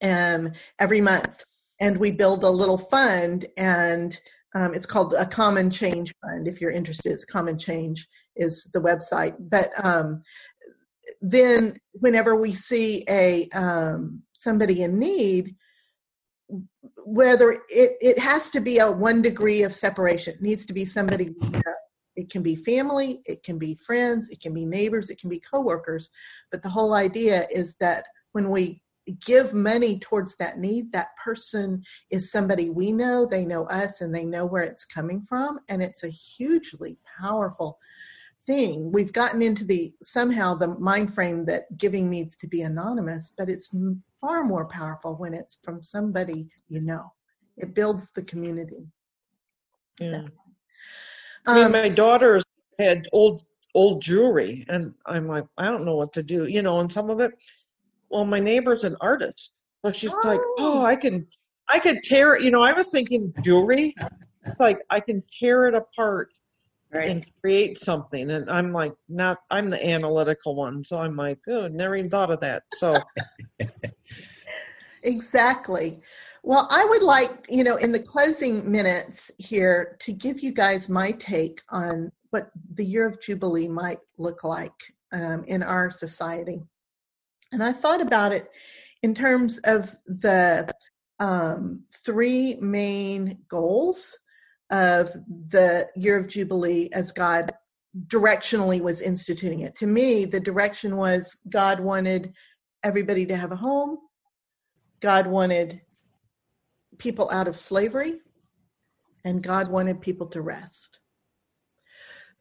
um, 0.02 0.52
every 0.78 1.00
month, 1.00 1.42
and 1.80 1.96
we 1.96 2.11
build 2.11 2.44
a 2.44 2.50
little 2.50 2.76
fund, 2.76 3.46
and 3.57 4.20
um, 4.54 4.74
it's 4.74 4.84
called 4.84 5.14
a 5.14 5.24
Common 5.24 5.70
Change 5.70 6.12
Fund. 6.20 6.46
If 6.46 6.61
you're 6.61 6.70
interested, 6.70 7.12
it's 7.12 7.24
Common 7.24 7.59
Change 7.59 8.07
is 8.36 8.70
the 8.74 8.80
website. 8.80 9.36
But 9.38 9.70
um, 9.82 10.22
then, 11.22 11.80
whenever 11.92 12.36
we 12.36 12.52
see 12.52 13.07
a 13.09 13.48
um, 13.54 14.20
somebody 14.34 14.82
in 14.82 14.98
need, 14.98 15.57
whether 17.05 17.53
it, 17.53 17.97
it 18.01 18.18
has 18.18 18.51
to 18.51 18.61
be 18.61 18.78
a 18.78 18.90
one 18.90 19.22
degree 19.22 19.62
of 19.62 19.74
separation, 19.74 20.34
it 20.34 20.42
needs 20.42 20.66
to 20.66 20.72
be 20.72 20.84
somebody. 20.84 21.34
It 22.16 22.30
can 22.30 22.42
be 22.42 22.57
family, 22.57 23.20
it 23.26 23.42
can 23.42 23.59
be 23.59 23.74
friends, 23.74 24.30
it 24.30 24.40
can 24.40 24.55
be 24.55 24.64
neighbors, 24.64 25.11
it 25.11 25.20
can 25.20 25.28
be 25.28 25.38
coworkers. 25.38 26.09
But 26.51 26.62
the 26.62 26.70
whole 26.70 26.94
idea 26.94 27.47
is 27.55 27.74
that 27.80 28.07
when 28.32 28.49
we 28.49 28.82
give 29.24 29.53
money 29.53 29.99
towards 30.01 30.34
that 30.36 30.59
need, 30.59 30.92
that 30.92 31.09
person 31.22 31.82
is 32.11 32.32
somebody 32.32 32.70
we 32.70 32.90
know, 32.90 33.26
they 33.26 33.44
know 33.44 33.66
us, 33.66 34.01
and 34.01 34.14
they 34.14 34.24
know 34.24 34.47
where 34.47 34.62
it's 34.62 34.84
coming 34.84 35.26
from. 35.28 35.61
And 35.68 35.82
it's 35.82 36.05
a 36.05 36.09
hugely 36.09 36.99
powerful 37.20 37.78
thing. 38.47 38.90
We've 38.92 39.12
gotten 39.12 39.42
into 39.42 39.64
the 39.64 39.94
somehow 40.03 40.55
the 40.55 40.68
mind 40.78 41.14
frame 41.14 41.44
that 41.47 41.76
giving 41.76 42.09
needs 42.09 42.36
to 42.38 42.47
be 42.47 42.62
anonymous, 42.62 43.32
but 43.36 43.49
it's 43.49 43.70
far 44.27 44.43
more 44.43 44.66
powerful 44.66 45.14
when 45.14 45.33
it's 45.33 45.59
from 45.62 45.81
somebody 45.83 46.49
you 46.68 46.81
know. 46.81 47.12
It 47.57 47.74
builds 47.74 48.11
the 48.11 48.22
community. 48.22 48.89
yeah. 50.01 50.24
I 51.47 51.55
mean, 51.55 51.64
Um, 51.66 51.72
my 51.72 51.89
daughters 51.89 52.43
had 52.79 53.07
old 53.12 53.45
old 53.74 54.03
jewelry, 54.03 54.64
and 54.68 54.93
I'm 55.07 55.29
like, 55.29 55.45
I 55.59 55.66
don't 55.66 55.85
know 55.85 55.95
what 55.95 56.12
to 56.14 56.22
do, 56.22 56.47
you 56.47 56.62
know. 56.62 56.81
And 56.81 56.93
some 56.93 57.09
of 57.09 57.20
it, 57.20 57.33
well, 58.11 58.24
my 58.24 58.41
neighbor's 58.41 58.83
an 58.83 58.97
artist, 59.01 59.53
so 59.85 59.93
she's 59.93 60.14
like, 60.24 60.41
oh, 60.59 60.85
I 60.85 60.97
can, 60.97 61.27
I 61.68 61.79
could 61.79 62.03
tear 62.03 62.35
it. 62.35 62.43
You 62.43 62.51
know, 62.51 62.62
I 62.62 62.72
was 62.72 62.91
thinking 62.91 63.33
jewelry, 63.43 63.95
like 64.59 64.81
I 64.91 64.99
can 64.99 65.22
tear 65.39 65.66
it 65.68 65.74
apart 65.74 66.31
and 66.93 67.24
create 67.41 67.79
something. 67.79 68.31
And 68.31 68.51
I'm 68.51 68.72
like, 68.72 68.95
not, 69.09 69.39
I'm 69.51 69.70
the 69.70 69.85
analytical 69.87 70.55
one, 70.55 70.83
so 70.83 70.99
I'm 70.99 71.16
like, 71.16 71.39
oh, 71.49 71.68
never 71.68 71.97
even 71.97 72.11
thought 72.11 72.31
of 72.31 72.41
that. 72.41 72.64
So 72.74 72.95
Exactly. 75.02 76.00
Well, 76.42 76.66
I 76.70 76.84
would 76.84 77.02
like, 77.02 77.46
you 77.48 77.64
know, 77.64 77.76
in 77.76 77.92
the 77.92 78.00
closing 78.00 78.70
minutes 78.70 79.30
here 79.38 79.96
to 80.00 80.12
give 80.12 80.40
you 80.40 80.52
guys 80.52 80.88
my 80.88 81.12
take 81.12 81.62
on 81.70 82.12
what 82.30 82.50
the 82.74 82.84
year 82.84 83.07
of 83.07 83.20
Jubilee 83.20 83.68
might 83.68 83.98
look 84.18 84.44
like 84.44 84.72
um, 85.12 85.44
in 85.44 85.62
our 85.62 85.90
society. 85.90 86.62
And 87.52 87.62
I 87.62 87.72
thought 87.72 88.00
about 88.00 88.32
it 88.32 88.50
in 89.02 89.14
terms 89.14 89.59
of 89.59 89.94
the 90.07 90.72
um, 91.20 91.82
three 92.04 92.57
main 92.61 93.38
goals 93.48 94.16
of 94.70 95.11
the 95.48 95.88
year 95.94 96.16
of 96.16 96.28
Jubilee 96.28 96.88
as 96.92 97.12
God 97.12 97.52
directionally 98.09 98.80
was 98.80 99.00
instituting 99.00 99.61
it. 99.61 99.74
To 99.76 99.86
me, 99.86 100.24
the 100.24 100.40
direction 100.40 100.96
was 100.96 101.38
God 101.48 101.80
wanted 101.80 102.34
everybody 102.83 103.27
to 103.27 103.37
have 103.37 103.53
a 103.53 103.57
home, 103.57 103.99
God 105.01 105.27
wanted 105.27 105.81
people 106.99 107.31
out 107.31 107.49
of 107.49 107.59
slavery, 107.59 108.20
and 109.24 109.43
God 109.43 109.68
wanted 109.68 110.01
people 110.01 110.27
to 110.29 110.41
rest. 110.41 111.01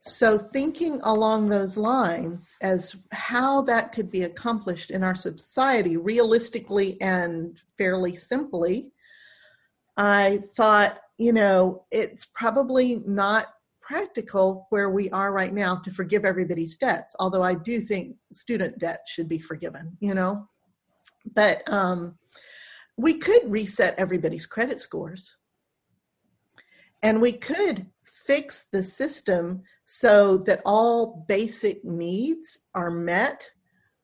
So, 0.00 0.38
thinking 0.38 1.00
along 1.02 1.48
those 1.48 1.76
lines 1.76 2.52
as 2.62 2.96
how 3.10 3.62
that 3.62 3.92
could 3.92 4.10
be 4.10 4.22
accomplished 4.22 4.90
in 4.92 5.02
our 5.02 5.16
society 5.16 5.96
realistically 5.96 7.00
and 7.00 7.60
fairly 7.76 8.14
simply, 8.14 8.92
I 9.96 10.38
thought, 10.54 11.00
you 11.18 11.32
know, 11.32 11.86
it's 11.90 12.26
probably 12.26 13.02
not 13.06 13.46
practical 13.86 14.66
where 14.70 14.90
we 14.90 15.08
are 15.10 15.32
right 15.32 15.54
now 15.54 15.76
to 15.76 15.90
forgive 15.90 16.24
everybody's 16.24 16.76
debts, 16.76 17.14
although 17.20 17.42
I 17.42 17.54
do 17.54 17.80
think 17.80 18.16
student 18.32 18.78
debt 18.78 19.00
should 19.06 19.28
be 19.28 19.38
forgiven, 19.38 19.96
you 20.00 20.14
know. 20.14 20.48
But 21.34 21.62
um, 21.72 22.18
we 22.96 23.14
could 23.14 23.50
reset 23.50 23.94
everybody's 23.98 24.46
credit 24.46 24.80
scores. 24.80 25.36
And 27.02 27.20
we 27.20 27.32
could 27.32 27.86
fix 28.02 28.66
the 28.72 28.82
system 28.82 29.62
so 29.84 30.38
that 30.38 30.62
all 30.64 31.24
basic 31.28 31.84
needs 31.84 32.58
are 32.74 32.90
met 32.90 33.48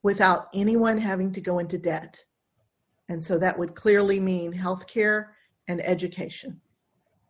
without 0.03 0.47
anyone 0.53 0.97
having 0.97 1.31
to 1.33 1.41
go 1.41 1.59
into 1.59 1.77
debt. 1.77 2.23
And 3.09 3.21
so 3.21 3.37
that 3.39 3.57
would 3.57 3.75
clearly 3.75 4.19
mean 4.19 4.53
healthcare 4.53 5.27
and 5.67 5.85
education, 5.85 6.61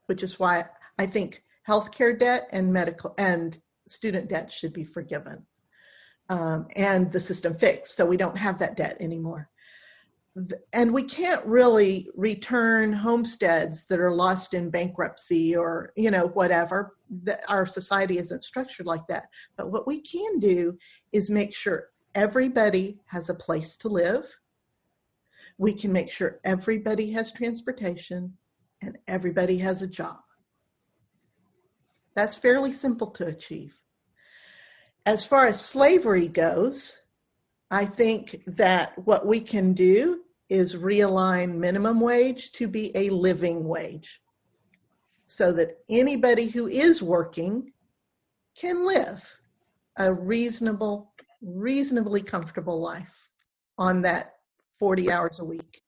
which 0.05 0.21
is 0.21 0.39
why 0.39 0.65
I 0.99 1.07
think 1.07 1.43
healthcare 1.67 2.17
debt 2.17 2.49
and 2.51 2.71
medical 2.71 3.13
and 3.17 3.59
student 3.87 4.29
debt 4.29 4.51
should 4.51 4.73
be 4.73 4.83
forgiven. 4.83 5.45
Um, 6.29 6.67
and 6.75 7.11
the 7.11 7.19
system 7.19 7.53
fixed 7.53 7.97
so 7.97 8.05
we 8.05 8.17
don't 8.17 8.37
have 8.37 8.57
that 8.59 8.77
debt 8.77 8.97
anymore. 8.99 9.49
And 10.71 10.91
we 10.91 11.03
can't 11.03 11.45
really 11.45 12.09
return 12.15 12.91
homesteads 12.91 13.85
that 13.85 13.99
are 13.99 14.15
lost 14.15 14.55
in 14.55 14.71
bankruptcy 14.71 15.55
or 15.55 15.93
you 15.95 16.09
know 16.09 16.27
whatever 16.29 16.95
our 17.49 17.67
society 17.67 18.17
isn't 18.17 18.43
structured 18.43 18.87
like 18.87 19.05
that. 19.09 19.25
But 19.57 19.71
what 19.71 19.85
we 19.85 20.01
can 20.01 20.39
do 20.39 20.75
is 21.11 21.29
make 21.29 21.53
sure 21.53 21.89
everybody 22.15 22.99
has 23.05 23.29
a 23.29 23.35
place 23.35 23.77
to 23.77 23.89
live. 23.89 24.25
We 25.59 25.73
can 25.73 25.91
make 25.91 26.09
sure 26.09 26.39
everybody 26.43 27.11
has 27.11 27.31
transportation 27.31 28.35
and 28.81 28.97
everybody 29.07 29.57
has 29.59 29.83
a 29.83 29.87
job 29.87 30.17
that's 32.15 32.35
fairly 32.35 32.71
simple 32.71 33.07
to 33.07 33.25
achieve 33.27 33.79
as 35.05 35.25
far 35.25 35.47
as 35.47 35.63
slavery 35.63 36.27
goes 36.27 37.03
I 37.73 37.85
think 37.85 38.43
that 38.45 38.93
what 39.03 39.25
we 39.25 39.39
can 39.39 39.73
do 39.73 40.21
is 40.47 40.75
realign 40.75 41.55
minimum 41.55 41.99
wage 41.99 42.51
to 42.51 42.67
be 42.67 42.95
a 42.95 43.09
living 43.09 43.67
wage 43.67 44.21
so 45.25 45.51
that 45.53 45.79
anybody 45.89 46.45
who 46.47 46.67
is 46.67 47.01
working 47.01 47.73
can 48.55 48.85
live 48.85 49.27
a 49.97 50.13
reasonable, 50.13 51.13
reasonably 51.41 52.21
comfortable 52.21 52.79
life 52.79 53.27
on 53.79 54.03
that 54.03 54.35
40 54.77 55.11
hours 55.11 55.39
a 55.39 55.45
week. 55.45 55.81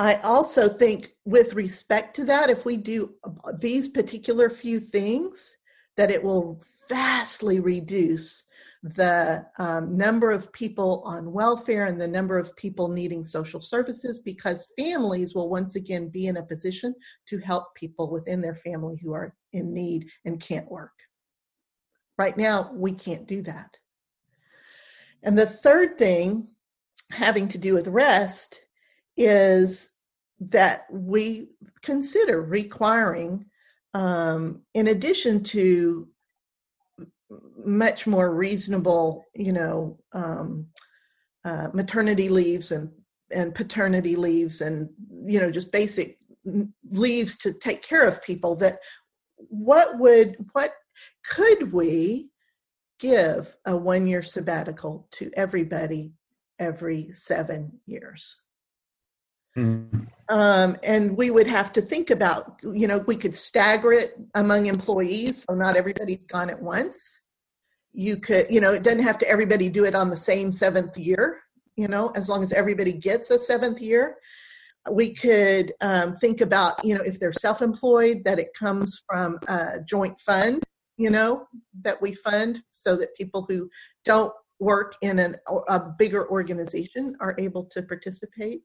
I 0.00 0.14
also 0.22 0.66
think, 0.66 1.14
with 1.26 1.52
respect 1.52 2.16
to 2.16 2.24
that, 2.24 2.48
if 2.48 2.64
we 2.64 2.78
do 2.78 3.16
these 3.58 3.86
particular 3.86 4.48
few 4.48 4.80
things, 4.80 5.54
that 5.98 6.10
it 6.10 6.24
will 6.24 6.62
vastly 6.88 7.60
reduce 7.60 8.44
the 8.82 9.44
um, 9.58 9.94
number 9.98 10.30
of 10.30 10.50
people 10.54 11.02
on 11.04 11.30
welfare 11.30 11.84
and 11.84 12.00
the 12.00 12.08
number 12.08 12.38
of 12.38 12.56
people 12.56 12.88
needing 12.88 13.26
social 13.26 13.60
services 13.60 14.20
because 14.20 14.72
families 14.74 15.34
will 15.34 15.50
once 15.50 15.76
again 15.76 16.08
be 16.08 16.28
in 16.28 16.38
a 16.38 16.46
position 16.46 16.94
to 17.28 17.36
help 17.36 17.74
people 17.74 18.10
within 18.10 18.40
their 18.40 18.54
family 18.54 18.96
who 19.02 19.12
are 19.12 19.34
in 19.52 19.70
need 19.74 20.08
and 20.24 20.40
can't 20.40 20.70
work. 20.70 20.98
Right 22.16 22.38
now, 22.38 22.72
we 22.72 22.94
can't 22.94 23.26
do 23.26 23.42
that. 23.42 23.76
And 25.24 25.38
the 25.38 25.44
third 25.44 25.98
thing 25.98 26.48
having 27.10 27.48
to 27.48 27.58
do 27.58 27.74
with 27.74 27.86
rest 27.86 28.62
is 29.20 29.90
that 30.40 30.86
we 30.90 31.50
consider 31.82 32.40
requiring, 32.40 33.44
um, 33.92 34.62
in 34.72 34.88
addition 34.88 35.42
to 35.42 36.08
much 37.64 38.06
more 38.06 38.34
reasonable, 38.34 39.26
you 39.34 39.52
know, 39.52 39.98
um, 40.14 40.66
uh, 41.44 41.68
maternity 41.74 42.28
leaves 42.28 42.72
and 42.72 42.90
and 43.32 43.54
paternity 43.54 44.16
leaves 44.16 44.60
and 44.60 44.88
you 45.24 45.38
know 45.38 45.50
just 45.50 45.70
basic 45.70 46.18
leaves 46.90 47.36
to 47.36 47.52
take 47.52 47.82
care 47.82 48.04
of 48.04 48.22
people 48.22 48.56
that 48.56 48.78
what 49.36 49.98
would 49.98 50.36
what 50.52 50.72
could 51.24 51.72
we 51.72 52.28
give 52.98 53.56
a 53.66 53.76
one 53.76 54.06
year 54.06 54.22
sabbatical 54.22 55.06
to 55.12 55.30
everybody 55.36 56.12
every 56.58 57.12
seven 57.12 57.70
years 57.86 58.40
mm-hmm. 59.56 60.00
um, 60.28 60.76
and 60.82 61.16
we 61.16 61.30
would 61.30 61.46
have 61.46 61.72
to 61.72 61.82
think 61.82 62.10
about 62.10 62.60
you 62.62 62.86
know 62.86 62.98
we 63.06 63.16
could 63.16 63.34
stagger 63.34 63.92
it 63.92 64.12
among 64.34 64.66
employees 64.66 65.44
so 65.48 65.54
not 65.54 65.76
everybody's 65.76 66.26
gone 66.26 66.50
at 66.50 66.60
once. 66.60 67.20
You 67.92 68.18
could 68.18 68.46
you 68.50 68.60
know 68.60 68.72
it 68.72 68.82
doesn't 68.82 69.02
have 69.02 69.18
to 69.18 69.28
everybody 69.28 69.68
do 69.68 69.84
it 69.84 69.94
on 69.94 70.10
the 70.10 70.16
same 70.16 70.52
seventh 70.52 70.96
year 70.96 71.40
you 71.76 71.88
know 71.88 72.10
as 72.14 72.28
long 72.28 72.42
as 72.42 72.52
everybody 72.52 72.92
gets 72.92 73.30
a 73.30 73.38
seventh 73.38 73.80
year. 73.80 74.16
We 74.90 75.14
could 75.14 75.74
um, 75.82 76.16
think 76.16 76.40
about 76.40 76.84
you 76.84 76.94
know 76.94 77.02
if 77.02 77.20
they're 77.20 77.32
self-employed 77.32 78.22
that 78.24 78.38
it 78.38 78.54
comes 78.54 79.02
from 79.06 79.38
a 79.48 79.80
joint 79.84 80.18
fund 80.20 80.62
you 80.96 81.10
know 81.10 81.46
that 81.82 82.00
we 82.00 82.12
fund 82.14 82.62
so 82.72 82.94
that 82.96 83.16
people 83.16 83.46
who 83.48 83.70
don't 84.04 84.32
work 84.60 84.94
in 85.00 85.18
an, 85.18 85.36
a 85.68 85.80
bigger 85.98 86.30
organization 86.30 87.16
are 87.20 87.34
able 87.38 87.64
to 87.64 87.82
participate 87.82 88.62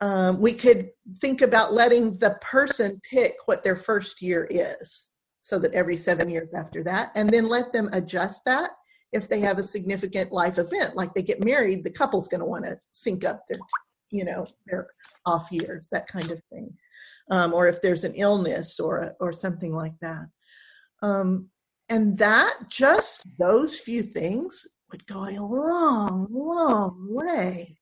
um, 0.00 0.40
we 0.40 0.52
could 0.52 0.90
think 1.20 1.40
about 1.40 1.72
letting 1.72 2.14
the 2.16 2.38
person 2.42 3.00
pick 3.08 3.34
what 3.46 3.64
their 3.64 3.76
first 3.76 4.20
year 4.20 4.46
is 4.50 5.08
so 5.40 5.58
that 5.58 5.72
every 5.74 5.96
seven 5.96 6.28
years 6.28 6.54
after 6.54 6.82
that, 6.84 7.12
and 7.14 7.30
then 7.30 7.48
let 7.48 7.72
them 7.72 7.88
adjust 7.92 8.44
that 8.44 8.70
if 9.12 9.28
they 9.28 9.40
have 9.40 9.58
a 9.58 9.64
significant 9.64 10.32
life 10.32 10.58
event, 10.58 10.96
like 10.96 11.14
they 11.14 11.22
get 11.22 11.44
married, 11.44 11.84
the 11.84 11.90
couple's 11.90 12.28
going 12.28 12.40
to 12.40 12.46
want 12.46 12.64
to 12.64 12.78
sync 12.92 13.24
up 13.24 13.44
their, 13.48 13.60
you 14.10 14.24
know, 14.24 14.46
their 14.66 14.88
off 15.24 15.50
years, 15.50 15.88
that 15.90 16.06
kind 16.08 16.30
of 16.30 16.42
thing, 16.52 16.70
um, 17.30 17.54
or 17.54 17.68
if 17.68 17.80
there's 17.80 18.04
an 18.04 18.14
illness 18.16 18.80
or 18.80 19.14
or 19.20 19.32
something 19.32 19.72
like 19.72 19.94
that. 20.00 20.26
Um, 21.02 21.48
and 21.88 22.18
that 22.18 22.56
just 22.68 23.22
those 23.38 23.78
few 23.78 24.02
things 24.02 24.66
would 24.90 25.06
go 25.06 25.24
a 25.24 25.38
long, 25.38 26.26
long 26.30 27.06
way 27.08 27.78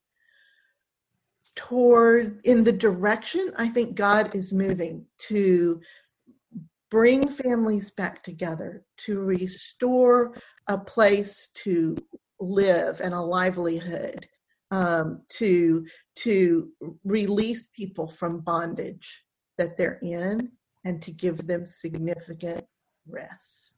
toward 1.57 2.41
in 2.45 2.65
the 2.65 2.73
direction 2.73 3.53
I 3.57 3.69
think 3.69 3.95
God 3.95 4.35
is 4.35 4.53
moving 4.53 5.05
to 5.29 5.81
bring 6.91 7.29
families 7.29 7.91
back 7.91 8.23
together, 8.23 8.85
to 8.99 9.21
restore 9.21 10.35
a 10.69 10.79
place 10.79 11.49
to 11.55 11.97
live 12.41 13.01
and 13.01 13.15
a 13.15 13.21
livelihood, 13.21 14.27
um, 14.71 15.23
to 15.31 15.87
to 16.17 16.71
release 17.05 17.69
people 17.75 18.07
from 18.07 18.41
bondage 18.41 19.25
that 19.59 19.77
they're 19.77 20.01
in, 20.03 20.51
and 20.85 21.01
to 21.03 21.13
give 21.13 21.47
them 21.47 21.65
significant 21.65 22.65
rest. 23.09 23.75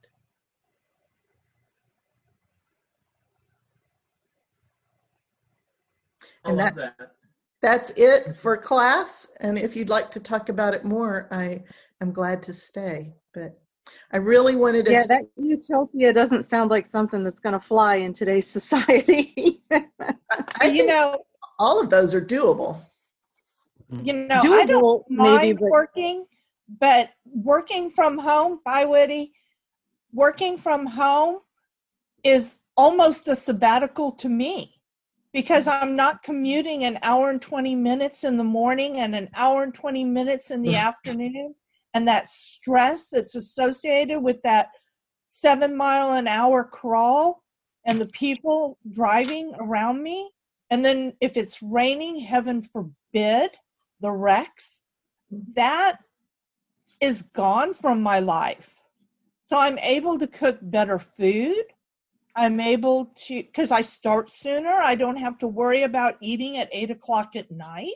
and 6.47 6.59
that's, 6.59 6.77
that. 6.77 7.16
That's 7.67 7.91
it 7.97 8.37
for 8.37 8.57
class. 8.57 9.29
And 9.41 9.59
if 9.59 9.75
you'd 9.75 9.89
like 9.89 10.09
to 10.13 10.21
talk 10.21 10.51
about 10.51 10.73
it 10.73 10.85
more, 10.85 11.27
I 11.33 11.65
I'm 12.01 12.13
glad 12.13 12.41
to 12.45 12.55
stay. 12.55 13.13
But 13.35 13.59
I 14.13 14.19
really 14.19 14.55
wanted 14.55 14.85
to. 14.85 14.93
Yeah, 14.93 15.03
that 15.09 15.25
utopia 15.37 16.13
doesn't 16.13 16.49
sound 16.49 16.71
like 16.71 16.87
something 16.87 17.25
that's 17.25 17.41
going 17.41 17.55
to 17.55 17.61
fly 17.61 17.97
in 17.97 18.15
today's 18.15 18.47
society. 18.59 19.63
I, 19.73 20.67
you 20.67 20.87
know, 20.87 21.25
all 21.59 21.81
of 21.81 21.91
those 21.91 22.15
are 22.15 22.25
doable. 22.25 22.81
You 23.91 24.13
know, 24.13 24.41
doable, 24.43 24.63
I 24.63 24.67
don't 24.67 25.11
mind 25.11 25.41
maybe, 25.41 25.59
but... 25.59 25.71
working, 25.71 26.27
but 26.79 27.11
working 27.25 27.91
from 27.91 28.17
home, 28.17 28.61
by 28.65 28.85
Woody, 28.85 29.33
working 30.13 30.57
from 30.57 30.87
home 30.87 31.41
is 32.23 32.61
almost 32.77 33.27
a 33.27 33.35
sabbatical 33.35 34.13
to 34.13 34.29
me 34.29 34.76
because 35.37 35.67
I'm 35.67 35.95
not 35.95 36.23
commuting 36.23 36.85
an 36.85 36.99
hour 37.03 37.29
and 37.29 37.43
20 37.43 37.75
minutes 37.75 38.25
in 38.25 38.39
the 38.39 38.43
morning 38.43 39.01
and 39.01 39.15
an 39.15 39.29
hour 39.35 39.65
and 39.65 39.75
20 39.75 40.03
minutes 40.03 40.51
in 40.51 40.63
the 40.63 40.77
afternoon 40.89 41.55
and 41.93 42.09
that 42.09 42.31
stress 42.31 43.11
that's 43.11 43.35
associated 43.35 44.19
with 44.19 44.41
that 44.45 44.69
seven 45.29 45.77
mile 45.77 46.15
an 46.15 46.27
hour 46.27 46.65
crawl 46.65 47.43
and 47.85 48.01
the 48.01 48.07
people 48.07 48.79
driving 48.93 49.53
around 49.61 50.03
me. 50.03 50.31
And 50.71 50.83
then 50.83 51.13
if 51.21 51.37
it's 51.37 51.61
raining, 51.61 52.19
heaven 52.19 52.63
forbid, 52.63 53.51
the 54.01 54.13
wrecks, 54.13 54.81
that 55.55 55.99
is 57.03 57.21
gone 57.35 57.75
from 57.75 58.01
my 58.01 58.21
life. 58.21 58.75
So 59.49 59.59
I'm 59.59 59.79
able 59.81 60.19
to 60.19 60.27
cook 60.27 60.57
better 60.63 60.99
food. 60.99 61.65
I'm 62.37 62.61
able 62.61 63.13
to, 63.27 63.43
because 63.43 63.71
I 63.71 63.83
start 63.83 64.31
sooner, 64.31 64.71
I 64.73 64.95
don't 64.95 65.17
have 65.17 65.39
to 65.39 65.49
worry 65.49 65.85
about 65.85 66.17
eating 66.21 66.59
at 66.59 66.69
eight 66.73 66.91
o'clock 66.91 67.35
at 67.35 67.51
night. 67.51 67.95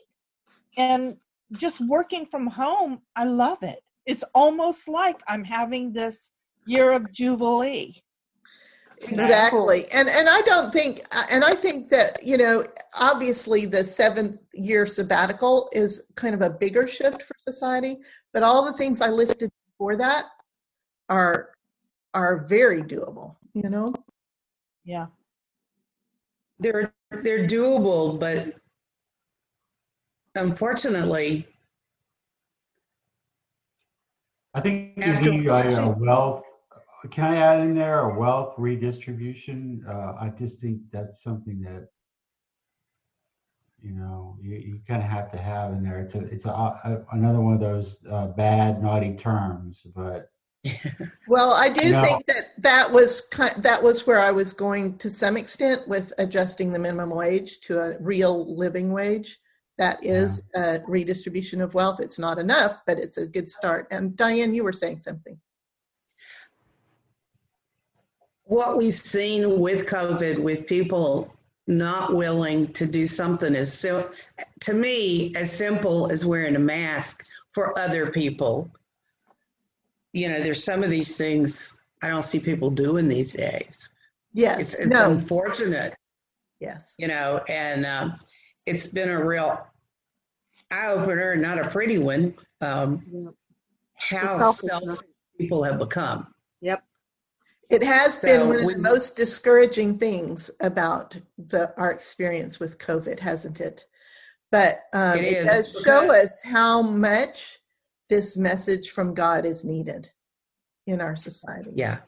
And 0.77 1.17
just 1.53 1.81
working 1.81 2.27
from 2.27 2.47
home, 2.47 3.03
I 3.17 3.25
love 3.25 3.63
it 3.63 3.83
it's 4.07 4.25
almost 4.35 4.89
like 4.89 5.21
I'm 5.29 5.45
having 5.45 5.93
this 5.93 6.33
year 6.67 6.93
of 6.93 7.13
jubilee. 7.13 8.03
Exactly. 9.03 9.87
And 9.95 10.09
and 10.09 10.29
I 10.29 10.41
don't 10.43 10.73
think 10.73 11.03
uh, 11.15 11.23
and 11.31 11.43
I 11.43 11.55
think 11.55 11.89
that, 11.91 12.23
you 12.23 12.37
know, 12.37 12.65
obviously 12.95 13.65
the 13.65 13.79
7th 13.79 14.39
year 14.53 14.85
sabbatical 14.85 15.71
is 15.73 16.11
kind 16.17 16.35
of 16.35 16.43
a 16.43 16.51
bigger 16.51 16.87
shift 16.87 17.23
for 17.23 17.35
society, 17.39 17.99
but 18.33 18.43
all 18.43 18.65
the 18.65 18.77
things 18.77 19.01
I 19.01 19.09
listed 19.09 19.51
before 19.71 19.97
that 19.97 20.25
are 21.09 21.51
are 22.13 22.45
very 22.47 22.83
doable, 22.83 23.37
you 23.55 23.71
know? 23.71 23.95
Yeah. 24.85 25.07
They're 26.59 26.93
they're 27.23 27.47
doable, 27.47 28.19
but 28.19 28.55
unfortunately 30.35 31.47
I 34.55 34.61
think 34.61 34.99
After 34.99 35.31
the 35.31 35.49
uh, 35.49 35.95
wealth. 35.97 36.45
Can 37.11 37.25
I 37.25 37.37
add 37.37 37.61
in 37.61 37.75
there 37.75 38.01
a 38.01 38.19
wealth 38.19 38.55
redistribution? 38.59 39.85
Uh, 39.89 40.17
I 40.21 40.33
just 40.37 40.61
think 40.61 40.81
that's 40.93 41.23
something 41.23 41.63
that 41.63 41.89
you 43.81 43.93
know 43.93 44.37
you, 44.43 44.57
you 44.57 44.81
kind 44.87 45.03
of 45.03 45.09
have 45.09 45.31
to 45.31 45.39
have 45.39 45.73
in 45.73 45.83
there. 45.83 46.01
It's 46.01 46.15
a 46.15 46.21
it's 46.27 46.45
a, 46.45 46.51
a 46.51 46.99
another 47.13 47.41
one 47.41 47.55
of 47.55 47.61
those 47.61 48.05
uh, 48.11 48.27
bad 48.29 48.83
naughty 48.83 49.15
terms, 49.15 49.83
but. 49.95 50.31
well, 51.27 51.55
I 51.55 51.71
do 51.71 51.87
you 51.87 51.93
know, 51.93 52.03
think 52.05 52.27
that 52.27 52.50
that 52.61 52.91
was 52.91 53.23
kind, 53.23 53.63
that 53.63 53.83
was 53.83 54.07
where 54.07 54.21
I 54.21 54.31
was 54.31 54.53
going 54.53 54.99
to 54.99 55.11
some 55.11 55.37
extent 55.37 55.87
with 55.89 56.13
adjusting 56.19 56.73
the 56.73 56.79
minimum 56.79 57.11
wage 57.11 57.61
to 57.63 57.81
a 57.81 57.99
real 58.01 58.55
living 58.55 58.93
wage 58.93 59.39
that 59.79 60.05
is 60.05 60.43
yeah. 60.55 60.75
a 60.75 60.81
redistribution 60.87 61.63
of 61.63 61.73
wealth. 61.73 62.01
It's 62.01 62.19
not 62.19 62.39
enough, 62.39 62.83
but 62.87 62.99
it's 62.99 63.17
a 63.17 63.27
good 63.27 63.51
start. 63.51 63.87
And 63.91 64.15
Diane, 64.15 64.55
you 64.55 64.63
were 64.63 64.75
saying 64.75 65.01
something. 65.01 65.39
What 68.45 68.77
we've 68.77 68.95
seen 68.95 69.59
with 69.59 69.87
COVID, 69.87 70.39
with 70.39 70.67
people 70.67 71.35
not 71.67 72.15
willing 72.15 72.73
to 72.75 72.85
do 72.85 73.07
something 73.07 73.55
as 73.55 73.73
so 73.73 74.11
to 74.61 74.75
me 74.75 75.33
as 75.37 75.57
simple 75.57 76.11
as 76.11 76.27
wearing 76.27 76.57
a 76.57 76.59
mask 76.59 77.25
for 77.55 77.79
other 77.79 78.11
people. 78.11 78.69
You 80.13 80.29
know, 80.29 80.43
there's 80.43 80.65
some 80.65 80.83
of 80.83 80.91
these 80.91 81.17
things 81.17 81.80
I 82.03 82.09
don't 82.09 82.25
see 82.25 82.41
people 82.41 82.71
doing 82.71 83.09
these 83.09 83.33
days. 83.33 83.89
Yes, 84.33 84.61
it's, 84.61 84.75
it's 84.75 84.87
no. 84.91 85.11
unfortunate. 85.11 85.95
Yes, 86.61 86.95
you 86.99 87.09
know, 87.09 87.43
and 87.49 87.85
um, 87.87 88.13
it's 88.67 88.87
been 88.87 89.11
a 89.11 89.25
real 89.25 89.67
eye 90.71 90.89
opener 90.89 91.35
not 91.37 91.59
a 91.59 91.69
pretty 91.69 91.99
one. 91.99 92.35
Um, 92.61 93.03
Yep. 93.13 93.35
how 93.97 94.53
selfish 94.53 95.01
people 95.39 95.63
have 95.63 95.79
become. 95.79 96.33
Yep. 96.61 96.83
It 97.71 97.83
has 97.83 98.19
So 98.19 98.27
been 98.29 98.49
one 98.49 98.57
of 98.59 98.65
we- 98.65 98.75
the 98.75 98.81
most 98.81 99.17
discouraging 99.17 99.99
things 99.99 100.51
about 100.61 101.17
the 101.39 101.73
our 101.79 101.91
experience 101.93 102.59
with 102.61 102.79
COVID, 102.79 103.19
hasn't 103.19 103.61
it? 103.61 103.87
But 104.51 104.83
um, 104.93 105.19
It 105.19 105.25
it, 105.33 105.45
does 105.45 105.71
show 105.85 106.13
us 106.13 106.41
how 106.43 106.83
much 106.83 107.59
this 108.09 108.37
message 108.37 108.91
from 108.91 109.15
God 109.15 109.45
is 109.47 109.65
needed 109.65 110.11
in 110.91 111.01
our 111.01 111.17
society. 111.17 111.71
Yeah, 111.75 111.99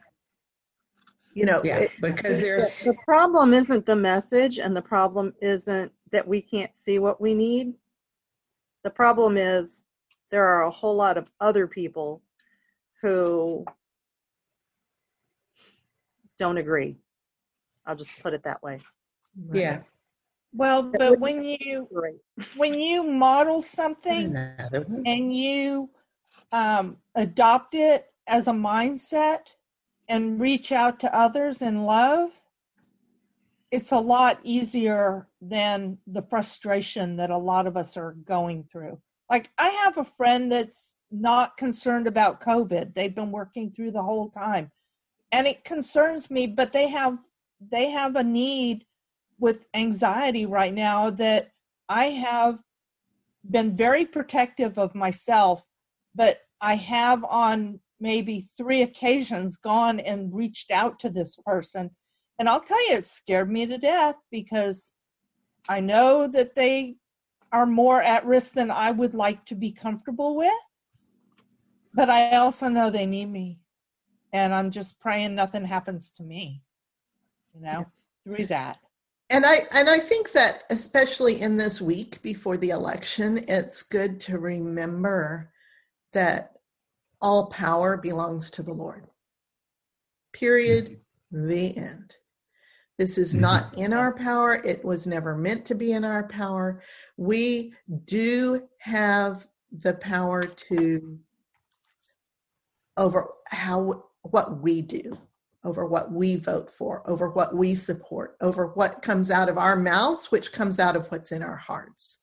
You 1.34 1.46
know, 1.46 1.62
yeah, 1.64 1.78
it- 1.78 1.90
because 2.00 2.40
there's 2.40 2.80
the 2.84 2.94
problem 3.04 3.54
isn't 3.54 3.86
the 3.86 3.96
message, 3.96 4.58
and 4.58 4.76
the 4.76 4.82
problem 4.82 5.34
isn't 5.40 5.92
that 6.10 6.26
we 6.26 6.42
can't 6.42 6.70
see 6.84 6.98
what 6.98 7.20
we 7.20 7.32
need. 7.34 7.74
The 8.84 8.90
problem 8.90 9.36
is 9.36 9.86
there 10.30 10.44
are 10.44 10.64
a 10.64 10.70
whole 10.70 10.96
lot 10.96 11.16
of 11.16 11.30
other 11.40 11.66
people 11.66 12.22
who 13.00 13.64
don't 16.38 16.58
agree. 16.58 16.98
I'll 17.86 17.96
just 17.96 18.20
put 18.22 18.34
it 18.34 18.42
that 18.44 18.62
way. 18.62 18.80
yeah. 19.52 19.78
Well, 20.54 20.82
but 20.82 21.18
when 21.18 21.42
you 21.44 21.88
when 22.56 22.74
you 22.74 23.02
model 23.04 23.62
something 23.62 24.34
and 25.06 25.34
you 25.36 25.88
um, 26.52 26.98
adopt 27.14 27.74
it 27.74 28.11
as 28.26 28.46
a 28.46 28.52
mindset 28.52 29.40
and 30.08 30.40
reach 30.40 30.72
out 30.72 31.00
to 31.00 31.14
others 31.14 31.62
in 31.62 31.84
love, 31.84 32.30
it's 33.70 33.92
a 33.92 33.98
lot 33.98 34.38
easier 34.42 35.28
than 35.40 35.96
the 36.06 36.22
frustration 36.22 37.16
that 37.16 37.30
a 37.30 37.36
lot 37.36 37.66
of 37.66 37.76
us 37.76 37.96
are 37.96 38.12
going 38.24 38.64
through. 38.70 39.00
Like, 39.30 39.50
I 39.56 39.70
have 39.70 39.96
a 39.96 40.04
friend 40.04 40.52
that's 40.52 40.94
not 41.10 41.56
concerned 41.56 42.06
about 42.06 42.42
COVID. 42.42 42.94
They've 42.94 43.14
been 43.14 43.32
working 43.32 43.70
through 43.70 43.92
the 43.92 44.02
whole 44.02 44.30
time. 44.30 44.70
And 45.30 45.46
it 45.46 45.64
concerns 45.64 46.30
me, 46.30 46.46
but 46.46 46.72
they 46.72 46.88
have 46.88 47.18
they 47.70 47.90
have 47.90 48.16
a 48.16 48.24
need 48.24 48.84
with 49.38 49.64
anxiety 49.74 50.46
right 50.46 50.74
now 50.74 51.10
that 51.10 51.52
I 51.88 52.06
have 52.06 52.58
been 53.50 53.76
very 53.76 54.04
protective 54.04 54.78
of 54.78 54.94
myself, 54.94 55.64
but 56.14 56.40
I 56.60 56.76
have 56.76 57.24
on 57.24 57.80
maybe 58.02 58.48
three 58.56 58.82
occasions 58.82 59.56
gone 59.56 60.00
and 60.00 60.34
reached 60.34 60.72
out 60.72 60.98
to 60.98 61.08
this 61.08 61.38
person. 61.46 61.88
And 62.38 62.48
I'll 62.48 62.60
tell 62.60 62.90
you, 62.90 62.96
it 62.96 63.04
scared 63.04 63.50
me 63.50 63.64
to 63.66 63.78
death 63.78 64.16
because 64.32 64.96
I 65.68 65.78
know 65.78 66.26
that 66.26 66.56
they 66.56 66.96
are 67.52 67.66
more 67.66 68.02
at 68.02 68.26
risk 68.26 68.54
than 68.54 68.72
I 68.72 68.90
would 68.90 69.14
like 69.14 69.46
to 69.46 69.54
be 69.54 69.70
comfortable 69.70 70.36
with. 70.36 70.52
But 71.94 72.10
I 72.10 72.36
also 72.36 72.68
know 72.68 72.90
they 72.90 73.06
need 73.06 73.30
me. 73.30 73.60
And 74.32 74.52
I'm 74.52 74.70
just 74.70 74.98
praying 74.98 75.34
nothing 75.34 75.64
happens 75.64 76.10
to 76.16 76.24
me, 76.24 76.62
you 77.54 77.60
know, 77.60 77.86
through 78.24 78.46
that. 78.46 78.78
and 79.30 79.44
I 79.46 79.66
and 79.72 79.88
I 79.88 79.98
think 79.98 80.32
that 80.32 80.64
especially 80.70 81.40
in 81.42 81.56
this 81.56 81.80
week 81.82 82.20
before 82.22 82.56
the 82.56 82.70
election, 82.70 83.44
it's 83.46 83.82
good 83.82 84.20
to 84.22 84.38
remember 84.38 85.52
that 86.14 86.51
all 87.22 87.46
power 87.46 87.96
belongs 87.96 88.50
to 88.50 88.62
the 88.62 88.72
Lord. 88.72 89.06
Period. 90.32 91.00
The 91.30 91.76
end. 91.76 92.16
This 92.98 93.16
is 93.16 93.34
not 93.34 93.76
in 93.78 93.92
our 93.92 94.14
power. 94.16 94.60
It 94.64 94.84
was 94.84 95.06
never 95.06 95.34
meant 95.34 95.64
to 95.66 95.74
be 95.74 95.92
in 95.92 96.04
our 96.04 96.24
power. 96.24 96.82
We 97.16 97.74
do 98.04 98.68
have 98.78 99.48
the 99.72 99.94
power 99.94 100.44
to 100.44 101.18
over 102.98 103.28
how 103.46 104.04
what 104.22 104.60
we 104.60 104.82
do, 104.82 105.18
over 105.64 105.86
what 105.86 106.12
we 106.12 106.36
vote 106.36 106.70
for, 106.70 107.02
over 107.08 107.30
what 107.30 107.56
we 107.56 107.74
support, 107.74 108.36
over 108.40 108.68
what 108.68 109.00
comes 109.00 109.30
out 109.30 109.48
of 109.48 109.56
our 109.56 109.76
mouths, 109.76 110.30
which 110.30 110.52
comes 110.52 110.78
out 110.78 110.94
of 110.94 111.10
what's 111.10 111.32
in 111.32 111.42
our 111.42 111.56
hearts. 111.56 112.18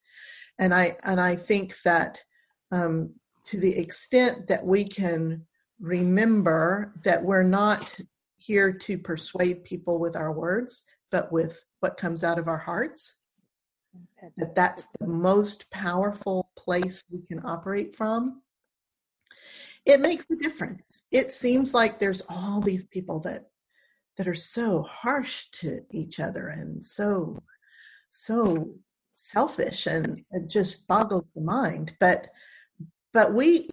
And 0.58 0.72
I 0.72 0.96
and 1.04 1.20
I 1.20 1.34
think 1.34 1.80
that 1.82 2.22
um, 2.70 3.12
to 3.44 3.58
the 3.58 3.76
extent 3.78 4.48
that 4.48 4.64
we 4.64 4.84
can 4.84 5.44
remember 5.80 6.94
that 7.02 7.22
we're 7.22 7.42
not 7.42 7.96
here 8.36 8.72
to 8.72 8.98
persuade 8.98 9.64
people 9.64 9.98
with 9.98 10.16
our 10.16 10.32
words, 10.32 10.82
but 11.10 11.30
with 11.32 11.64
what 11.80 11.96
comes 11.96 12.24
out 12.24 12.38
of 12.38 12.48
our 12.48 12.58
hearts, 12.58 13.16
that 14.36 14.54
that's 14.54 14.86
the 14.98 15.06
most 15.06 15.68
powerful 15.70 16.50
place 16.56 17.02
we 17.10 17.20
can 17.26 17.40
operate 17.44 17.94
from 17.94 18.42
it 19.86 20.00
makes 20.00 20.26
a 20.30 20.36
difference. 20.36 21.02
It 21.10 21.32
seems 21.32 21.74
like 21.74 21.98
there's 21.98 22.22
all 22.28 22.60
these 22.60 22.84
people 22.84 23.20
that 23.20 23.46
that 24.16 24.28
are 24.28 24.34
so 24.34 24.82
harsh 24.82 25.46
to 25.52 25.80
each 25.92 26.20
other 26.20 26.48
and 26.48 26.84
so 26.84 27.42
so 28.10 28.74
selfish 29.16 29.86
and 29.86 30.22
it 30.32 30.48
just 30.48 30.86
boggles 30.88 31.30
the 31.34 31.40
mind 31.40 31.94
but 32.00 32.28
but 33.12 33.34
we 33.34 33.68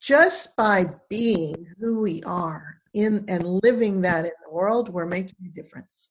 just 0.00 0.56
by 0.56 0.86
being 1.08 1.66
who 1.78 2.00
we 2.00 2.22
are 2.24 2.78
in 2.94 3.24
and 3.28 3.60
living 3.62 4.00
that 4.02 4.24
in 4.24 4.32
the 4.44 4.52
world 4.52 4.88
we're 4.88 5.06
making 5.06 5.36
a 5.46 5.48
difference. 5.48 6.10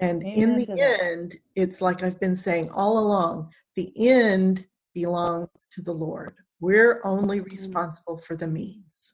And 0.00 0.22
in 0.22 0.56
the 0.56 0.98
end 1.02 1.36
it's 1.54 1.80
like 1.80 2.02
i've 2.02 2.18
been 2.18 2.34
saying 2.34 2.70
all 2.70 2.98
along 2.98 3.52
the 3.76 3.92
end 3.96 4.66
belongs 4.94 5.68
to 5.72 5.82
the 5.82 5.92
lord. 5.92 6.34
We're 6.60 7.00
only 7.04 7.40
responsible 7.40 8.18
for 8.18 8.36
the 8.36 8.48
means 8.48 9.11